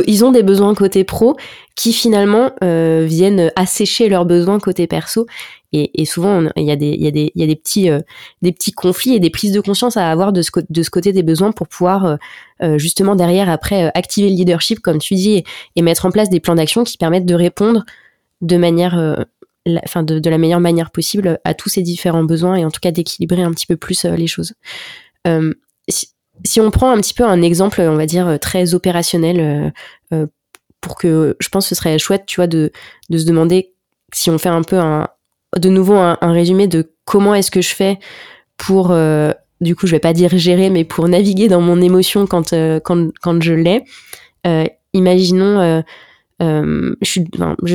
ils 0.05 0.25
ont 0.25 0.31
des 0.31 0.43
besoins 0.43 0.75
côté 0.75 1.03
pro 1.03 1.37
qui 1.75 1.93
finalement 1.93 2.51
euh, 2.63 3.05
viennent 3.07 3.51
assécher 3.55 4.09
leurs 4.09 4.25
besoins 4.25 4.59
côté 4.59 4.85
perso 4.85 5.25
et, 5.73 6.03
souvent, 6.03 6.49
il 6.57 6.65
y 6.65 6.71
a 6.71 6.75
des, 6.75 6.89
y 6.89 7.05
y 7.05 7.43
a 7.43 7.47
des 7.47 7.55
petits, 7.55 7.89
euh, 7.89 8.01
des 8.41 8.51
petits 8.51 8.73
conflits 8.73 9.15
et 9.15 9.21
des 9.21 9.29
prises 9.29 9.53
de 9.53 9.61
conscience 9.61 9.95
à 9.95 10.11
avoir 10.11 10.33
de 10.33 10.41
ce, 10.41 10.51
côté 10.89 11.13
des 11.13 11.23
besoins 11.23 11.53
pour 11.53 11.69
pouvoir 11.69 12.05
euh, 12.05 12.15
euh, 12.61 12.77
justement 12.77 13.15
derrière 13.15 13.49
après 13.49 13.89
activer 13.95 14.29
le 14.29 14.35
leadership, 14.35 14.81
comme 14.81 14.97
tu 14.97 15.15
dis, 15.15 15.43
et, 15.77 15.81
mettre 15.81 16.05
en 16.05 16.11
place 16.11 16.29
des 16.29 16.41
plans 16.41 16.55
d'action 16.55 16.83
qui 16.83 16.97
permettent 16.97 17.25
de 17.25 17.35
répondre 17.35 17.85
de 18.41 18.57
manière, 18.57 19.25
enfin 19.85 20.03
de, 20.03 20.19
de, 20.19 20.29
la 20.29 20.37
meilleure 20.37 20.59
manière 20.59 20.91
possible 20.91 21.39
à 21.45 21.53
tous 21.53 21.69
ces 21.69 21.81
différents 21.81 22.23
besoins 22.23 22.55
et 22.55 22.65
en 22.65 22.71
tout 22.71 22.81
cas 22.81 22.91
d'équilibrer 22.91 23.41
un 23.41 23.51
petit 23.51 23.67
peu 23.67 23.77
plus 23.77 24.03
les 24.03 24.27
choses. 24.27 24.53
Si, 26.43 26.61
on 26.61 26.71
prend 26.71 26.91
un 26.91 26.97
petit 26.97 27.13
peu 27.13 27.25
un 27.25 27.41
exemple, 27.41 27.81
on 27.81 27.95
va 27.95 28.05
dire 28.05 28.37
très 28.39 28.73
opérationnel, 28.73 29.73
pour 30.81 30.95
que 30.95 31.37
je 31.39 31.49
pense 31.49 31.65
que 31.65 31.75
ce 31.75 31.75
serait 31.75 31.97
chouette, 31.99 32.23
tu 32.25 32.37
vois, 32.37 32.47
de, 32.47 32.71
de 33.09 33.17
se 33.17 33.25
demander 33.25 33.73
si 34.13 34.29
on 34.29 34.37
fait 34.37 34.49
un 34.49 34.63
peu 34.63 34.77
un, 34.79 35.07
de 35.57 35.69
nouveau 35.69 35.95
un, 35.95 36.17
résumé 36.21 36.67
de 36.67 36.91
comment 37.05 37.35
est-ce 37.35 37.51
que 37.51 37.61
je 37.61 37.73
fais 37.73 37.99
pour, 38.57 38.91
euh, 38.91 39.31
du 39.61 39.75
coup, 39.75 39.87
je 39.87 39.91
vais 39.91 39.99
pas 39.99 40.13
dire 40.13 40.37
gérer, 40.37 40.69
mais 40.69 40.83
pour 40.83 41.07
naviguer 41.07 41.47
dans 41.47 41.61
mon 41.61 41.81
émotion 41.81 42.25
quand, 42.27 42.53
euh, 42.53 42.79
quand, 42.79 43.11
quand 43.21 43.41
je 43.41 43.53
l'ai. 43.53 43.83
Euh, 46.41 46.95
je, 47.01 47.09
suis, 47.09 47.25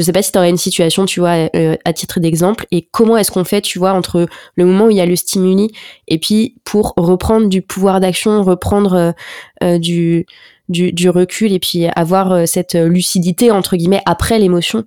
sais 0.02 0.12
pas 0.12 0.22
si 0.22 0.32
tu 0.32 0.38
aurais 0.38 0.50
une 0.50 0.56
situation, 0.56 1.06
tu 1.06 1.20
vois, 1.20 1.48
à 1.84 1.92
titre 1.92 2.20
d'exemple, 2.20 2.66
et 2.72 2.88
comment 2.90 3.16
est-ce 3.16 3.30
qu'on 3.30 3.44
fait, 3.44 3.60
tu 3.60 3.78
vois, 3.78 3.92
entre 3.92 4.26
le 4.56 4.64
moment 4.64 4.86
où 4.86 4.90
il 4.90 4.96
y 4.96 5.00
a 5.00 5.06
le 5.06 5.16
stimuli 5.16 5.70
et 6.08 6.18
puis 6.18 6.56
pour 6.64 6.94
reprendre 6.96 7.48
du 7.48 7.62
pouvoir 7.62 8.00
d'action, 8.00 8.42
reprendre 8.42 9.14
du, 9.62 10.26
du, 10.68 10.92
du, 10.92 11.08
recul 11.10 11.52
et 11.52 11.60
puis 11.60 11.86
avoir 11.94 12.48
cette 12.48 12.74
lucidité, 12.74 13.50
entre 13.50 13.76
guillemets, 13.76 14.02
après 14.04 14.38
l'émotion 14.38 14.84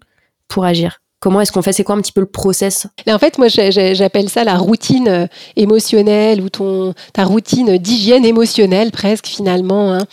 pour 0.48 0.66
agir? 0.66 1.00
Comment 1.22 1.42
est-ce 1.42 1.52
qu'on 1.52 1.62
fait? 1.62 1.74
C'est 1.74 1.84
quoi 1.84 1.96
un 1.96 2.02
petit 2.02 2.14
peu 2.14 2.22
le 2.22 2.28
process? 2.28 2.88
En 3.06 3.20
fait, 3.20 3.38
moi, 3.38 3.48
j'appelle 3.50 4.30
ça 4.30 4.46
la 4.46 4.56
routine 4.56 5.10
euh, 5.10 5.28
émotionnelle 5.58 6.40
ou 6.40 6.48
ton, 6.48 6.94
ta 7.12 7.26
routine 7.26 7.78
d'hygiène 7.78 8.24
émotionnelle, 8.24 8.92
presque 8.92 9.28
finalement. 9.28 9.94
Hein. 9.94 10.06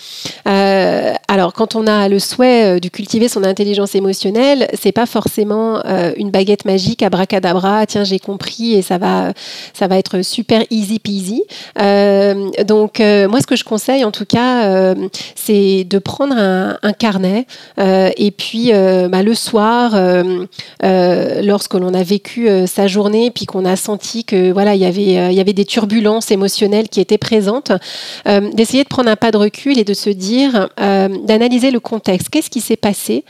Euh, 0.48 1.12
alors, 1.28 1.52
quand 1.52 1.76
on 1.76 1.86
a 1.86 2.08
le 2.08 2.18
souhait 2.18 2.64
euh, 2.64 2.80
de 2.80 2.88
cultiver 2.88 3.28
son 3.28 3.44
intelligence 3.44 3.94
émotionnelle, 3.94 4.66
c'est 4.74 4.90
pas 4.90 5.06
forcément 5.06 5.80
une 6.16 6.30
baguette 6.30 6.64
magique 6.64 7.04
à 7.04 7.10
bracadabra. 7.10 7.86
Tiens, 7.86 8.02
j'ai 8.02 8.18
compris 8.18 8.74
et 8.74 8.82
ça 8.82 8.98
va, 8.98 9.32
ça 9.74 9.86
va 9.86 9.98
être 9.98 10.22
super 10.22 10.62
easy 10.70 10.98
peasy. 10.98 11.44
donc, 12.64 12.98
moi, 12.98 13.40
ce 13.40 13.46
que 13.46 13.54
je 13.54 13.64
conseille, 13.64 14.04
en 14.04 14.10
tout 14.10 14.24
cas, 14.24 14.94
c'est 15.34 15.84
de 15.84 15.98
prendre 15.98 16.36
un, 16.36 16.92
carnet 16.98 17.46
et 17.78 18.30
puis 18.30 18.72
bah, 18.72 19.22
le 19.22 19.34
soir. 19.34 19.94
Euh, 20.96 21.42
lorsque 21.42 21.74
l'on 21.74 21.94
a 21.94 22.02
vécu 22.02 22.48
euh, 22.48 22.66
sa 22.66 22.86
journée, 22.86 23.30
puis 23.30 23.46
qu'on 23.46 23.64
a 23.64 23.76
senti 23.76 24.24
que 24.24 24.50
voilà, 24.52 24.74
il 24.74 24.80
y 24.80 24.86
avait, 24.86 25.18
euh, 25.18 25.30
il 25.30 25.36
y 25.36 25.40
avait 25.40 25.52
des 25.52 25.64
turbulences 25.64 26.30
émotionnelles 26.30 26.88
qui 26.88 27.00
étaient 27.00 27.18
présentes, 27.18 27.72
d'essayer 28.26 28.82
de 28.82 28.88
prendre 28.88 29.10
un 29.10 29.16
pas 29.16 29.30
de 29.30 29.36
recul 29.36 29.78
et 29.78 29.84
de 29.84 29.94
se 29.94 30.10
dire, 30.10 30.68
d'analyser 30.78 31.70
le 31.70 31.80
contexte. 31.80 32.28
Qu'est-ce 32.30 32.50
qui 32.50 32.60
s'est 32.60 32.76
passé 32.76 33.24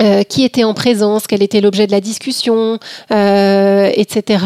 euh, 0.00 0.22
qui 0.22 0.44
était 0.44 0.62
en 0.62 0.74
présence, 0.74 1.26
quel 1.26 1.42
était 1.42 1.60
l'objet 1.60 1.88
de 1.88 1.90
la 1.90 2.00
discussion, 2.00 2.78
euh, 3.10 3.90
etc. 3.96 4.44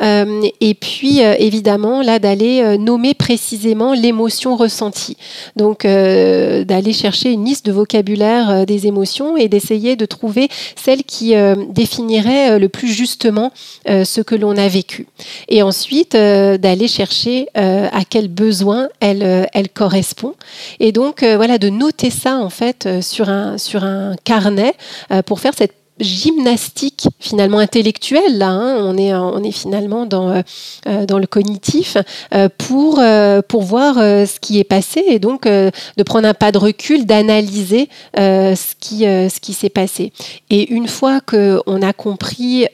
Euh, 0.00 0.42
et 0.60 0.74
puis, 0.74 1.18
évidemment, 1.20 2.02
là, 2.02 2.20
d'aller 2.20 2.78
nommer 2.78 3.14
précisément 3.14 3.94
l'émotion 3.94 4.54
ressentie. 4.54 5.16
Donc, 5.56 5.82
d'aller 5.84 6.92
chercher 6.92 7.32
une 7.32 7.44
liste 7.44 7.66
de 7.66 7.72
vocabulaire 7.72 8.64
des 8.64 8.86
émotions 8.86 9.36
et 9.36 9.48
d'essayer 9.48 9.96
de 9.96 10.06
trouver 10.06 10.48
celle 10.76 11.02
qui 11.02 11.34
définirait 11.70 12.58
le 12.58 12.68
plus 12.68 12.88
justement 12.88 13.52
ce 13.86 14.20
que 14.20 14.36
l'on 14.36 14.56
a 14.56 14.68
vécu. 14.68 15.08
Et 15.48 15.62
ensuite, 15.62 16.12
d'aller 16.12 16.88
chercher 16.88 17.48
à 17.54 18.04
quel 18.08 18.28
besoin 18.28 18.88
elle, 19.00 19.48
elle 19.52 19.68
correspond. 19.68 20.34
Et 20.78 20.92
donc, 20.92 21.24
voilà, 21.24 21.58
de 21.58 21.70
noter 21.70 22.10
ça, 22.10 22.36
en 22.36 22.50
fait, 22.50 22.88
sur 23.02 23.28
un, 23.28 23.58
sur 23.58 23.84
un 23.84 24.14
carnet 24.24 24.75
euh, 24.75 24.75
pour 25.24 25.40
faire 25.40 25.54
cette 25.54 25.74
gymnastique 26.00 27.08
finalement 27.20 27.58
intellectuelle 27.58 28.36
là 28.36 28.48
hein. 28.48 28.76
on 28.80 28.98
est 28.98 29.14
on 29.14 29.42
est 29.42 29.52
finalement 29.52 30.04
dans 30.04 30.28
euh, 30.30 30.42
euh, 30.86 31.06
dans 31.06 31.18
le 31.18 31.26
cognitif 31.26 31.96
euh, 32.34 32.48
pour 32.58 33.00
pour 33.48 33.62
voir 33.62 33.94
ce 33.96 34.40
qui 34.40 34.58
est 34.58 34.64
passé 34.64 35.02
et 35.08 35.18
donc 35.18 35.46
de 35.46 36.02
prendre 36.04 36.28
un 36.28 36.34
pas 36.34 36.52
de 36.52 36.58
recul 36.58 37.06
d'analyser 37.06 37.88
ce 38.14 38.74
qui 38.78 39.00
ce 39.00 39.40
qui 39.40 39.52
s'est 39.52 39.70
passé 39.70 40.12
et 40.50 40.70
une 40.72 40.88
fois 40.88 41.20
que 41.20 41.60
on 41.66 41.82
a 41.82 41.92
compris 41.92 42.66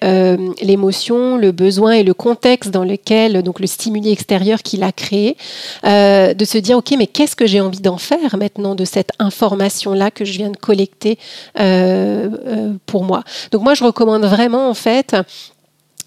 l'émotion 0.60 1.36
le 1.36 1.52
besoin 1.52 1.92
et 1.92 2.02
le 2.02 2.14
contexte 2.14 2.70
dans 2.70 2.84
lequel 2.84 3.42
donc 3.42 3.60
le 3.60 3.66
stimuli 3.66 4.10
extérieur 4.10 4.62
qu'il 4.62 4.82
a 4.82 4.92
créé 4.92 5.36
de 5.84 6.44
se 6.44 6.58
dire 6.58 6.78
ok 6.78 6.94
mais 6.98 7.06
qu'est-ce 7.06 7.36
que 7.36 7.46
j'ai 7.46 7.60
envie 7.60 7.80
d'en 7.80 7.98
faire 7.98 8.36
maintenant 8.36 8.74
de 8.74 8.84
cette 8.84 9.10
information 9.18 9.92
là 9.92 10.10
que 10.10 10.24
je 10.24 10.32
viens 10.32 10.50
de 10.50 10.56
collecter 10.56 11.18
pour 12.86 13.04
moi? 13.04 13.11
Donc 13.50 13.62
moi, 13.62 13.74
je 13.74 13.84
recommande 13.84 14.24
vraiment 14.24 14.68
en 14.68 14.74
fait 14.74 15.16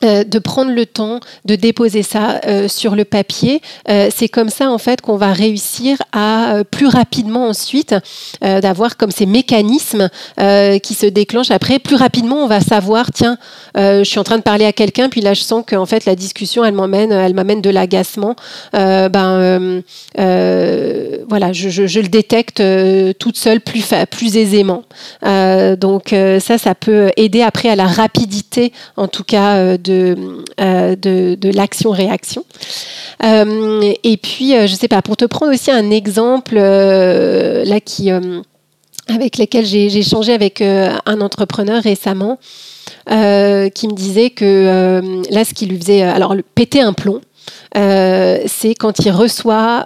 de 0.01 0.39
prendre 0.39 0.71
le 0.71 0.85
temps 0.85 1.19
de 1.45 1.55
déposer 1.55 2.03
ça 2.03 2.41
euh, 2.45 2.67
sur 2.67 2.95
le 2.95 3.05
papier. 3.05 3.61
Euh, 3.89 4.09
c'est 4.15 4.29
comme 4.29 4.49
ça 4.49 4.69
en 4.69 4.77
fait 4.77 5.01
qu'on 5.01 5.17
va 5.17 5.33
réussir 5.33 5.97
à 6.11 6.63
plus 6.69 6.87
rapidement 6.87 7.47
ensuite 7.47 7.95
d'avoir 8.41 8.97
comme 8.97 9.11
ces 9.11 9.25
mécanismes 9.25 10.09
qui 10.37 10.93
se 10.93 11.05
déclenchent 11.05 11.51
après. 11.51 11.79
Plus 11.79 11.95
rapidement, 11.95 12.43
on 12.43 12.47
va 12.47 12.61
savoir 12.61 13.11
tiens, 13.13 13.37
je 13.75 14.03
suis 14.03 14.19
en 14.19 14.23
train 14.23 14.37
de 14.37 14.43
parler 14.43 14.65
à 14.65 14.71
quelqu'un, 14.71 15.09
puis 15.09 15.21
là 15.21 15.33
je 15.33 15.41
sens 15.41 15.63
qu'en 15.67 15.85
fait 15.85 16.05
la 16.05 16.15
discussion 16.15 16.63
elle 16.63 16.73
m'emmène, 16.73 17.11
elle 17.11 17.33
m'amène 17.33 17.61
de 17.61 17.69
l'agacement. 17.69 18.35
ben 18.73 19.81
voilà, 20.15 21.53
je, 21.53 21.99
le 21.99 22.07
détecte 22.07 22.63
toute 23.19 23.37
seule 23.37 23.61
plus 23.61 23.93
plus 24.09 24.37
aisément. 24.37 24.83
donc 25.21 26.15
ça, 26.39 26.57
ça 26.57 26.75
peut 26.75 27.11
aider 27.17 27.41
après 27.41 27.69
à 27.69 27.75
la 27.75 27.87
rapidité 27.87 28.71
en 28.97 29.07
tout 29.07 29.23
cas 29.23 29.77
euh, 29.89 30.95
de, 30.95 31.51
l'action-réaction. 31.51 32.45
Euh, 33.23 33.93
et 34.03 34.17
puis, 34.17 34.55
euh, 34.55 34.67
je 34.67 34.75
sais 34.75 34.87
pas, 34.87 35.01
pour 35.01 35.17
te 35.17 35.25
prendre 35.25 35.53
aussi 35.53 35.71
un 35.71 35.91
exemple 35.91 36.57
avec 39.07 39.37
lequel 39.37 39.65
j'ai 39.65 39.85
échangé 39.97 40.33
avec 40.33 40.61
un 40.61 41.21
entrepreneur 41.21 41.81
récemment 41.81 42.39
qui 43.07 43.87
me 43.87 43.93
disait 43.93 44.31
que 44.31 45.01
là, 45.29 45.45
ce 45.45 45.53
qui 45.53 45.65
lui 45.67 45.77
faisait 45.79 46.01
alors 46.01 46.35
péter 46.55 46.81
un 46.81 46.93
plomb, 46.93 47.21
c'est 47.75 48.73
quand 48.79 48.99
il 49.05 49.11
reçoit, 49.11 49.85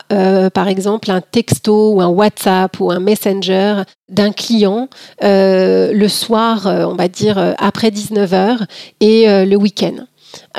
par 0.53 0.67
exemple, 0.67 1.09
un 1.11 1.21
texto 1.21 1.93
ou 1.93 2.01
un 2.01 2.07
WhatsApp 2.07 2.79
ou 2.79 2.91
un 2.91 2.99
Messenger 2.99 3.83
d'un 4.09 4.31
client 4.31 4.89
le 5.21 6.07
soir, 6.07 6.65
on 6.65 6.95
va 6.95 7.07
dire 7.07 7.55
après 7.57 7.89
19h 7.89 8.65
et 8.99 9.45
le 9.45 9.55
week-end. 9.55 10.05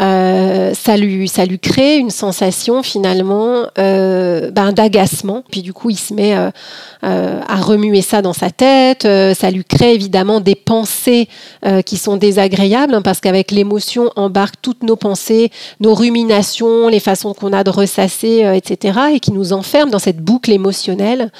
Euh, 0.00 0.72
ça, 0.74 0.96
lui, 0.96 1.28
ça 1.28 1.44
lui 1.44 1.58
crée 1.58 1.96
une 1.96 2.10
sensation 2.10 2.82
finalement 2.82 3.66
euh, 3.78 4.50
ben, 4.50 4.72
d'agacement. 4.72 5.42
Puis 5.50 5.62
du 5.62 5.72
coup, 5.72 5.90
il 5.90 5.98
se 5.98 6.14
met 6.14 6.34
euh, 6.36 6.50
à 7.02 7.56
remuer 7.56 8.02
ça 8.02 8.22
dans 8.22 8.32
sa 8.32 8.50
tête. 8.50 9.02
ça 9.02 9.50
lui 9.50 9.64
crée 9.64 9.94
évidemment 9.94 10.40
des 10.40 10.54
pensées 10.54 11.28
qui 11.84 11.96
sont 11.96 12.16
désagréables 12.16 12.94
hein, 12.94 13.02
parce 13.02 13.20
qu'avec 13.20 13.50
l'émotion 13.50 14.10
embarque 14.16 14.56
toutes 14.62 14.82
nos 14.82 14.96
pensées, 14.96 15.50
nos 15.80 15.94
ruminations, 15.94 16.88
les 16.88 17.00
façons 17.00 17.34
qu'on 17.34 17.52
a 17.52 17.64
de 17.64 17.70
ressasser, 17.70 18.50
etc. 18.54 18.98
et 19.14 19.20
qui 19.20 19.32
nous 19.32 19.52
enferment 19.52 19.90
dans 19.90 19.98
cette 19.98 20.18
boucle 20.18 20.52
émotionnelle. 20.52 21.30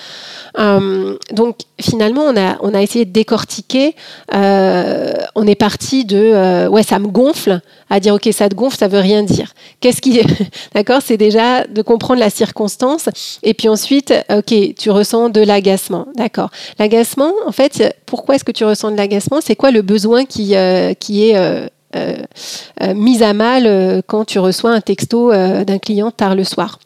donc 0.57 1.57
finalement, 1.83 2.23
on 2.23 2.37
a, 2.37 2.57
on 2.61 2.75
a 2.75 2.83
essayé 2.83 3.05
de 3.05 3.13
décortiquer. 3.13 3.95
on 4.33 5.47
est 5.47 5.55
parti 5.55 6.05
de 6.05 6.69
ouais, 6.69 6.83
ça 6.83 6.99
me 6.99 7.09
gonfle 7.09 7.61
à 7.89 8.01
dire 8.01 8.15
ok, 8.15 8.29
ça 8.33 8.49
te 8.49 8.55
gonfle, 8.55 8.79
ça 8.79 8.89
veut 8.89 9.01
rien 9.01 9.23
dire. 9.23 9.53
Qu'est-ce 9.81 10.01
qui, 10.01 10.21
d'accord, 10.75 11.01
c'est 11.05 11.17
déjà 11.17 11.65
de 11.65 11.83
comprendre 11.83 12.21
la 12.21 12.31
circonstance, 12.31 13.09
et 13.43 13.55
puis 13.55 13.69
ensuite, 13.69 14.15
ok, 14.31 14.75
tu 14.79 14.91
ressens 14.91 15.31
de 15.31 15.41
l'agacement, 15.41 16.07
d'accord. 16.17 16.51
L'agacement, 16.79 17.33
en 17.47 17.53
fait, 17.53 17.97
pourquoi 18.07 18.37
est-ce 18.37 18.45
que 18.45 18.53
tu 18.53 18.65
ressens 18.65 18.93
de 18.93 18.97
l'agacement? 18.97 19.41
C'est 19.41 19.57
quoi 19.57 19.71
le 19.71 19.83
besoin 19.83 20.25
qui 20.25 20.55
euh, 20.55 20.95
qui 20.95 21.29
est 21.29 21.37
euh, 21.37 21.67
euh, 21.97 22.95
mis 22.95 23.23
à 23.23 23.33
mal 23.33 24.03
quand 24.07 24.25
tu 24.25 24.39
reçois 24.39 24.71
un 24.71 24.81
texto 24.81 25.33
d'un 25.33 25.79
client 25.79 26.11
tard 26.11 26.35
le 26.35 26.45
soir? 26.45 26.79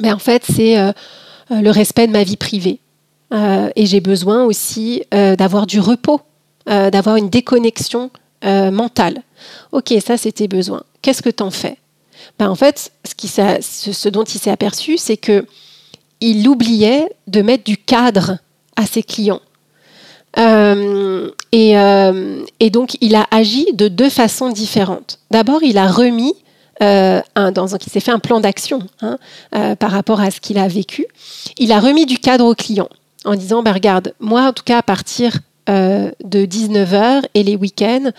Mais 0.00 0.08
ben, 0.08 0.14
en 0.14 0.18
fait, 0.18 0.42
c'est 0.44 0.76
le 1.50 1.70
respect 1.70 2.06
de 2.06 2.12
ma 2.12 2.24
vie 2.24 2.36
privée. 2.36 2.80
Et 3.32 3.86
j'ai 3.86 4.00
besoin 4.00 4.44
aussi 4.44 5.02
d'avoir 5.10 5.66
du 5.66 5.80
repos, 5.80 6.20
d'avoir 6.66 7.16
une 7.16 7.30
déconnexion 7.30 8.10
mentale. 8.44 9.22
Ok, 9.72 9.94
ça 10.04 10.16
c'était 10.16 10.48
besoin. 10.48 10.82
Qu'est-ce 11.00 11.22
que 11.22 11.30
tu 11.30 11.42
en 11.42 11.50
fais? 11.50 11.76
Ben, 12.38 12.48
En 12.48 12.54
fait, 12.54 12.92
ce, 13.04 14.08
dont 14.08 14.24
il 14.24 14.38
s'est 14.38 14.50
aperçu, 14.50 14.98
c'est 14.98 15.16
que 15.16 15.46
il 16.20 16.46
oubliait 16.48 17.08
de 17.26 17.42
mettre 17.42 17.64
du 17.64 17.76
cadre 17.76 18.38
à 18.76 18.86
ses 18.86 19.02
clients. 19.02 19.40
Euh, 20.38 21.30
euh, 21.54 22.44
et, 22.60 22.70
donc, 22.70 22.96
il 23.00 23.14
a 23.14 23.26
agi 23.30 23.66
de 23.74 23.88
deux 23.88 24.08
façons 24.08 24.50
différentes. 24.50 25.18
D'abord, 25.30 25.62
il 25.62 25.76
a 25.78 25.88
remis, 25.88 26.34
euh, 26.80 27.20
un, 27.34 27.52
il 27.52 27.92
s'est 27.92 28.00
fait 28.00 28.12
un 28.12 28.18
plan 28.20 28.40
d'action 28.40 28.80
hein, 29.02 29.18
par 29.76 29.90
rapport 29.90 30.20
à 30.20 30.30
ce 30.30 30.40
qu'il 30.40 30.58
a 30.58 30.68
vécu. 30.68 31.06
Il 31.58 31.72
a 31.72 31.80
remis 31.80 32.06
du 32.06 32.18
cadre 32.18 32.46
au 32.46 32.54
client 32.54 32.88
en 33.24 33.34
disant, 33.34 33.62
ben, 33.62 33.72
regarde, 33.72 34.14
moi, 34.20 34.42
en 34.42 34.52
tout 34.52 34.64
cas, 34.64 34.78
à 34.78 34.82
partir 34.82 35.38
de 35.68 36.44
19h 36.44 37.22
et 37.34 37.42
les 37.44 37.54
week-ends, 37.54 38.10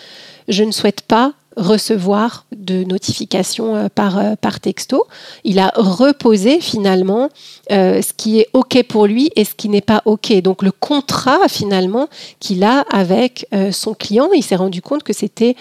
je 0.47 0.63
ne 0.63 0.71
souhaite 0.71 1.01
pas 1.01 1.33
recevoir 1.57 2.45
de 2.55 2.83
notifications 2.83 3.75
euh, 3.75 3.87
par, 3.93 4.17
euh, 4.17 4.35
par 4.39 4.59
texto. 4.59 5.05
Il 5.43 5.59
a 5.59 5.71
reposé 5.75 6.59
finalement 6.59 7.29
euh, 7.71 8.01
ce 8.01 8.13
qui 8.15 8.39
est 8.39 8.47
OK 8.53 8.81
pour 8.87 9.05
lui 9.05 9.31
et 9.35 9.45
ce 9.45 9.53
qui 9.53 9.69
n'est 9.69 9.81
pas 9.81 10.01
OK. 10.05 10.33
Donc 10.41 10.63
le 10.63 10.71
contrat 10.71 11.47
finalement 11.47 12.07
qu'il 12.39 12.63
a 12.63 12.81
avec 12.91 13.47
son 13.71 13.93
client, 13.93 14.29
il 14.33 14.43
s'est 14.43 14.55
rendu 14.55 14.81
compte 14.81 15.03
que 15.03 15.13
c'était 15.13 15.55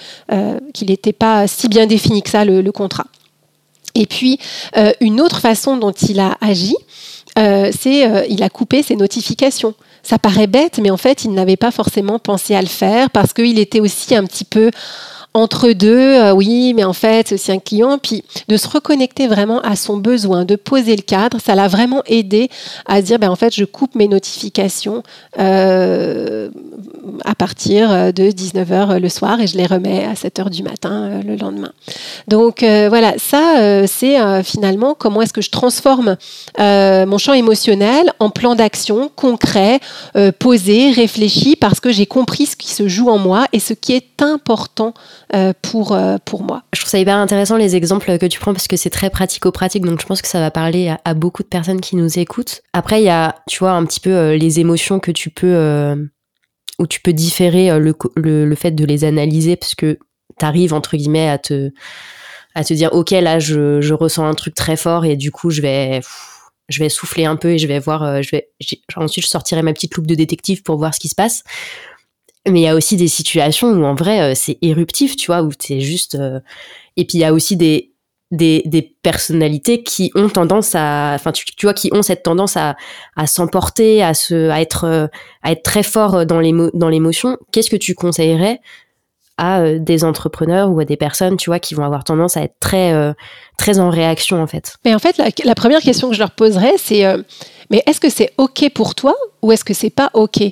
qu'il 0.72 0.88
n'était 0.88 1.12
pas 1.12 1.46
si 1.46 1.68
bien 1.68 1.86
défini 1.86 2.22
que 2.22 2.30
ça 2.30 2.44
le 2.44 2.70
contrat. 2.72 3.06
Et 3.94 4.06
puis 4.06 4.38
une 5.00 5.20
autre 5.20 5.40
façon 5.40 5.76
dont 5.76 5.92
il 5.92 6.20
a 6.20 6.36
agi, 6.40 6.74
c'est 7.36 8.26
il 8.28 8.42
a 8.42 8.48
coupé 8.48 8.82
ses 8.82 8.96
notifications. 8.96 9.74
Ça 10.02 10.18
paraît 10.18 10.48
bête, 10.48 10.78
mais 10.82 10.90
en 10.90 10.96
fait, 10.96 11.24
il 11.24 11.32
n'avait 11.32 11.56
pas 11.56 11.70
forcément 11.70 12.18
pensé 12.18 12.54
à 12.54 12.60
le 12.60 12.66
faire 12.66 13.10
parce 13.10 13.32
qu'il 13.32 13.58
était 13.58 13.80
aussi 13.80 14.14
un 14.14 14.24
petit 14.24 14.44
peu 14.44 14.70
entre 15.34 15.72
deux, 15.72 15.96
euh, 15.96 16.32
oui, 16.32 16.74
mais 16.74 16.84
en 16.84 16.92
fait, 16.92 17.28
c'est 17.28 17.34
aussi 17.36 17.52
un 17.52 17.58
client. 17.58 17.98
Puis 17.98 18.22
de 18.48 18.56
se 18.56 18.68
reconnecter 18.68 19.28
vraiment 19.28 19.60
à 19.60 19.76
son 19.76 19.96
besoin, 19.96 20.44
de 20.44 20.56
poser 20.56 20.94
le 20.94 21.02
cadre, 21.02 21.38
ça 21.40 21.54
l'a 21.54 21.68
vraiment 21.68 22.02
aidé 22.06 22.50
à 22.86 23.00
dire, 23.00 23.18
ben, 23.18 23.30
en 23.30 23.36
fait, 23.36 23.54
je 23.54 23.64
coupe 23.64 23.94
mes 23.94 24.08
notifications 24.08 25.02
euh, 25.38 26.50
à 27.24 27.34
partir 27.34 28.12
de 28.12 28.30
19h 28.30 28.98
le 28.98 29.08
soir 29.08 29.40
et 29.40 29.46
je 29.46 29.56
les 29.56 29.66
remets 29.66 30.04
à 30.04 30.12
7h 30.12 30.50
du 30.50 30.62
matin 30.62 30.92
euh, 30.92 31.22
le 31.22 31.36
lendemain. 31.36 31.72
Donc 32.28 32.62
voilà, 32.62 33.14
ça, 33.18 33.86
c'est 33.86 34.42
finalement 34.42 34.94
comment 34.94 35.22
est-ce 35.22 35.32
que 35.32 35.40
je 35.40 35.50
transforme 35.50 36.16
mon 36.58 37.18
champ 37.18 37.32
émotionnel 37.32 38.12
en 38.18 38.30
plan 38.30 38.54
d'action 38.54 39.10
concret, 39.14 39.80
posé, 40.38 40.90
réfléchi, 40.90 41.56
parce 41.56 41.80
que 41.80 41.90
j'ai 41.90 42.06
compris 42.06 42.46
ce 42.46 42.56
qui 42.56 42.70
se 42.70 42.88
joue 42.88 43.08
en 43.08 43.18
moi 43.18 43.46
et 43.52 43.60
ce 43.60 43.74
qui 43.74 43.92
est 43.92 44.22
important 44.22 44.94
euh, 44.94 44.94
pour, 45.62 45.92
euh, 45.92 46.16
pour 46.24 46.42
moi. 46.42 46.62
Je 46.72 46.80
trouve 46.80 46.90
ça 46.90 46.98
hyper 46.98 47.16
intéressant 47.16 47.56
les 47.56 47.76
exemples 47.76 48.18
que 48.18 48.26
tu 48.26 48.38
prends 48.40 48.52
parce 48.52 48.68
que 48.68 48.76
c'est 48.76 48.90
très 48.90 49.10
pratico-pratique, 49.10 49.84
donc 49.84 50.00
je 50.00 50.06
pense 50.06 50.22
que 50.22 50.28
ça 50.28 50.40
va 50.40 50.50
parler 50.50 50.94
à, 51.04 51.14
beaucoup 51.14 51.42
de 51.42 51.48
personnes 51.48 51.80
qui 51.80 51.96
nous 51.96 52.18
écoutent. 52.18 52.62
Après, 52.72 53.00
il 53.00 53.04
y 53.04 53.10
a, 53.10 53.36
tu 53.48 53.58
vois, 53.58 53.72
un 53.72 53.84
petit 53.84 54.00
peu 54.00 54.10
euh, 54.10 54.36
les 54.36 54.60
émotions 54.60 55.00
que 55.00 55.10
tu 55.10 55.30
peux, 55.30 56.08
où 56.78 56.86
tu 56.86 57.00
peux 57.00 57.12
différer 57.12 57.78
le, 57.78 57.94
le, 58.16 58.54
fait 58.54 58.72
de 58.72 58.84
les 58.84 59.04
analyser 59.04 59.56
parce 59.56 59.74
que 59.74 59.98
tu 60.38 60.44
arrives, 60.44 60.74
entre 60.74 60.96
guillemets, 60.96 61.28
à 61.28 61.38
te, 61.38 61.70
à 62.54 62.64
te 62.64 62.74
dire, 62.74 62.90
ok, 62.92 63.10
là, 63.10 63.38
je, 63.38 63.80
je 63.80 63.94
ressens 63.94 64.26
un 64.26 64.34
truc 64.34 64.54
très 64.54 64.76
fort 64.76 65.04
et 65.04 65.16
du 65.16 65.30
coup, 65.30 65.50
je 65.50 65.62
vais... 65.62 66.00
je 66.68 66.78
vais 66.78 66.88
souffler 66.88 67.26
un 67.26 67.36
peu 67.36 67.50
et 67.50 67.58
je 67.58 67.66
vais 67.66 67.78
voir, 67.78 68.22
je 68.22 68.30
vais, 68.30 68.48
ensuite 68.96 69.24
je 69.24 69.30
sortirai 69.30 69.62
ma 69.62 69.72
petite 69.74 69.94
loupe 69.94 70.06
de 70.06 70.14
détective 70.14 70.62
pour 70.62 70.78
voir 70.78 70.94
ce 70.94 71.00
qui 71.00 71.08
se 71.08 71.14
passe. 71.14 71.42
Mais 72.48 72.60
il 72.60 72.62
y 72.64 72.68
a 72.68 72.74
aussi 72.74 72.96
des 72.96 73.08
situations 73.08 73.68
où 73.68 73.84
en 73.84 73.94
vrai 73.94 74.34
c'est 74.34 74.58
éruptif, 74.62 75.16
tu 75.16 75.26
vois, 75.26 75.42
où 75.42 75.50
c'est 75.58 75.80
juste. 75.80 76.18
Et 76.96 77.04
puis 77.04 77.18
il 77.18 77.20
y 77.20 77.24
a 77.24 77.32
aussi 77.32 77.56
des 77.56 77.90
des, 78.32 78.96
personnalités 79.02 79.82
qui 79.82 80.10
ont 80.14 80.30
tendance 80.30 80.74
à, 80.74 81.12
enfin 81.14 81.32
tu, 81.32 81.44
tu, 81.44 81.66
vois, 81.66 81.74
qui 81.74 81.90
ont 81.92 82.00
cette 82.00 82.22
tendance 82.22 82.56
à, 82.56 82.76
à 83.14 83.26
s'emporter, 83.26 84.02
à 84.02 84.14
se, 84.14 84.48
à 84.48 84.62
être, 84.62 85.10
à 85.42 85.52
être 85.52 85.62
très 85.62 85.82
fort 85.82 86.24
dans 86.24 86.40
les 86.40 86.52
dans 86.72 86.88
l'émotion. 86.88 87.36
Qu'est-ce 87.52 87.68
que 87.68 87.76
tu 87.76 87.94
conseillerais 87.94 88.60
à 89.36 89.60
euh, 89.60 89.78
des 89.78 90.04
entrepreneurs 90.04 90.70
ou 90.70 90.80
à 90.80 90.84
des 90.84 90.96
personnes, 90.96 91.36
tu 91.36 91.50
vois, 91.50 91.58
qui 91.58 91.74
vont 91.74 91.84
avoir 91.84 92.04
tendance 92.04 92.36
à 92.36 92.42
être 92.42 92.56
très, 92.60 92.92
euh, 92.92 93.12
très 93.58 93.78
en 93.78 93.90
réaction 93.90 94.42
en 94.42 94.46
fait? 94.46 94.76
Mais 94.84 94.94
en 94.94 94.98
fait, 94.98 95.20
la, 95.44 95.54
première 95.54 95.80
question 95.80 96.08
que 96.08 96.14
je 96.14 96.20
leur 96.20 96.32
poserais, 96.32 96.74
c'est, 96.76 97.04
euh, 97.04 97.18
mais 97.70 97.82
est-ce 97.86 98.00
que 98.00 98.10
c'est 98.10 98.32
ok 98.38 98.70
pour 98.74 98.94
toi 98.94 99.14
ou 99.42 99.52
est-ce 99.52 99.64
que 99.64 99.74
c'est 99.74 99.90
pas 99.90 100.10
ok? 100.14 100.42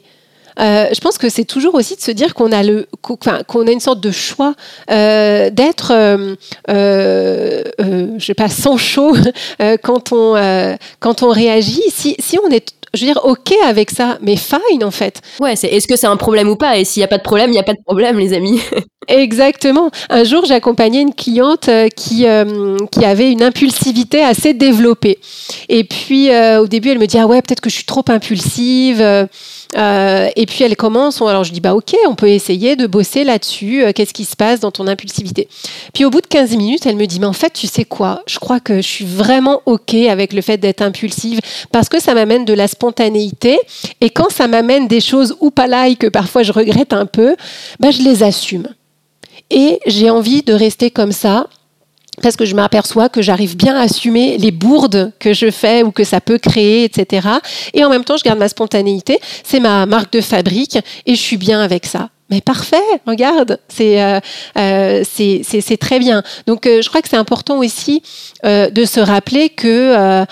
Euh, 0.61 0.87
je 0.93 1.01
pense 1.01 1.19
que 1.19 1.29
c'est 1.29 1.45
toujours 1.45 1.75
aussi 1.75 1.97
de 1.97 2.01
se 2.01 2.11
dire 2.11 2.35
qu'on 2.35 2.53
a 2.53 2.63
le, 2.63 2.87
qu'on 3.03 3.67
a 3.67 3.71
une 3.71 3.81
sorte 3.81 4.01
de 4.01 4.11
choix 4.11 4.55
euh, 4.91 5.51
d'être, 5.51 5.93
euh, 5.93 6.35
je 6.69 8.25
sais 8.25 8.35
pas, 8.35 8.49
sans 8.49 8.77
chaud 8.77 9.15
quand 9.83 10.13
on 10.13 10.77
quand 11.01 11.23
on 11.23 11.29
réagit. 11.31 11.83
Si, 11.91 12.17
si 12.19 12.39
on 12.39 12.51
est 12.51 12.75
je 12.95 13.05
veux 13.05 13.13
dire, 13.13 13.21
ok 13.25 13.53
avec 13.65 13.91
ça, 13.91 14.19
mais 14.21 14.37
fine 14.37 14.83
en 14.83 14.91
fait. 14.91 15.21
Ouais, 15.41 15.57
c'est 15.57 15.69
est-ce 15.69 15.87
que 15.87 15.97
c'est 15.97 16.07
un 16.07 16.17
problème 16.17 16.49
ou 16.49 16.57
pas? 16.57 16.77
Et 16.77 16.85
s'il 16.85 17.01
n'y 17.01 17.05
a 17.05 17.09
pas 17.09 17.19
de 17.19 17.23
problème, 17.23 17.51
il 17.51 17.53
n'y 17.53 17.59
a 17.59 17.63
pas 17.63 17.75
de 17.75 17.83
problème, 17.85 18.19
les 18.19 18.33
amis. 18.33 18.61
Exactement. 19.09 19.91
Un 20.09 20.25
jour, 20.25 20.45
j'accompagnais 20.45 21.01
une 21.01 21.15
cliente 21.15 21.69
euh, 21.69 21.89
qui, 21.89 22.27
euh, 22.27 22.77
qui 22.93 23.05
avait 23.05 23.31
une 23.31 23.43
impulsivité 23.43 24.23
assez 24.23 24.55
développée. 24.55 25.19
Et 25.69 25.85
puis, 25.85 26.31
euh, 26.31 26.63
au 26.63 26.67
début, 26.67 26.91
elle 26.91 26.99
me 26.99 27.07
dit 27.07 27.19
Ah 27.19 27.27
ouais, 27.27 27.43
peut-être 27.43 27.61
que 27.61 27.71
je 27.71 27.77
suis 27.77 27.85
trop 27.85 28.05
impulsive. 28.09 29.01
Et 29.77 30.47
puis, 30.47 30.65
elle 30.65 30.77
commence. 30.77 31.21
Alors, 31.23 31.45
je 31.45 31.53
dis 31.53 31.61
Bah, 31.61 31.75
ok, 31.75 31.95
on 32.09 32.15
peut 32.15 32.29
essayer 32.29 32.77
de 32.77 32.87
bosser 32.87 33.25
là-dessus. 33.25 33.85
Qu'est-ce 33.95 34.15
qui 34.15 34.25
se 34.25 34.37
passe 34.37 34.61
dans 34.61 34.71
ton 34.71 34.87
impulsivité? 34.87 35.49
Puis, 35.93 36.05
au 36.05 36.11
bout 36.11 36.21
de 36.21 36.27
15 36.27 36.57
minutes, 36.57 36.87
elle 36.87 36.97
me 36.97 37.07
dit 37.07 37.21
Mais 37.21 37.27
en 37.27 37.33
fait, 37.33 37.53
tu 37.53 37.67
sais 37.67 37.85
quoi? 37.85 38.23
Je 38.27 38.39
crois 38.39 38.61
que 38.61 38.77
je 38.77 38.89
suis 38.89 39.05
vraiment 39.05 39.63
ok 39.67 39.95
avec 39.95 40.33
le 40.33 40.41
fait 40.41 40.57
d'être 40.57 40.83
impulsive 40.83 41.41
parce 41.73 41.89
que 41.89 42.01
ça 42.01 42.15
m'amène 42.15 42.45
de 42.45 42.55
la 42.55 42.69
spontanéité. 42.69 43.59
Et 44.01 44.11
quand 44.11 44.31
ça 44.31 44.49
m'amène 44.49 44.89
des 44.89 45.01
choses 45.01 45.37
ou 45.41 45.51
pas 45.51 45.67
là 45.67 45.89
que 45.95 46.07
parfois 46.07 46.43
je 46.43 46.53
regrette 46.53 46.93
un 46.93 47.07
peu, 47.07 47.37
bah, 47.79 47.91
je 47.91 48.03
les 48.03 48.23
assume. 48.23 48.69
Et 49.51 49.81
j'ai 49.87 50.11
envie 50.11 50.43
de 50.43 50.53
rester 50.53 50.91
comme 50.91 51.13
ça 51.13 51.49
parce 52.23 52.37
que 52.37 52.45
je 52.45 52.55
m'aperçois 52.55 53.09
que 53.09 53.23
j'arrive 53.23 53.57
bien 53.57 53.77
à 53.77 53.83
assumer 53.83 54.39
les 54.39 54.51
bourdes 54.51 55.13
que 55.19 55.33
je 55.33 55.51
fais 55.51 55.83
ou 55.83 55.91
que 55.91 56.05
ça 56.05 56.21
peut 56.21 56.39
créer, 56.39 56.85
etc. 56.85 57.29
Et 57.75 57.85
en 57.85 57.91
même 57.91 58.05
temps, 58.05 58.17
je 58.17 58.25
garde 58.25 58.39
ma 58.39 58.49
spontanéité. 58.49 59.19
C'est 59.45 59.61
ma 59.61 59.87
marque 59.87 60.13
de 60.13 60.21
fabrique 60.21 60.79
et 61.07 61.15
je 61.15 61.21
suis 61.21 61.37
bien 61.37 61.61
avec 61.61 61.87
ça. 61.87 62.11
Mais 62.31 62.41
parfait, 62.41 62.77
regarde, 63.09 63.59
c'est 63.69 64.01
euh, 64.01 64.21
euh 64.57 65.03
c'est 65.05 65.77
très 65.81 65.99
bien. 65.99 66.23
Donc 66.47 66.67
euh, 66.67 66.81
je 66.81 66.89
crois 66.89 67.03
que 67.03 67.09
c'est 67.09 67.17
important 67.17 67.59
aussi 67.59 68.03
euh, 68.45 68.71
de 68.71 68.85
se 68.85 69.01
rappeler 69.01 69.49
que 69.49 70.25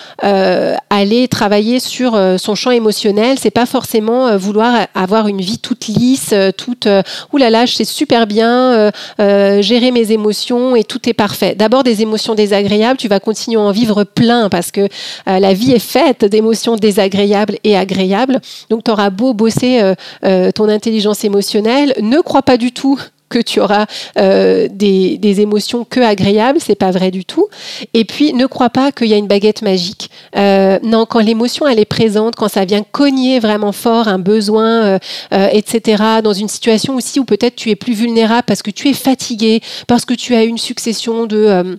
aller 0.90 1.28
travailler 1.28 1.80
sur 1.80 2.18
son 2.38 2.54
champ 2.54 2.70
émotionnel, 2.70 3.38
c'est 3.40 3.50
pas 3.50 3.66
forcément 3.66 4.36
vouloir 4.36 4.86
avoir 4.94 5.26
une 5.28 5.40
vie 5.40 5.58
toute 5.58 5.86
lisse, 5.86 6.34
toute 6.56 6.86
oulala, 7.32 7.50
là 7.50 7.60
là, 7.60 7.66
je 7.66 7.74
sais 7.74 7.84
super 7.84 8.26
bien 8.26 8.90
gérer 9.18 9.90
mes 9.90 10.12
émotions 10.12 10.76
et 10.76 10.84
tout 10.84 11.08
est 11.08 11.14
parfait. 11.14 11.54
D'abord 11.56 11.82
des 11.82 12.02
émotions 12.02 12.34
désagréables, 12.34 12.98
tu 12.98 13.08
vas 13.08 13.20
continuer 13.20 13.60
à 13.60 13.64
en 13.64 13.70
vivre 13.72 14.04
plein 14.04 14.48
parce 14.48 14.70
que 14.70 14.88
la 15.26 15.52
vie 15.54 15.72
est 15.72 15.78
faite 15.78 16.24
d'émotions 16.24 16.76
désagréables 16.76 17.58
et 17.64 17.76
agréables. 17.76 18.40
Donc 18.70 18.84
tu 18.84 18.90
auras 18.90 19.10
beau 19.10 19.34
bosser 19.34 19.80
ton 20.22 20.68
intelligence 20.68 21.24
émotionnelle 21.24 21.87
ne 22.00 22.20
crois 22.20 22.42
pas 22.42 22.56
du 22.56 22.72
tout 22.72 22.98
que 23.28 23.38
tu 23.38 23.60
auras 23.60 23.86
euh, 24.16 24.68
des, 24.70 25.40
émotions 25.40 25.84
que 25.84 26.00
agréables, 26.00 26.58
c'est 26.60 26.74
pas 26.74 26.90
vrai 26.90 27.10
du 27.10 27.24
tout. 27.24 27.48
Et 27.94 28.04
puis 28.04 28.32
ne 28.32 28.46
crois 28.46 28.70
pas 28.70 28.92
qu'il 28.92 29.08
y 29.08 29.14
a 29.14 29.16
une 29.16 29.26
baguette 29.26 29.62
magique. 29.62 30.10
Euh, 30.36 30.78
non, 30.82 31.06
quand 31.06 31.20
l'émotion 31.20 31.66
elle 31.66 31.78
est 31.78 31.84
présente, 31.84 32.36
quand 32.36 32.48
ça 32.48 32.64
vient 32.64 32.82
cogner 32.82 33.38
vraiment 33.38 33.72
fort 33.72 34.08
un 34.08 34.18
besoin, 34.18 34.98
euh, 35.32 35.48
etc. 35.52 36.02
Dans 36.22 36.32
une 36.32 36.48
situation 36.48 36.96
aussi 36.96 37.20
où 37.20 37.24
peut-être 37.24 37.56
tu 37.56 37.70
es 37.70 37.76
plus 37.76 37.92
vulnérable 37.92 38.44
parce 38.46 38.62
que 38.62 38.70
tu 38.70 38.88
es 38.88 38.94
fatigué, 38.94 39.60
parce 39.86 40.04
que 40.04 40.14
tu 40.14 40.34
as 40.34 40.44
une 40.44 40.58
succession 40.58 41.26
de 41.26 41.78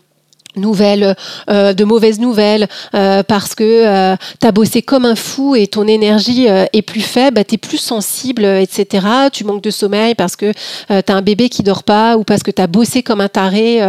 nouvelles, 0.55 1.15
euh, 1.49 1.73
de 1.73 1.83
mauvaises 1.83 2.19
nouvelles, 2.19 2.67
euh, 2.95 3.23
parce 3.23 3.55
que 3.55 3.63
euh, 3.63 4.15
tu 4.41 4.47
as 4.47 4.51
bossé 4.51 4.81
comme 4.81 5.05
un 5.05 5.15
fou 5.15 5.55
et 5.55 5.67
ton 5.67 5.87
énergie 5.87 6.47
est 6.47 6.81
plus 6.81 7.01
faible, 7.01 7.35
bah, 7.35 7.43
tu 7.43 7.55
es 7.55 7.57
plus 7.57 7.77
sensible, 7.77 8.43
etc. 8.45 9.05
Tu 9.31 9.43
manques 9.43 9.63
de 9.63 9.69
sommeil 9.69 10.15
parce 10.15 10.35
que 10.35 10.51
tu 10.51 11.11
as 11.11 11.15
un 11.15 11.21
bébé 11.21 11.49
qui 11.49 11.63
dort 11.63 11.83
pas 11.83 12.17
ou 12.17 12.23
parce 12.23 12.43
que 12.43 12.51
tu 12.51 12.61
as 12.61 12.67
bossé 12.67 13.03
comme 13.03 13.21
un 13.21 13.27
taré 13.27 13.81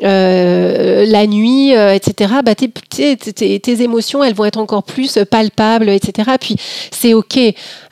la 0.00 1.26
nuit, 1.26 1.70
etc. 1.72 2.34
Bah, 2.44 2.54
tes 2.54 3.82
émotions, 3.82 4.22
elles 4.22 4.34
vont 4.34 4.44
être 4.44 4.58
encore 4.58 4.82
plus 4.82 5.18
palpables, 5.30 5.88
etc. 5.88 6.30
Puis 6.40 6.56
c'est 6.90 7.14
OK. 7.14 7.38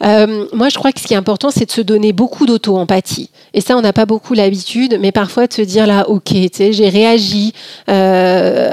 moi, 0.00 0.68
je 0.68 0.78
crois 0.78 0.92
que 0.92 1.00
ce 1.00 1.06
qui 1.06 1.14
est 1.14 1.18
important, 1.18 1.50
c'est 1.50 1.66
de 1.66 1.72
se 1.72 1.80
donner 1.80 2.12
beaucoup 2.12 2.46
d'auto-empathie. 2.46 3.30
Et 3.54 3.60
ça, 3.60 3.76
on 3.76 3.82
n'a 3.82 3.92
pas 3.92 4.06
beaucoup 4.06 4.34
l'habitude, 4.34 4.98
mais 5.00 5.12
parfois 5.12 5.46
de 5.46 5.52
se 5.52 5.62
dire 5.62 5.86
là, 5.86 6.08
OK, 6.08 6.32
j'ai 6.32 6.88
réagi. 6.88 7.52
Euh, 7.88 8.21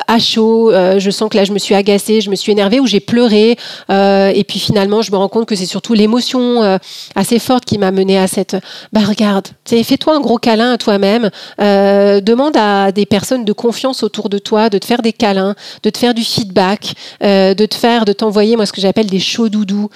à 0.08 0.20
chaud, 0.20 0.72
euh, 0.72 1.00
je 1.00 1.12
sens 1.12 1.30
que 1.30 1.38
là 1.38 1.44
je 1.44 1.52
me 1.52 1.60
suis 1.60 1.76
agacée, 1.76 2.22
je 2.22 2.30
me 2.30 2.36
suis 2.36 2.52
énervée 2.52 2.80
ou 2.80 2.88
j'ai 2.88 3.00
pleuré. 3.00 3.58
Euh, 3.90 4.32
et 4.34 4.44
puis 4.44 4.60
finalement, 4.60 5.02
je 5.02 5.12
me 5.12 5.18
rends 5.18 5.30
compte 5.30 5.46
que 5.46 5.56
c'est 5.56 5.66
surtout 5.66 5.94
l'émotion 5.94 6.80
assez 7.16 7.40
forte 7.40 7.66
qui 7.66 7.78
m'a 7.78 7.92
menée 7.92 8.18
à 8.18 8.28
cette. 8.28 8.58
Bah 8.94 9.02
regarde, 9.08 9.48
fais-toi 9.66 10.16
un 10.16 10.20
gros 10.20 10.38
câlin 10.38 10.74
à 10.74 10.78
toi-même. 10.78 11.30
demande 11.60 12.56
à 12.58 12.92
des 12.92 13.06
personnes 13.06 13.46
de 13.46 13.54
confiance 13.54 14.04
autour 14.04 14.30
de 14.30 14.38
toi 14.38 14.70
de 14.70 14.78
te 14.78 14.86
faire 14.86 15.02
des 15.02 15.14
câlins, 15.14 15.56
de 15.84 15.90
te 15.90 15.98
faire 15.98 16.14
du 16.14 16.24
feedback, 16.24 16.94
de 17.22 17.66
te 17.66 17.76
faire, 17.76 18.06
de 18.06 18.14
t'envoyer 18.14 18.56
moi 18.56 18.66
ce 18.66 18.74
que 18.74 18.82
j'appelle 18.82 19.08
des 19.08 19.20
chauds 19.20 19.50
doudous 19.50 19.90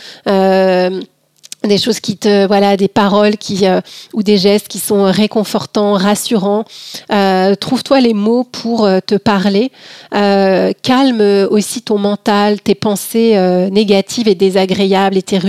des 1.67 1.77
choses 1.77 1.99
qui 1.99 2.17
te 2.17 2.45
voilà 2.47 2.77
des 2.77 2.87
paroles 2.87 3.37
qui 3.37 3.65
euh, 3.65 3.81
ou 4.13 4.23
des 4.23 4.37
gestes 4.37 4.67
qui 4.67 4.79
sont 4.79 5.03
réconfortants 5.03 5.93
rassurants. 5.93 6.65
Euh, 7.11 7.55
trouve-toi 7.55 7.99
les 8.01 8.13
mots 8.13 8.43
pour 8.43 8.85
euh, 8.85 8.99
te 9.05 9.15
parler. 9.15 9.71
Calme 10.11 11.47
aussi 11.49 11.81
ton 11.81 11.97
mental 11.97 12.61
tes 12.61 12.75
pensées 12.75 13.35
négatives 13.71 14.27
et 14.27 14.35
désagréables 14.35 15.17
et 15.17 15.21
tes, 15.21 15.39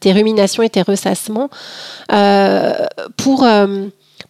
tes, 0.00 0.12
ruminations 0.12 0.62
et 0.62 0.70
tes 0.70 0.82
ressassements 0.82 1.50
pour 3.16 3.46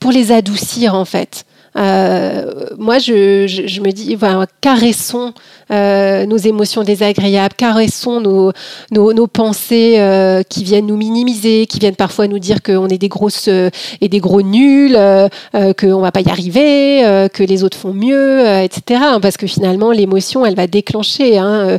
pour 0.00 0.10
les 0.12 0.32
adoucir 0.32 0.94
en 0.94 1.04
fait 1.04 1.45
moi, 1.76 2.98
je, 2.98 3.80
me 3.80 3.90
dis, 3.90 4.14
voilà, 4.14 4.46
caressons 4.60 5.32
euh, 5.72 6.26
nos 6.26 6.36
émotions 6.36 6.84
désagréables, 6.84 7.54
caressons 7.56 8.20
nos, 8.20 8.52
nos, 8.92 9.26
pensées 9.26 9.96
euh, 9.98 10.42
qui 10.48 10.62
viennent 10.62 10.86
nous 10.86 10.96
minimiser, 10.96 11.66
qui 11.66 11.80
viennent 11.80 11.96
parfois 11.96 12.28
nous 12.28 12.38
dire 12.38 12.62
qu'on 12.62 12.86
est 12.88 12.98
des 12.98 13.08
grosses 13.08 13.48
euh, 13.48 13.70
et 14.00 14.08
des 14.08 14.20
gros 14.20 14.42
nuls, 14.42 14.94
euh, 14.96 15.28
qu'on 15.52 16.00
va 16.00 16.12
pas 16.12 16.20
y 16.20 16.28
arriver, 16.28 17.28
que 17.32 17.42
les 17.42 17.64
autres 17.64 17.76
font 17.76 17.92
mieux, 17.92 18.46
etc. 18.62 19.00
Parce 19.20 19.36
que 19.36 19.46
finalement, 19.46 19.90
l'émotion, 19.90 20.46
elle 20.46 20.54
va 20.54 20.66
déclencher 20.66 21.38
hein, 21.38 21.78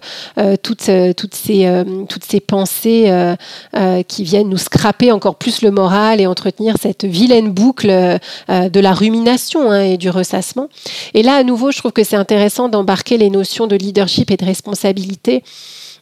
toutes, 0.64 0.90
toutes, 1.16 1.36
ces, 1.36 1.84
toutes 2.10 2.26
ces 2.26 2.40
pensées 2.40 3.12
qui 4.08 4.24
viennent 4.24 4.50
nous 4.50 4.58
scraper 4.58 5.12
encore 5.12 5.36
plus 5.36 5.62
le 5.62 5.72
moral 5.72 6.22
et 6.22 6.28
entretenir 6.28 6.76
cette 6.82 7.06
vilaine 7.06 7.52
boucle 7.52 7.88
de 8.50 8.80
la 8.80 8.94
rumination 8.94 9.72
hein, 9.72 9.82
et 9.88 9.98
du 9.98 10.10
ressassement. 10.10 10.70
Et 11.14 11.24
là, 11.24 11.36
à 11.36 11.44
nouveau, 11.44 11.72
je 11.72 11.80
trouve 11.80 11.92
que 11.92 12.04
c'est 12.04 12.16
intéressant 12.16 12.70
d'embarquer 12.70 13.18
les 13.18 13.30
notions 13.30 13.68
de 13.68 13.76
leadership 13.76 14.32
et 14.32 14.38
de 14.38 14.46
responsabilité. 14.46 15.44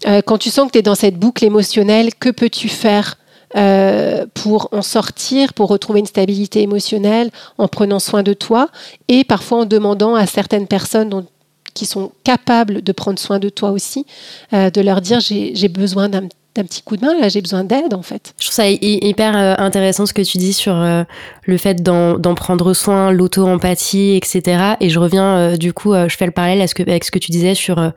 Euh, 0.07 0.21
quand 0.21 0.37
tu 0.37 0.49
sens 0.49 0.67
que 0.67 0.73
tu 0.73 0.79
es 0.79 0.81
dans 0.81 0.95
cette 0.95 1.17
boucle 1.17 1.45
émotionnelle, 1.45 2.13
que 2.15 2.29
peux-tu 2.29 2.69
faire 2.69 3.17
euh, 3.55 4.25
pour 4.33 4.69
en 4.71 4.81
sortir, 4.81 5.53
pour 5.53 5.69
retrouver 5.69 5.99
une 5.99 6.05
stabilité 6.05 6.61
émotionnelle 6.61 7.29
en 7.57 7.67
prenant 7.67 7.99
soin 7.99 8.21
de 8.21 8.33
toi 8.33 8.69
et 9.07 9.23
parfois 9.23 9.59
en 9.59 9.65
demandant 9.65 10.15
à 10.15 10.25
certaines 10.25 10.67
personnes 10.67 11.25
qui 11.73 11.85
sont 11.85 12.11
capables 12.23 12.81
de 12.81 12.91
prendre 12.91 13.19
soin 13.19 13.39
de 13.39 13.49
toi 13.49 13.71
aussi, 13.71 14.05
euh, 14.53 14.69
de 14.69 14.81
leur 14.81 14.99
dire 14.99 15.19
j'ai 15.19 15.69
besoin 15.69 16.09
d'un 16.09 16.27
d'un 16.55 16.63
petit 16.63 16.81
coup 16.81 16.95
de 16.95 17.05
main, 17.05 17.19
là 17.19 17.29
j'ai 17.29 17.41
besoin 17.41 17.63
d'aide 17.63 17.93
en 17.93 18.01
fait. 18.01 18.33
Je 18.39 18.45
trouve 18.45 18.55
ça 18.55 18.69
hyper 18.69 19.37
euh, 19.37 19.55
intéressant 19.57 20.05
ce 20.05 20.13
que 20.13 20.21
tu 20.21 20.37
dis 20.37 20.53
sur 20.53 20.75
euh, 20.75 21.03
le 21.43 21.57
fait 21.57 21.83
d'en 21.83 22.35
prendre 22.35 22.73
soin, 22.73 23.11
l'auto-empathie, 23.11 24.15
etc. 24.15 24.75
Et 24.79 24.89
je 24.89 24.99
reviens 24.99 25.37
euh, 25.37 25.57
du 25.57 25.73
coup, 25.73 25.93
je 25.93 26.15
fais 26.15 26.25
le 26.25 26.31
parallèle 26.31 26.59
avec 26.59 27.03
ce 27.03 27.11
que, 27.11 27.19
tu 27.19 27.31
disais 27.31 27.55
sur 27.55 27.91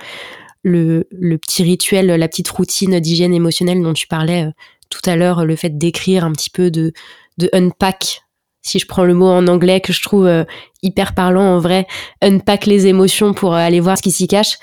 le, 0.62 1.06
petit 1.36 1.62
rituel, 1.62 2.06
la 2.06 2.28
petite 2.28 2.48
routine 2.48 2.98
d'hygiène 3.00 3.32
émotionnelle 3.32 3.82
dont 3.82 3.94
tu 3.94 4.06
parlais 4.06 4.48
tout 4.90 5.02
à 5.08 5.16
l'heure, 5.16 5.44
le 5.44 5.54
fait 5.54 5.78
d'écrire 5.78 6.24
un 6.24 6.32
petit 6.32 6.50
peu 6.50 6.70
de, 6.70 6.92
unpack. 7.52 8.22
Si 8.62 8.78
je 8.78 8.86
prends 8.86 9.04
le 9.04 9.14
mot 9.14 9.28
en 9.28 9.46
anglais 9.46 9.80
que 9.80 9.92
je 9.92 10.02
trouve 10.02 10.28
hyper 10.82 11.14
parlant 11.14 11.54
en 11.54 11.58
vrai, 11.60 11.86
unpack 12.22 12.66
les 12.66 12.86
émotions 12.86 13.32
pour 13.32 13.54
aller 13.54 13.80
voir 13.80 13.96
ce 13.96 14.02
qui 14.02 14.10
s'y 14.10 14.26
cache 14.26 14.58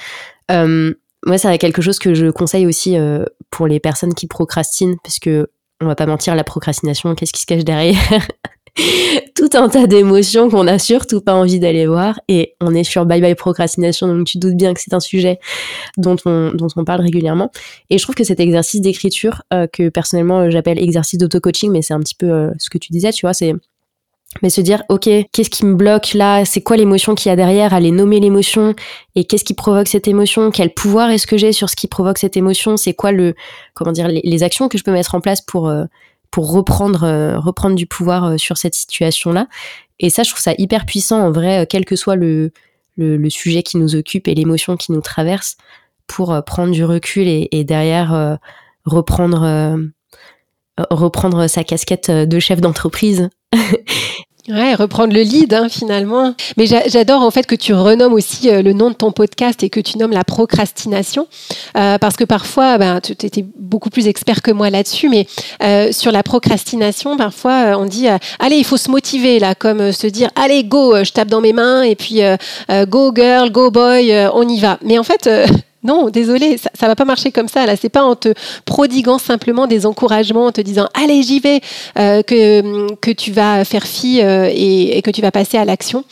moi, 1.26 1.40
c'est 1.40 1.58
quelque 1.58 1.82
chose 1.82 1.98
que 1.98 2.14
je 2.14 2.28
conseille 2.28 2.68
aussi 2.68 2.98
euh, 2.98 3.26
pour 3.56 3.68
les 3.68 3.80
personnes 3.80 4.14
qui 4.14 4.28
procrastinent, 4.28 4.98
parce 5.02 5.18
que 5.18 5.48
on 5.80 5.86
va 5.88 5.96
pas 5.96 6.06
mentir, 6.06 6.36
la 6.36 6.44
procrastination, 6.44 7.16
qu'est-ce 7.16 7.32
qui 7.32 7.40
se 7.40 7.46
cache 7.46 7.64
derrière 7.64 7.98
tout 9.36 9.50
un 9.54 9.70
tas 9.70 9.88
d'émotions 9.88 10.50
qu'on 10.50 10.68
a 10.68 10.78
surtout 10.78 11.22
pas 11.22 11.34
envie 11.34 11.60
d'aller 11.60 11.88
voir 11.88 12.20
et 12.28 12.56
on 12.60 12.76
est 12.76 12.84
sur 12.84 13.06
bye 13.06 13.22
bye 13.22 13.34
procrastination 13.34 14.08
donc 14.10 14.28
tu 14.28 14.38
doutes 14.38 14.58
bien 14.58 14.74
que 14.74 14.82
c'est 14.82 14.94
un 14.94 15.00
sujet 15.00 15.40
dont 15.98 16.18
on, 16.26 16.52
dont 16.54 16.68
on 16.76 16.84
parle 16.84 17.00
régulièrement. 17.00 17.52
Et 17.90 17.98
je 17.98 18.04
trouve 18.04 18.16
que 18.16 18.26
cet 18.26 18.42
exercice 18.42 18.82
d'écriture 18.82 19.44
euh, 19.54 19.68
que 19.72 19.88
personnellement 19.88 20.50
j'appelle 20.50 20.78
exercice 20.78 21.18
d'auto-coaching 21.18 21.72
mais 21.72 21.82
c'est 21.82 21.94
un 21.94 22.02
petit 22.02 22.16
peu 22.16 22.30
euh, 22.30 22.52
ce 22.58 22.70
que 22.70 22.78
tu 22.78 22.92
disais 22.92 23.14
tu 23.14 23.26
vois 23.26 23.34
c'est 23.34 23.54
mais 24.42 24.50
se 24.50 24.62
dire 24.62 24.84
ok 24.90 25.10
qu'est-ce 25.32 25.50
qui 25.50 25.66
me 25.66 25.76
bloque 25.76 26.14
là? 26.14 26.46
C'est 26.46 26.62
quoi 26.62 26.78
l'émotion 26.78 27.16
qu'il 27.16 27.30
y 27.30 27.34
a 27.34 27.36
derrière? 27.36 27.74
Aller 27.74 27.92
nommer 27.92 28.20
l'émotion. 28.20 28.76
Et 29.16 29.26
qu'est-ce 29.26 29.44
qui 29.44 29.54
provoque 29.54 29.88
cette 29.88 30.08
émotion? 30.08 30.52
Quel 30.52 30.74
pouvoir 30.74 31.10
est-ce 31.10 31.28
que 31.28 31.38
j'ai 31.38 31.52
sur 31.52 31.70
ce 31.70 31.76
qui 31.76 31.88
provoque 31.88 32.18
cette 32.18 32.38
émotion? 32.38 32.78
C'est 32.78 32.94
quoi 32.94 33.12
le 33.12 33.36
comment 33.74 33.92
dire 33.92 34.08
les, 34.08 34.44
actions 34.44 34.68
que 34.68 34.78
je 34.78 34.84
peux 34.84 34.92
mettre 34.92 35.16
en 35.16 35.22
place 35.22 35.42
pour 35.42 35.70
euh, 35.70 35.86
pour 36.32 36.52
reprendre 36.52 37.04
euh, 37.04 37.40
reprendre 37.40 37.76
du 37.76 37.88
pouvoir 37.88 38.26
euh, 38.26 38.38
sur 38.38 38.58
cette 38.58 38.76
situation 38.76 39.32
là 39.32 39.48
et 40.00 40.10
ça 40.10 40.24
je 40.24 40.30
trouve 40.30 40.42
ça 40.42 40.54
hyper 40.58 40.86
puissant 40.86 41.22
en 41.22 41.32
vrai 41.32 41.66
quel 41.70 41.86
que 41.86 41.96
soit 41.96 42.16
le 42.16 42.52
le, 42.98 43.30
sujet 43.30 43.62
qui 43.62 43.78
nous 43.78 43.96
occupe 43.96 44.28
et 44.28 44.36
l'émotion 44.36 44.78
qui 44.78 44.94
nous 44.94 45.02
traverse 45.02 45.58
pour 46.08 46.42
prendre 46.46 46.72
du 46.72 46.86
recul 46.86 47.28
et, 47.28 47.50
et 47.52 47.64
derrière 47.66 48.38
reprendre 48.86 49.78
reprendre 50.78 51.48
sa 51.48 51.64
casquette 51.64 52.10
de 52.12 52.40
chef 52.40 52.62
d'entreprise 52.62 53.30
Ouais, 54.48 54.76
reprendre 54.76 55.12
le 55.12 55.22
lead 55.22 55.56
hein, 55.56 55.70
finalement. 55.70 56.36
Mais 56.56 56.68
j'adore 56.68 57.24
en 57.24 57.32
fait 57.32 57.48
que 57.48 57.56
tu 57.56 57.74
renommes 57.74 58.14
aussi 58.14 58.50
euh, 58.50 58.62
le 58.62 58.74
nom 58.74 58.92
de 58.92 58.96
ton 58.96 59.12
podcast 59.12 59.64
et 59.64 59.72
que 59.72 59.80
tu 59.80 59.98
nommes 59.98 60.12
la 60.12 60.24
procrastination, 60.24 61.28
euh, 61.76 61.98
parce 61.98 62.16
que 62.16 62.26
parfois, 62.26 62.78
ben, 62.78 63.02
tu 63.02 63.14
étais 63.14 63.44
beaucoup 63.58 63.90
plus 63.90 64.08
expert 64.08 64.44
que 64.44 64.52
moi 64.52 64.70
là-dessus, 64.70 65.10
mais 65.10 65.26
euh, 65.64 65.92
sur 65.92 66.12
la 66.12 66.22
procrastination, 66.22 67.18
parfois 67.18 67.76
on 67.80 67.86
dit 67.86 68.08
allez, 68.38 68.58
il 68.58 68.64
faut 68.64 68.78
se 68.78 68.92
motiver 68.92 69.40
là, 69.40 69.56
comme 69.56 69.92
se 69.92 70.06
dire 70.06 70.30
allez 70.36 70.64
go, 70.64 71.04
je 71.04 71.12
tape 71.12 71.30
dans 71.30 71.42
mes 71.42 71.54
mains 71.54 71.82
et 71.82 71.96
puis 71.96 72.22
go 72.88 73.12
girl, 73.16 73.50
go 73.52 73.72
boy, 73.72 74.14
on 74.34 74.48
y 74.48 74.60
va. 74.60 74.78
Mais 74.84 75.00
en 75.00 75.04
fait 75.04 75.28
non, 75.86 76.10
désolé, 76.10 76.58
ça, 76.58 76.70
ne 76.82 76.88
va 76.88 76.96
pas 76.96 77.06
marcher 77.06 77.32
comme 77.32 77.48
ça. 77.48 77.66
Là, 77.66 77.76
c'est 77.76 77.90
pas 77.90 78.04
en 78.04 78.16
te 78.16 78.34
prodiguant 78.66 79.20
simplement 79.20 79.68
des 79.68 79.86
encouragements, 79.86 80.48
en 80.48 80.52
te 80.52 80.62
disant 80.62 80.90
allez 80.94 81.22
j'y 81.22 81.40
vais, 81.40 81.62
euh, 82.00 82.24
que 82.24 82.96
que 82.96 83.12
tu 83.12 83.32
vas 83.32 83.64
faire 83.64 83.86
fi 83.86 84.22
euh, 84.22 84.50
et, 84.52 85.02
que 85.04 85.12
tu 85.12 85.22
vas 85.22 85.32
passer 85.32 85.58
à 85.58 85.66
l'action. 85.66 86.04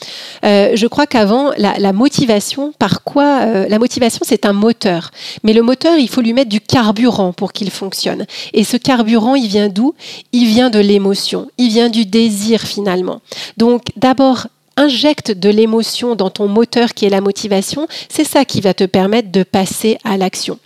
Euh, 0.45 0.71
je 0.75 0.87
crois 0.87 1.07
qu'avant 1.07 1.51
la, 1.57 1.93
motivation, 1.93 2.71
par 2.77 3.03
quoi 3.03 3.45
la 3.67 3.79
motivation 3.79 4.21
c'est 4.23 4.45
un 4.45 4.53
moteur, 4.53 5.09
mais 5.43 5.53
le 5.53 5.63
moteur 5.63 5.97
il 5.97 6.07
faut 6.07 6.21
lui 6.21 6.33
mettre 6.33 6.49
du 6.49 6.61
carburant 6.61 7.33
pour 7.33 7.51
qu'il 7.51 7.71
fonctionne. 7.71 8.25
Et 8.53 8.63
ce 8.63 8.77
carburant 8.77 9.35
il 9.35 9.47
vient 9.47 9.69
d'où? 9.69 9.95
Il 10.31 10.45
vient 10.45 10.69
de 10.69 10.79
l'émotion, 10.79 11.49
il 11.57 11.69
vient 11.69 11.89
du 11.89 12.05
désir 12.05 12.61
finalement. 12.61 13.21
Donc 13.57 13.85
d'abord 13.97 14.47
injecte 14.77 15.31
de 15.31 15.49
l'émotion 15.49 16.15
dans 16.15 16.29
ton 16.29 16.47
moteur 16.47 16.93
qui 16.93 17.05
est 17.05 17.09
la 17.09 17.21
motivation, 17.21 17.87
c'est 18.09 18.23
ça 18.23 18.45
qui 18.45 18.61
va 18.61 18.73
te 18.73 18.83
permettre 18.83 19.31
de 19.31 19.43
passer 19.43 19.97
à 20.03 20.17
l'action. 20.17 20.59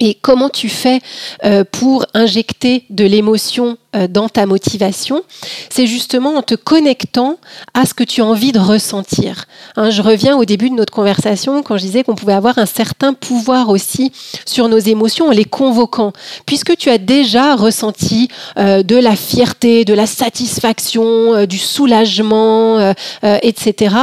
Et 0.00 0.14
comment 0.14 0.48
tu 0.48 0.68
fais 0.68 1.00
euh, 1.44 1.64
pour 1.70 2.06
injecter 2.14 2.84
de 2.90 3.04
l'émotion 3.04 3.76
dans 4.08 4.28
ta 4.28 4.46
motivation, 4.46 5.22
c'est 5.68 5.86
justement 5.86 6.36
en 6.36 6.42
te 6.42 6.54
connectant 6.54 7.38
à 7.74 7.86
ce 7.86 7.94
que 7.94 8.04
tu 8.04 8.20
as 8.20 8.24
envie 8.24 8.52
de 8.52 8.58
ressentir. 8.58 9.46
Hein, 9.76 9.90
je 9.90 10.02
reviens 10.02 10.36
au 10.36 10.44
début 10.44 10.70
de 10.70 10.74
notre 10.74 10.92
conversation 10.92 11.62
quand 11.62 11.76
je 11.76 11.82
disais 11.82 12.04
qu'on 12.04 12.14
pouvait 12.14 12.32
avoir 12.32 12.58
un 12.58 12.66
certain 12.66 13.14
pouvoir 13.14 13.68
aussi 13.68 14.12
sur 14.46 14.68
nos 14.68 14.78
émotions 14.78 15.28
en 15.28 15.30
les 15.30 15.44
convoquant. 15.44 16.12
Puisque 16.46 16.76
tu 16.76 16.90
as 16.90 16.98
déjà 16.98 17.56
ressenti 17.56 18.28
euh, 18.58 18.82
de 18.82 18.96
la 18.96 19.16
fierté, 19.16 19.84
de 19.84 19.94
la 19.94 20.06
satisfaction, 20.06 21.34
euh, 21.34 21.46
du 21.46 21.58
soulagement, 21.58 22.94
etc. 23.42 23.94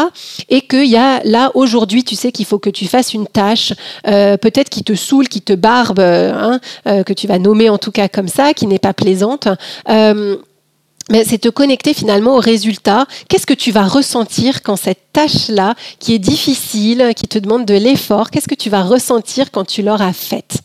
Et 0.50 0.62
qu'il 0.62 0.86
y 0.86 0.98
a 0.98 1.22
là 1.24 1.52
aujourd'hui, 1.54 2.04
tu 2.04 2.16
sais 2.16 2.32
qu'il 2.32 2.46
faut 2.46 2.60
que 2.60 2.70
tu 2.70 2.88
fasses 2.88 3.14
une 3.14 3.28
tâche, 3.28 3.74
peut-être 4.04 4.70
qui 4.70 4.84
te 4.84 4.96
saoule, 4.96 5.28
qui 5.28 5.42
te 5.42 5.54
barbe, 5.54 6.00
hein, 6.00 6.60
que 6.86 7.14
tu 7.14 7.28
vas 7.28 7.40
nommer 7.40 7.70
en 7.70 7.78
tout 7.78 7.92
cas 7.92 8.08
comme 8.08 8.28
ça, 8.28 8.54
qui 8.54 8.68
n'est 8.68 8.80
pas 8.80 8.94
plaisante. 8.94 9.48
Euh, 9.90 10.38
mais 11.10 11.24
c'est 11.24 11.38
te 11.38 11.50
connecter 11.50 11.94
finalement 11.94 12.36
au 12.36 12.40
résultat. 12.40 13.08
Qu'est-ce 13.30 13.46
que 13.46 13.54
tu 13.54 13.72
vas 13.72 13.88
ressentir 13.88 14.62
quand 14.62 14.76
cette 14.76 15.14
tâche-là, 15.14 15.76
qui 16.00 16.14
est 16.14 16.20
difficile, 16.20 17.14
qui 17.16 17.28
te 17.28 17.40
demande 17.40 17.66
de 17.66 17.76
l'effort, 17.76 18.30
qu'est-ce 18.30 18.48
que 18.48 18.56
tu 18.56 18.70
vas 18.70 18.84
ressentir 18.84 19.52
quand 19.52 19.66
tu 19.66 19.84
l'auras 19.84 20.14
faite? 20.14 20.58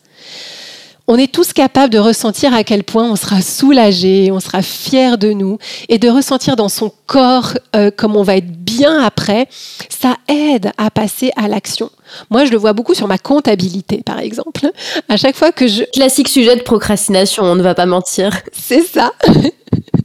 On 1.07 1.16
est 1.16 1.32
tous 1.32 1.53
capables 1.53 1.92
de 1.92 1.98
ressentir 1.98 2.55
à 2.55 2.64
quel 2.64 2.84
point 2.84 3.11
on 3.11 3.16
sera 3.16 3.42
soulagé, 3.42 4.30
on 4.32 4.40
sera 4.40 4.62
fier 4.62 5.18
de 5.18 5.32
nous, 5.32 5.59
et 5.88 5.98
de 5.98 6.09
ressentir 6.09 6.57
dans 6.57 6.68
son 6.68 6.92
corps 7.07 7.55
euh, 7.74 7.90
comme 7.90 8.16
on 8.16 8.22
va 8.22 8.36
être 8.36 8.50
bien 8.50 9.03
après, 9.03 9.48
ça 9.88 10.16
aide 10.28 10.72
à 10.78 10.90
passer 10.90 11.30
à 11.36 11.48
l'action. 11.48 11.90
Moi, 12.30 12.44
je 12.44 12.50
le 12.50 12.59
vois 12.59 12.72
beaucoup 12.72 12.94
sur 12.94 13.09
ma 13.09 13.18
comptabilité, 13.18 14.03
par 14.05 14.18
exemple. 14.18 14.70
À 15.09 15.16
chaque 15.16 15.36
fois 15.36 15.53
que 15.53 15.66
je... 15.66 15.84
Classique 15.92 16.28
sujet 16.28 16.57
de 16.57 16.62
procrastination, 16.62 17.44
on 17.44 17.55
ne 17.55 17.62
va 17.62 17.74
pas 17.74 17.86
mentir. 17.86 18.40
C'est 18.53 18.82
ça. 18.82 19.12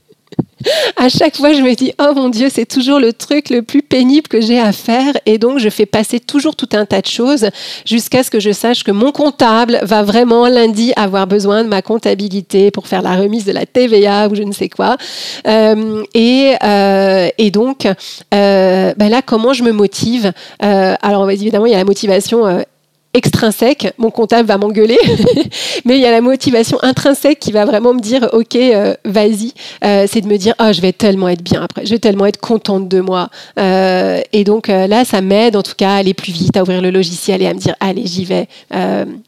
à 0.95 1.09
chaque 1.09 1.35
fois, 1.37 1.53
je 1.53 1.61
me 1.61 1.73
dis, 1.75 1.93
oh 1.99 2.13
mon 2.15 2.29
Dieu, 2.29 2.49
c'est 2.51 2.65
toujours 2.65 2.99
le 2.99 3.13
truc 3.13 3.49
le 3.49 3.61
plus 3.61 3.81
pénible 3.81 4.27
que 4.27 4.41
j'ai 4.41 4.59
à 4.59 4.71
faire. 4.71 5.13
Et 5.25 5.37
donc, 5.37 5.59
je 5.59 5.69
fais 5.69 5.85
passer 5.85 6.19
toujours 6.19 6.55
tout 6.55 6.69
un 6.73 6.85
tas 6.85 7.01
de 7.01 7.07
choses 7.07 7.49
jusqu'à 7.85 8.23
ce 8.23 8.31
que 8.31 8.39
je 8.39 8.51
sache 8.51 8.83
que 8.83 8.91
mon 8.91 9.11
comptable 9.11 9.79
va 9.83 10.03
vraiment 10.03 10.47
lundi 10.47 10.93
avoir 10.95 11.27
besoin 11.27 11.63
de 11.63 11.69
ma 11.69 11.81
comptabilité 11.81 12.71
pour 12.71 12.87
faire 12.87 13.01
la 13.01 13.15
remise 13.15 13.45
de 13.45 13.51
la 13.51 13.65
TVA 13.65 14.27
ou 14.27 14.35
je 14.35 14.43
ne 14.43 14.51
sais 14.51 14.69
quoi. 14.69 14.97
Euh, 15.47 16.03
et, 16.13 16.53
euh, 16.63 17.29
et, 17.37 17.51
donc, 17.51 17.85
euh, 18.33 18.93
ben 18.97 19.09
là, 19.09 19.21
comment 19.21 19.53
je 19.53 19.63
me 19.63 19.71
motive? 19.71 20.31
Alors, 20.59 21.29
évidemment, 21.29 21.65
il 21.65 21.71
y 21.71 21.75
a 21.75 21.79
la 21.79 21.85
motivation 21.85 22.63
extrinsèque, 23.13 23.93
mon 23.97 24.11
comptable 24.11 24.47
va 24.47 24.57
m'engueuler, 24.57 24.99
mais 25.85 25.97
il 25.97 26.01
y 26.01 26.05
a 26.05 26.11
la 26.11 26.21
motivation 26.21 26.77
intrinsèque 26.83 27.39
qui 27.39 27.51
va 27.51 27.65
vraiment 27.65 27.93
me 27.93 27.99
dire, 27.99 28.29
ok, 28.33 28.55
euh, 28.55 28.95
vas-y, 29.05 29.53
euh, 29.83 30.05
c'est 30.11 30.21
de 30.21 30.27
me 30.27 30.37
dire, 30.37 30.53
ah, 30.59 30.71
je 30.71 30.81
vais 30.81 30.91
tellement 30.91 31.27
être 31.29 31.41
bien 31.41 31.63
après, 31.63 31.85
je 31.85 31.91
vais 31.91 31.99
tellement 31.99 32.25
être 32.25 32.39
contente 32.39 32.87
de 32.87 32.99
moi. 32.99 33.29
Euh, 33.59 34.21
et 34.33 34.43
donc 34.43 34.67
là, 34.67 35.05
ça 35.05 35.21
m'aide 35.21 35.55
en 35.55 35.63
tout 35.63 35.73
cas 35.75 35.91
à 35.91 35.95
aller 35.95 36.13
plus 36.13 36.31
vite, 36.31 36.57
à 36.57 36.61
ouvrir 36.61 36.81
le 36.81 36.91
logiciel 36.91 37.41
et 37.41 37.47
à 37.47 37.53
me 37.53 37.59
dire, 37.59 37.75
allez, 37.79 38.05
j'y 38.05 38.25
vais. 38.25 38.47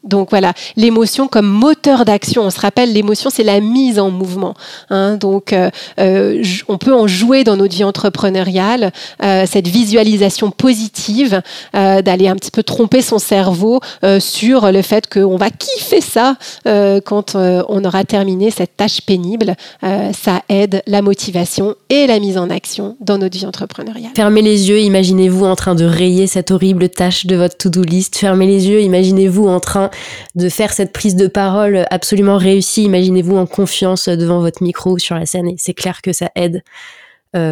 donc 0.04 0.30
voilà, 0.30 0.52
l'émotion 0.76 1.26
comme 1.26 1.46
moteur 1.46 2.04
d'action. 2.04 2.42
On 2.42 2.50
se 2.50 2.60
rappelle, 2.60 2.92
l'émotion, 2.92 3.30
c'est 3.30 3.42
la 3.42 3.60
mise 3.60 3.98
en 3.98 4.10
mouvement. 4.10 4.54
Hein. 4.90 5.16
donc 5.16 5.54
on 5.98 6.78
peut 6.78 6.94
en 6.94 7.06
jouer 7.06 7.44
dans 7.44 7.56
notre 7.56 7.74
vie 7.74 7.84
entrepreneuriale, 7.84 8.92
cette 9.20 9.68
visualisation 9.68 10.50
positive, 10.50 11.42
d'aller 11.72 12.28
un 12.28 12.36
petit 12.36 12.50
peu 12.50 12.62
tromper 12.62 13.02
son 13.02 13.18
cerveau 13.18 13.69
euh, 14.04 14.20
sur 14.20 14.70
le 14.72 14.82
fait 14.82 15.08
qu'on 15.08 15.36
va 15.36 15.50
kiffer 15.50 16.00
ça 16.00 16.36
euh, 16.66 17.00
quand 17.04 17.34
euh, 17.34 17.62
on 17.68 17.84
aura 17.84 18.04
terminé 18.04 18.50
cette 18.50 18.76
tâche 18.76 19.00
pénible. 19.02 19.54
ça 19.82 20.42
aide 20.48 20.82
la 20.86 21.02
motivation 21.02 21.74
et 21.88 22.06
la 22.06 22.18
mise 22.18 22.38
en 22.38 22.50
action 22.50 22.96
dans 23.00 23.18
notre 23.18 23.36
vie 23.36 23.46
entrepreneuriale. 23.46 24.12
Fermez 24.14 24.42
les 24.42 24.68
yeux, 24.68 24.80
imaginez-vous 24.80 25.44
en 25.44 25.56
train 25.56 25.74
de 25.74 25.84
rayer 25.84 26.26
cette 26.26 26.50
horrible 26.50 26.88
tâche 26.88 27.26
de 27.26 27.36
votre 27.36 27.56
to-do 27.56 27.82
list. 27.82 28.16
Fermez 28.16 28.46
les 28.46 28.68
yeux, 28.68 28.80
imaginez-vous 28.82 29.46
en 29.48 29.60
train 29.60 29.90
de 30.34 30.48
faire 30.48 30.72
cette 30.72 30.92
prise 30.92 31.16
de 31.16 31.26
parole 31.26 31.86
absolument 31.90 32.36
réussie. 32.36 32.84
Imaginez-vous 32.84 33.36
en 33.36 33.46
confiance 33.46 34.08
devant 34.08 34.40
votre 34.40 34.62
micro 34.62 34.98
sur 34.98 35.14
la 35.14 35.26
scène 35.26 35.48
et 35.48 35.56
c'est 35.58 35.74
clair 35.74 36.02
que 36.02 36.12
ça 36.12 36.30
aide. 36.34 36.62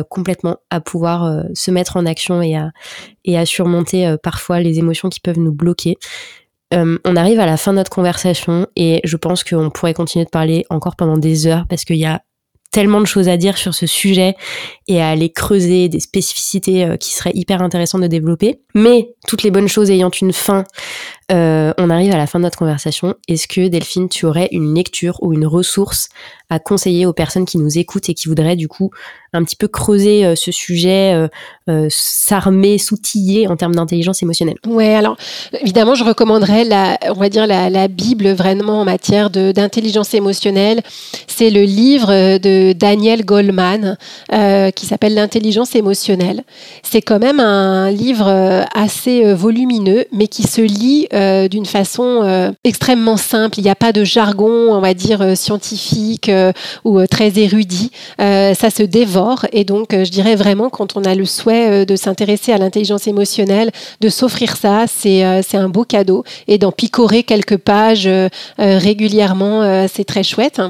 Complètement 0.09 0.57
à 0.71 0.81
pouvoir 0.81 1.45
se 1.55 1.71
mettre 1.71 1.97
en 1.97 2.07
action 2.07 2.43
et 2.43 2.57
à, 2.57 2.71
et 3.25 3.39
à 3.39 3.47
surmonter 3.47 4.17
parfois 4.23 4.61
les 4.61 4.79
émotions 4.79 5.09
qui 5.09 5.21
peuvent 5.21 5.39
nous 5.39 5.53
bloquer. 5.53 5.97
Euh, 6.75 6.99
on 7.05 7.17
arrive 7.17 7.41
à 7.41 7.47
la 7.47 7.57
fin 7.57 7.73
de 7.73 7.79
notre 7.79 7.91
conversation 7.91 8.67
et 8.77 9.01
je 9.05 9.17
pense 9.17 9.43
qu'on 9.43 9.71
pourrait 9.71 9.95
continuer 9.95 10.25
de 10.25 10.31
parler 10.31 10.67
encore 10.69 10.97
pendant 10.97 11.17
des 11.17 11.47
heures 11.47 11.67
parce 11.69 11.85
qu'il 11.85 11.97
y 11.97 12.05
a 12.05 12.21
tellement 12.71 13.01
de 13.01 13.07
choses 13.07 13.31
à 13.31 13.39
dire 13.39 13.57
sur 13.57 13.75
ce 13.75 13.87
sujet 13.87 14.35
et 14.87 15.01
à 15.01 15.09
aller 15.09 15.31
creuser 15.31 15.89
des 15.89 16.01
spécificités 16.01 16.85
euh, 16.85 16.97
qui 16.97 17.15
seraient 17.15 17.33
hyper 17.35 17.63
intéressantes 17.63 18.03
de 18.03 18.07
développer. 18.07 18.61
Mais 18.75 19.15
toutes 19.27 19.43
les 19.43 19.51
bonnes 19.51 19.69
choses 19.69 19.91
ayant 19.91 20.11
une 20.11 20.35
fin, 20.35 20.65
euh, 21.31 21.75
on 21.77 21.91
arrive 21.91 22.13
à 22.15 22.17
la 22.17 22.27
fin 22.27 22.39
de 22.39 22.45
notre 22.45 22.57
conversation. 22.57 23.15
Est-ce 23.29 23.47
que 23.47 23.69
Delphine, 23.69 24.09
tu 24.09 24.25
aurais 24.25 24.49
une 24.51 24.75
lecture 24.75 25.19
ou 25.21 25.35
une 25.35 25.47
ressource 25.47 26.09
à 26.49 26.59
conseiller 26.59 27.05
aux 27.05 27.13
personnes 27.13 27.45
qui 27.45 27.59
nous 27.59 27.77
écoutent 27.77 28.09
et 28.09 28.15
qui 28.15 28.29
voudraient 28.29 28.57
du 28.57 28.69
coup 28.69 28.91
un 29.35 29.45
petit 29.45 29.57
peu 29.57 29.69
creuser 29.69 30.25
euh, 30.25 30.35
ce 30.35 30.51
sujet, 30.51 31.29
euh, 31.69 31.87
s'armer, 31.91 32.79
s'outiller 32.79 33.47
en 33.47 33.57
termes 33.57 33.75
d'intelligence 33.75 34.23
émotionnelle? 34.23 34.57
Ouais, 34.67 34.95
alors 34.95 35.19
évidemment, 35.61 35.95
je 35.95 36.05
recommanderais 36.05 36.65
la, 36.65 36.97
on 37.11 37.21
va 37.21 37.29
dire 37.29 37.47
la, 37.47 37.69
la 37.69 37.89
Bible 37.89 38.31
vraiment 38.31 38.81
en 38.81 38.85
matière 38.87 39.29
d'intelligence 39.29 40.15
émotionnelle. 40.15 40.81
C'est 41.27 41.51
le 41.51 41.65
livre 41.65 42.39
de 42.39 42.73
Daniel 42.73 43.27
Goleman 43.27 43.99
qui 44.75 44.87
s'appelle 44.87 45.15
L'intelligence 45.15 45.75
émotionnelle. 45.75 46.43
C'est 46.83 47.03
quand 47.03 47.19
même 47.19 47.41
un 47.41 47.91
livre 47.91 48.65
assez 48.75 49.35
volumineux, 49.35 50.07
mais 50.13 50.29
qui 50.29 50.45
se 50.45 50.63
lit 50.63 51.09
d'une 51.49 51.67
façon 51.67 52.53
extrêmement 52.65 53.17
simple. 53.17 53.59
Il 53.59 53.65
n'y 53.65 53.71
a 53.71 53.75
pas 53.75 53.93
de 53.93 54.05
jargon, 54.05 54.73
on 54.73 54.81
va 54.81 54.95
dire, 54.95 55.37
scientifique 55.37 56.31
ou 56.85 57.07
très 57.07 57.39
érudit. 57.39 57.91
ça 58.19 58.71
se 58.75 58.83
dévore. 58.83 59.47
Et 59.53 59.65
donc, 59.65 59.89
je 59.93 60.11
dirais 60.11 60.37
vraiment, 60.37 60.71
quand 60.71 60.97
on 60.97 61.05
a 61.05 61.15
le 61.15 61.25
souhait 61.25 61.87
de 61.87 61.97
s'intéresser 61.97 62.53
à 62.53 62.59
l'intelligence 62.59 63.07
émotionnelle, 63.07 63.71
de 64.01 64.09
s'offrir 64.09 64.57
ça, 64.57 64.85
c'est 64.87 65.23
un 65.23 65.69
beau 65.69 65.85
cadeau. 65.85 66.25
Et 66.47 66.59
d'en 66.59 66.73
picorer 66.73 67.23
quelques 67.23 67.59
pages 67.59 68.09
régulièrement, 68.59 69.87
c'est 69.89 70.05
très 70.05 70.23
chouette. 70.23 70.61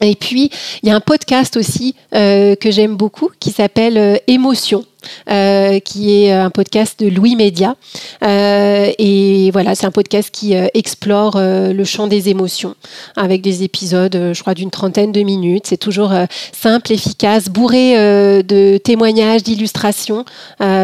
Et 0.00 0.14
puis, 0.14 0.50
il 0.82 0.88
y 0.88 0.92
a 0.92 0.94
un 0.94 1.00
podcast 1.00 1.56
aussi 1.56 1.94
euh, 2.14 2.54
que 2.54 2.70
j'aime 2.70 2.96
beaucoup 2.96 3.30
qui 3.40 3.50
s'appelle 3.50 3.98
euh, 3.98 4.16
Émotion. 4.26 4.84
Euh, 5.30 5.78
qui 5.80 6.24
est 6.24 6.32
un 6.32 6.50
podcast 6.50 6.98
de 7.00 7.08
Louis 7.08 7.36
Média. 7.36 7.76
Euh, 8.24 8.90
et 8.98 9.50
voilà, 9.52 9.74
c'est 9.74 9.86
un 9.86 9.90
podcast 9.90 10.30
qui 10.32 10.56
euh, 10.56 10.68
explore 10.74 11.38
le 11.38 11.84
champ 11.84 12.06
des 12.06 12.28
émotions 12.28 12.74
avec 13.16 13.42
des 13.42 13.62
épisodes, 13.62 14.32
je 14.32 14.40
crois, 14.40 14.54
d'une 14.54 14.70
trentaine 14.70 15.12
de 15.12 15.20
minutes. 15.20 15.66
C'est 15.66 15.76
toujours 15.76 16.12
simple, 16.52 16.92
efficace, 16.92 17.48
bourré 17.48 17.94
de 18.42 18.78
témoignages, 18.78 19.42
d'illustrations. 19.42 20.24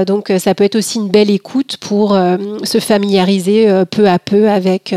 donc, 0.06 0.32
ça 0.38 0.54
peut 0.54 0.64
être 0.64 0.76
aussi 0.76 0.98
une 0.98 1.08
belle 1.08 1.30
écoute 1.30 1.76
pour 1.78 2.16
se 2.64 2.80
familiariser 2.80 3.68
peu 3.90 4.08
à 4.08 4.18
peu 4.18 4.48
avec, 4.48 4.94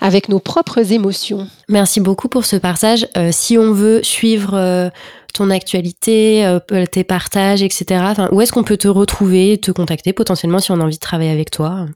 avec 0.00 0.28
nos 0.28 0.40
propres 0.40 0.92
émotions. 0.92 1.48
Merci 1.68 2.00
beaucoup 2.00 2.28
pour 2.28 2.44
ce 2.44 2.56
partage. 2.56 3.06
si 3.30 3.58
on 3.58 3.72
veut 3.72 4.02
suivre 4.02 4.90
ton 5.34 5.50
actualité, 5.50 6.46
euh, 6.46 6.86
tes 6.86 7.04
partages, 7.04 7.62
etc. 7.62 8.28
où 8.32 8.40
est-ce 8.40 8.52
qu'on 8.52 8.64
peut 8.64 8.78
te 8.78 8.88
retrouver, 8.88 9.58
te 9.58 9.70
contacter 9.70 10.14
potentiellement 10.14 10.60
si 10.60 10.70
on 10.70 10.80
a 10.80 10.84
envie 10.84 10.94
de 10.94 11.00
travailler 11.00 11.30
avec 11.30 11.50
toi? 11.50 11.86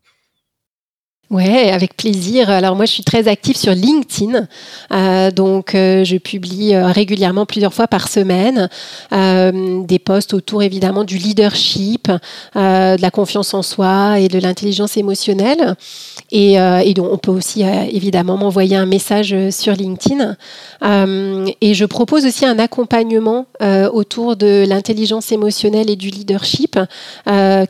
Ouais, 1.30 1.70
avec 1.70 1.94
plaisir. 1.94 2.48
Alors 2.48 2.74
moi, 2.74 2.86
je 2.86 2.92
suis 2.92 3.04
très 3.04 3.28
active 3.28 3.54
sur 3.54 3.74
LinkedIn, 3.74 4.48
euh, 4.92 5.30
donc 5.30 5.74
euh, 5.74 6.02
je 6.02 6.16
publie 6.16 6.74
euh, 6.74 6.86
régulièrement 6.86 7.44
plusieurs 7.44 7.74
fois 7.74 7.86
par 7.86 8.08
semaine 8.08 8.70
des 9.10 9.98
posts 9.98 10.32
autour 10.32 10.62
évidemment 10.62 11.04
du 11.04 11.18
leadership, 11.18 12.08
de 12.54 13.00
la 13.00 13.10
confiance 13.10 13.52
en 13.52 13.62
soi 13.62 14.20
et 14.20 14.28
de 14.28 14.38
l'intelligence 14.38 14.96
émotionnelle. 14.96 15.74
Et, 16.30 16.56
donc 16.94 17.08
on 17.12 17.18
peut 17.18 17.30
aussi 17.30 17.62
évidemment 17.62 18.36
m'envoyer 18.36 18.76
un 18.76 18.86
message 18.86 19.34
sur 19.50 19.74
LinkedIn. 19.74 20.36
et 21.60 21.74
je 21.74 21.84
propose 21.84 22.26
aussi 22.26 22.46
un 22.46 22.58
accompagnement 22.58 23.46
autour 23.92 24.36
de 24.36 24.64
l'intelligence 24.68 25.32
émotionnelle 25.32 25.90
et 25.90 25.96
du 25.96 26.08
leadership 26.08 26.78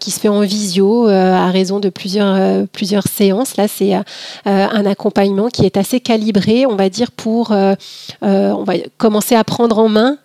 qui 0.00 0.10
se 0.10 0.20
fait 0.20 0.28
en 0.28 0.40
visio 0.40 1.06
à 1.06 1.50
raison 1.50 1.80
de 1.80 1.88
plusieurs 1.88 3.06
séances 3.06 3.47
Là, 3.56 3.68
c'est 3.68 3.94
euh, 3.94 4.00
un 4.44 4.86
accompagnement 4.86 5.48
qui 5.48 5.64
est 5.64 5.76
assez 5.76 6.00
calibré, 6.00 6.66
on 6.66 6.76
va 6.76 6.88
dire, 6.88 7.10
pour 7.10 7.52
euh, 7.52 7.74
euh, 8.22 8.54
commencer 8.96 9.34
à 9.34 9.44
prendre 9.44 9.78
en 9.78 9.88
main 9.88 10.18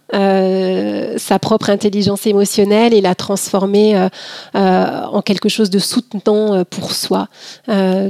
sa 1.17 1.39
propre 1.39 1.71
intelligence 1.71 2.27
émotionnelle 2.27 2.93
et 2.93 3.01
la 3.01 3.15
transformer 3.15 4.09
en 4.53 5.21
quelque 5.23 5.49
chose 5.49 5.71
de 5.71 5.79
soutenant 5.79 6.63
pour 6.65 6.91
soi. 6.91 7.29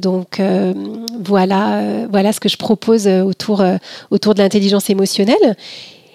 donc 0.02 0.42
voilà, 1.24 1.82
voilà 2.12 2.34
ce 2.34 2.42
que 2.42 2.50
je 2.50 2.58
propose 2.58 3.08
autour, 3.08 3.64
de 3.64 4.38
l'intelligence 4.38 4.90
émotionnelle. 4.90 5.56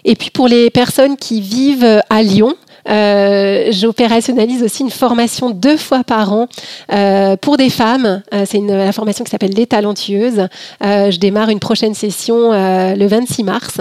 Et 0.05 0.15
puis 0.15 0.29
pour 0.29 0.47
les 0.47 0.69
personnes 0.69 1.17
qui 1.17 1.41
vivent 1.41 2.03
à 2.11 2.23
Lyon, 2.23 2.55
euh, 2.55 2.68
j'opérationnalise 2.89 4.63
aussi 4.63 4.83
une 4.83 4.91
formation 4.91 5.51
deux 5.51 5.77
fois 5.77 6.05
par 6.05 6.33
an 6.33 6.49
euh, 6.93 7.37
pour 7.37 7.57
des 7.57 7.71
femmes. 7.71 8.23
Euh, 8.33 8.45
c'est 8.47 8.59
une, 8.59 8.75
la 8.75 8.93
formation 8.93 9.25
qui 9.25 9.31
s'appelle 9.31 9.53
Les 9.53 9.67
Talentueuses. 9.67 10.49
je 10.81 11.19
démarre 11.19 11.51
une 11.51 11.61
prochaine 11.61 11.95
session 11.95 12.53
le 12.53 13.07
26 13.07 13.45
mars. 13.45 13.81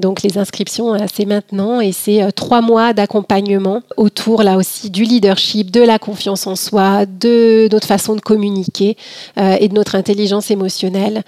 donc 0.00 0.22
les 0.22 0.38
inscriptions, 0.38 0.96
c'est 1.12 1.24
maintenant 1.24 1.80
et 1.80 1.92
c'est 1.92 2.32
trois 2.32 2.60
mois 2.60 2.92
d'accompagnement 2.92 3.82
autour 3.96 4.42
là 4.42 4.56
aussi 4.56 4.90
du 4.90 5.04
leadership, 5.04 5.70
de 5.70 5.80
la 5.80 5.98
confiance 5.98 6.46
en 6.46 6.56
soi, 6.56 7.06
de 7.06 7.68
notre 7.70 7.86
façon 7.86 8.14
de 8.14 8.20
communiquer 8.20 8.96
et 9.36 9.68
de 9.68 9.74
notre 9.74 9.94
intelligence 9.94 10.50
émotionnelle 10.50 11.22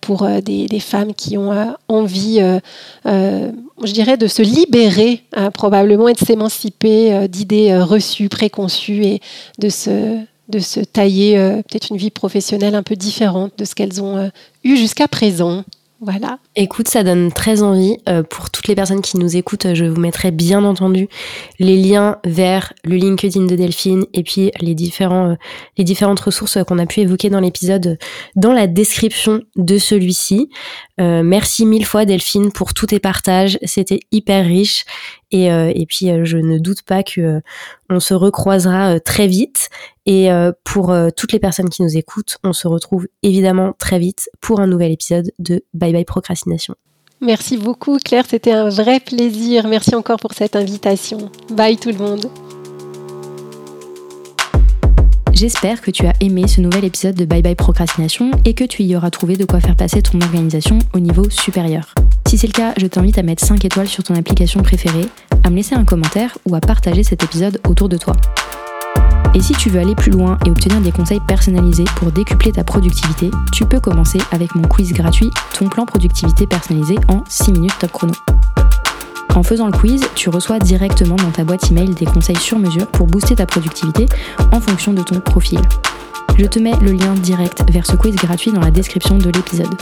pour 0.00 0.26
des, 0.26 0.66
des, 0.66 0.80
femmes 0.80 1.14
qui 1.14 1.36
ont 1.38 1.74
envie, 1.88 2.40
je 3.86 3.92
dirais, 3.92 4.16
de 4.16 4.26
se 4.26 4.42
libérer 4.42 5.24
probablement 5.50 6.08
de 6.12 6.18
s'émanciper 6.18 7.12
euh, 7.12 7.28
d'idées 7.28 7.70
euh, 7.70 7.84
reçues, 7.84 8.28
préconçues 8.28 9.04
et 9.04 9.20
de 9.58 9.68
se, 9.68 10.18
de 10.48 10.58
se 10.58 10.80
tailler 10.80 11.38
euh, 11.38 11.56
peut-être 11.56 11.90
une 11.90 11.96
vie 11.96 12.10
professionnelle 12.10 12.74
un 12.74 12.82
peu 12.82 12.96
différente 12.96 13.52
de 13.58 13.64
ce 13.64 13.74
qu'elles 13.74 14.02
ont 14.02 14.30
eu 14.64 14.76
jusqu'à 14.76 15.08
présent. 15.08 15.64
Voilà. 16.04 16.38
Écoute, 16.56 16.88
ça 16.88 17.04
donne 17.04 17.30
très 17.32 17.62
envie. 17.62 17.96
pour 18.28 18.50
toutes 18.50 18.66
les 18.66 18.74
personnes 18.74 19.00
qui 19.02 19.18
nous 19.18 19.36
écoutent, 19.36 19.74
je 19.74 19.84
vous 19.84 20.00
mettrai 20.00 20.32
bien 20.32 20.64
entendu 20.64 21.08
les 21.60 21.76
liens 21.76 22.18
vers 22.24 22.72
le 22.84 22.96
LinkedIn 22.96 23.46
de 23.46 23.54
Delphine 23.54 24.04
et 24.12 24.24
puis 24.24 24.50
les, 24.60 24.74
différents, 24.74 25.36
les 25.78 25.84
différentes 25.84 26.20
ressources 26.20 26.58
qu'on 26.66 26.78
a 26.78 26.86
pu 26.86 27.00
évoquer 27.00 27.30
dans 27.30 27.40
l'épisode 27.40 27.98
dans 28.34 28.52
la 28.52 28.66
description 28.66 29.42
de 29.56 29.78
celui-ci. 29.78 30.50
merci 30.98 31.66
mille 31.66 31.86
fois 31.86 32.04
Delphine 32.04 32.50
pour 32.50 32.74
tous 32.74 32.86
tes 32.86 32.98
partages. 32.98 33.58
C'était 33.62 34.00
hyper 34.10 34.44
riche 34.44 34.84
et, 35.32 35.50
euh, 35.50 35.72
et 35.74 35.86
puis, 35.86 36.10
euh, 36.10 36.24
je 36.24 36.36
ne 36.36 36.58
doute 36.58 36.82
pas 36.82 37.02
que 37.02 37.20
euh, 37.20 37.40
on 37.88 37.98
se 37.98 38.14
recroisera 38.14 39.00
très 39.00 39.26
vite. 39.26 39.70
Et 40.04 40.30
pour 40.64 40.92
toutes 41.16 41.32
les 41.32 41.38
personnes 41.38 41.68
qui 41.68 41.82
nous 41.82 41.96
écoutent, 41.96 42.38
on 42.42 42.52
se 42.52 42.66
retrouve 42.66 43.06
évidemment 43.22 43.72
très 43.78 44.00
vite 44.00 44.28
pour 44.40 44.58
un 44.58 44.66
nouvel 44.66 44.90
épisode 44.90 45.30
de 45.38 45.62
Bye 45.74 45.92
Bye 45.92 46.04
Procrastination. 46.04 46.74
Merci 47.20 47.56
beaucoup 47.56 47.98
Claire, 47.98 48.24
c'était 48.28 48.50
un 48.50 48.68
vrai 48.68 48.98
plaisir. 48.98 49.68
Merci 49.68 49.94
encore 49.94 50.18
pour 50.18 50.32
cette 50.32 50.56
invitation. 50.56 51.30
Bye 51.50 51.76
tout 51.76 51.90
le 51.90 51.98
monde. 51.98 52.26
J'espère 55.32 55.80
que 55.80 55.90
tu 55.90 56.06
as 56.06 56.12
aimé 56.20 56.46
ce 56.46 56.60
nouvel 56.60 56.84
épisode 56.84 57.14
de 57.14 57.24
Bye 57.24 57.42
Bye 57.42 57.54
Procrastination 57.54 58.30
et 58.44 58.52
que 58.52 58.64
tu 58.64 58.82
y 58.82 58.94
auras 58.94 59.10
trouvé 59.10 59.36
de 59.36 59.46
quoi 59.46 59.60
faire 59.60 59.76
passer 59.76 60.02
ton 60.02 60.20
organisation 60.20 60.78
au 60.92 61.00
niveau 61.00 61.28
supérieur. 61.30 61.94
Si 62.28 62.36
c'est 62.36 62.46
le 62.46 62.52
cas, 62.52 62.74
je 62.76 62.86
t'invite 62.86 63.16
à 63.16 63.22
mettre 63.22 63.44
5 63.44 63.64
étoiles 63.64 63.88
sur 63.88 64.04
ton 64.04 64.14
application 64.14 64.62
préférée, 64.62 65.08
à 65.42 65.50
me 65.50 65.56
laisser 65.56 65.74
un 65.74 65.84
commentaire 65.84 66.36
ou 66.46 66.54
à 66.54 66.60
partager 66.60 67.02
cet 67.02 67.24
épisode 67.24 67.60
autour 67.66 67.88
de 67.88 67.96
toi. 67.96 68.14
Et 69.34 69.40
si 69.40 69.54
tu 69.54 69.70
veux 69.70 69.80
aller 69.80 69.94
plus 69.94 70.12
loin 70.12 70.36
et 70.44 70.50
obtenir 70.50 70.80
des 70.82 70.92
conseils 70.92 71.20
personnalisés 71.26 71.86
pour 71.96 72.12
décupler 72.12 72.52
ta 72.52 72.62
productivité, 72.62 73.30
tu 73.52 73.64
peux 73.64 73.80
commencer 73.80 74.18
avec 74.32 74.54
mon 74.54 74.68
quiz 74.68 74.92
gratuit 74.92 75.30
Ton 75.58 75.70
plan 75.70 75.86
productivité 75.86 76.46
personnalisé 76.46 76.96
en 77.08 77.24
6 77.26 77.52
minutes 77.52 77.78
top 77.80 77.92
chrono. 77.92 78.12
En 79.34 79.42
faisant 79.42 79.66
le 79.66 79.72
quiz, 79.72 80.02
tu 80.14 80.28
reçois 80.28 80.58
directement 80.58 81.16
dans 81.16 81.30
ta 81.30 81.44
boîte 81.44 81.70
email 81.70 81.90
des 81.90 82.04
conseils 82.04 82.36
sur 82.36 82.58
mesure 82.58 82.86
pour 82.86 83.06
booster 83.06 83.34
ta 83.34 83.46
productivité 83.46 84.06
en 84.52 84.60
fonction 84.60 84.92
de 84.92 85.02
ton 85.02 85.20
profil. 85.20 85.60
Je 86.38 86.46
te 86.46 86.58
mets 86.58 86.74
le 86.82 86.92
lien 86.92 87.14
direct 87.14 87.64
vers 87.70 87.86
ce 87.86 87.96
quiz 87.96 88.14
gratuit 88.16 88.52
dans 88.52 88.60
la 88.60 88.70
description 88.70 89.16
de 89.16 89.30
l'épisode. 89.30 89.74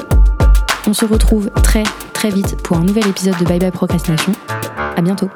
On 0.86 0.92
se 0.92 1.05
retrouve 1.05 1.51
très 1.62 1.82
très 2.12 2.30
vite 2.30 2.57
pour 2.62 2.76
un 2.76 2.84
nouvel 2.84 3.07
épisode 3.09 3.36
de 3.38 3.44
Bye 3.44 3.59
Bye 3.59 3.70
Procrastination. 3.70 4.32
À 4.96 5.01
bientôt. 5.03 5.28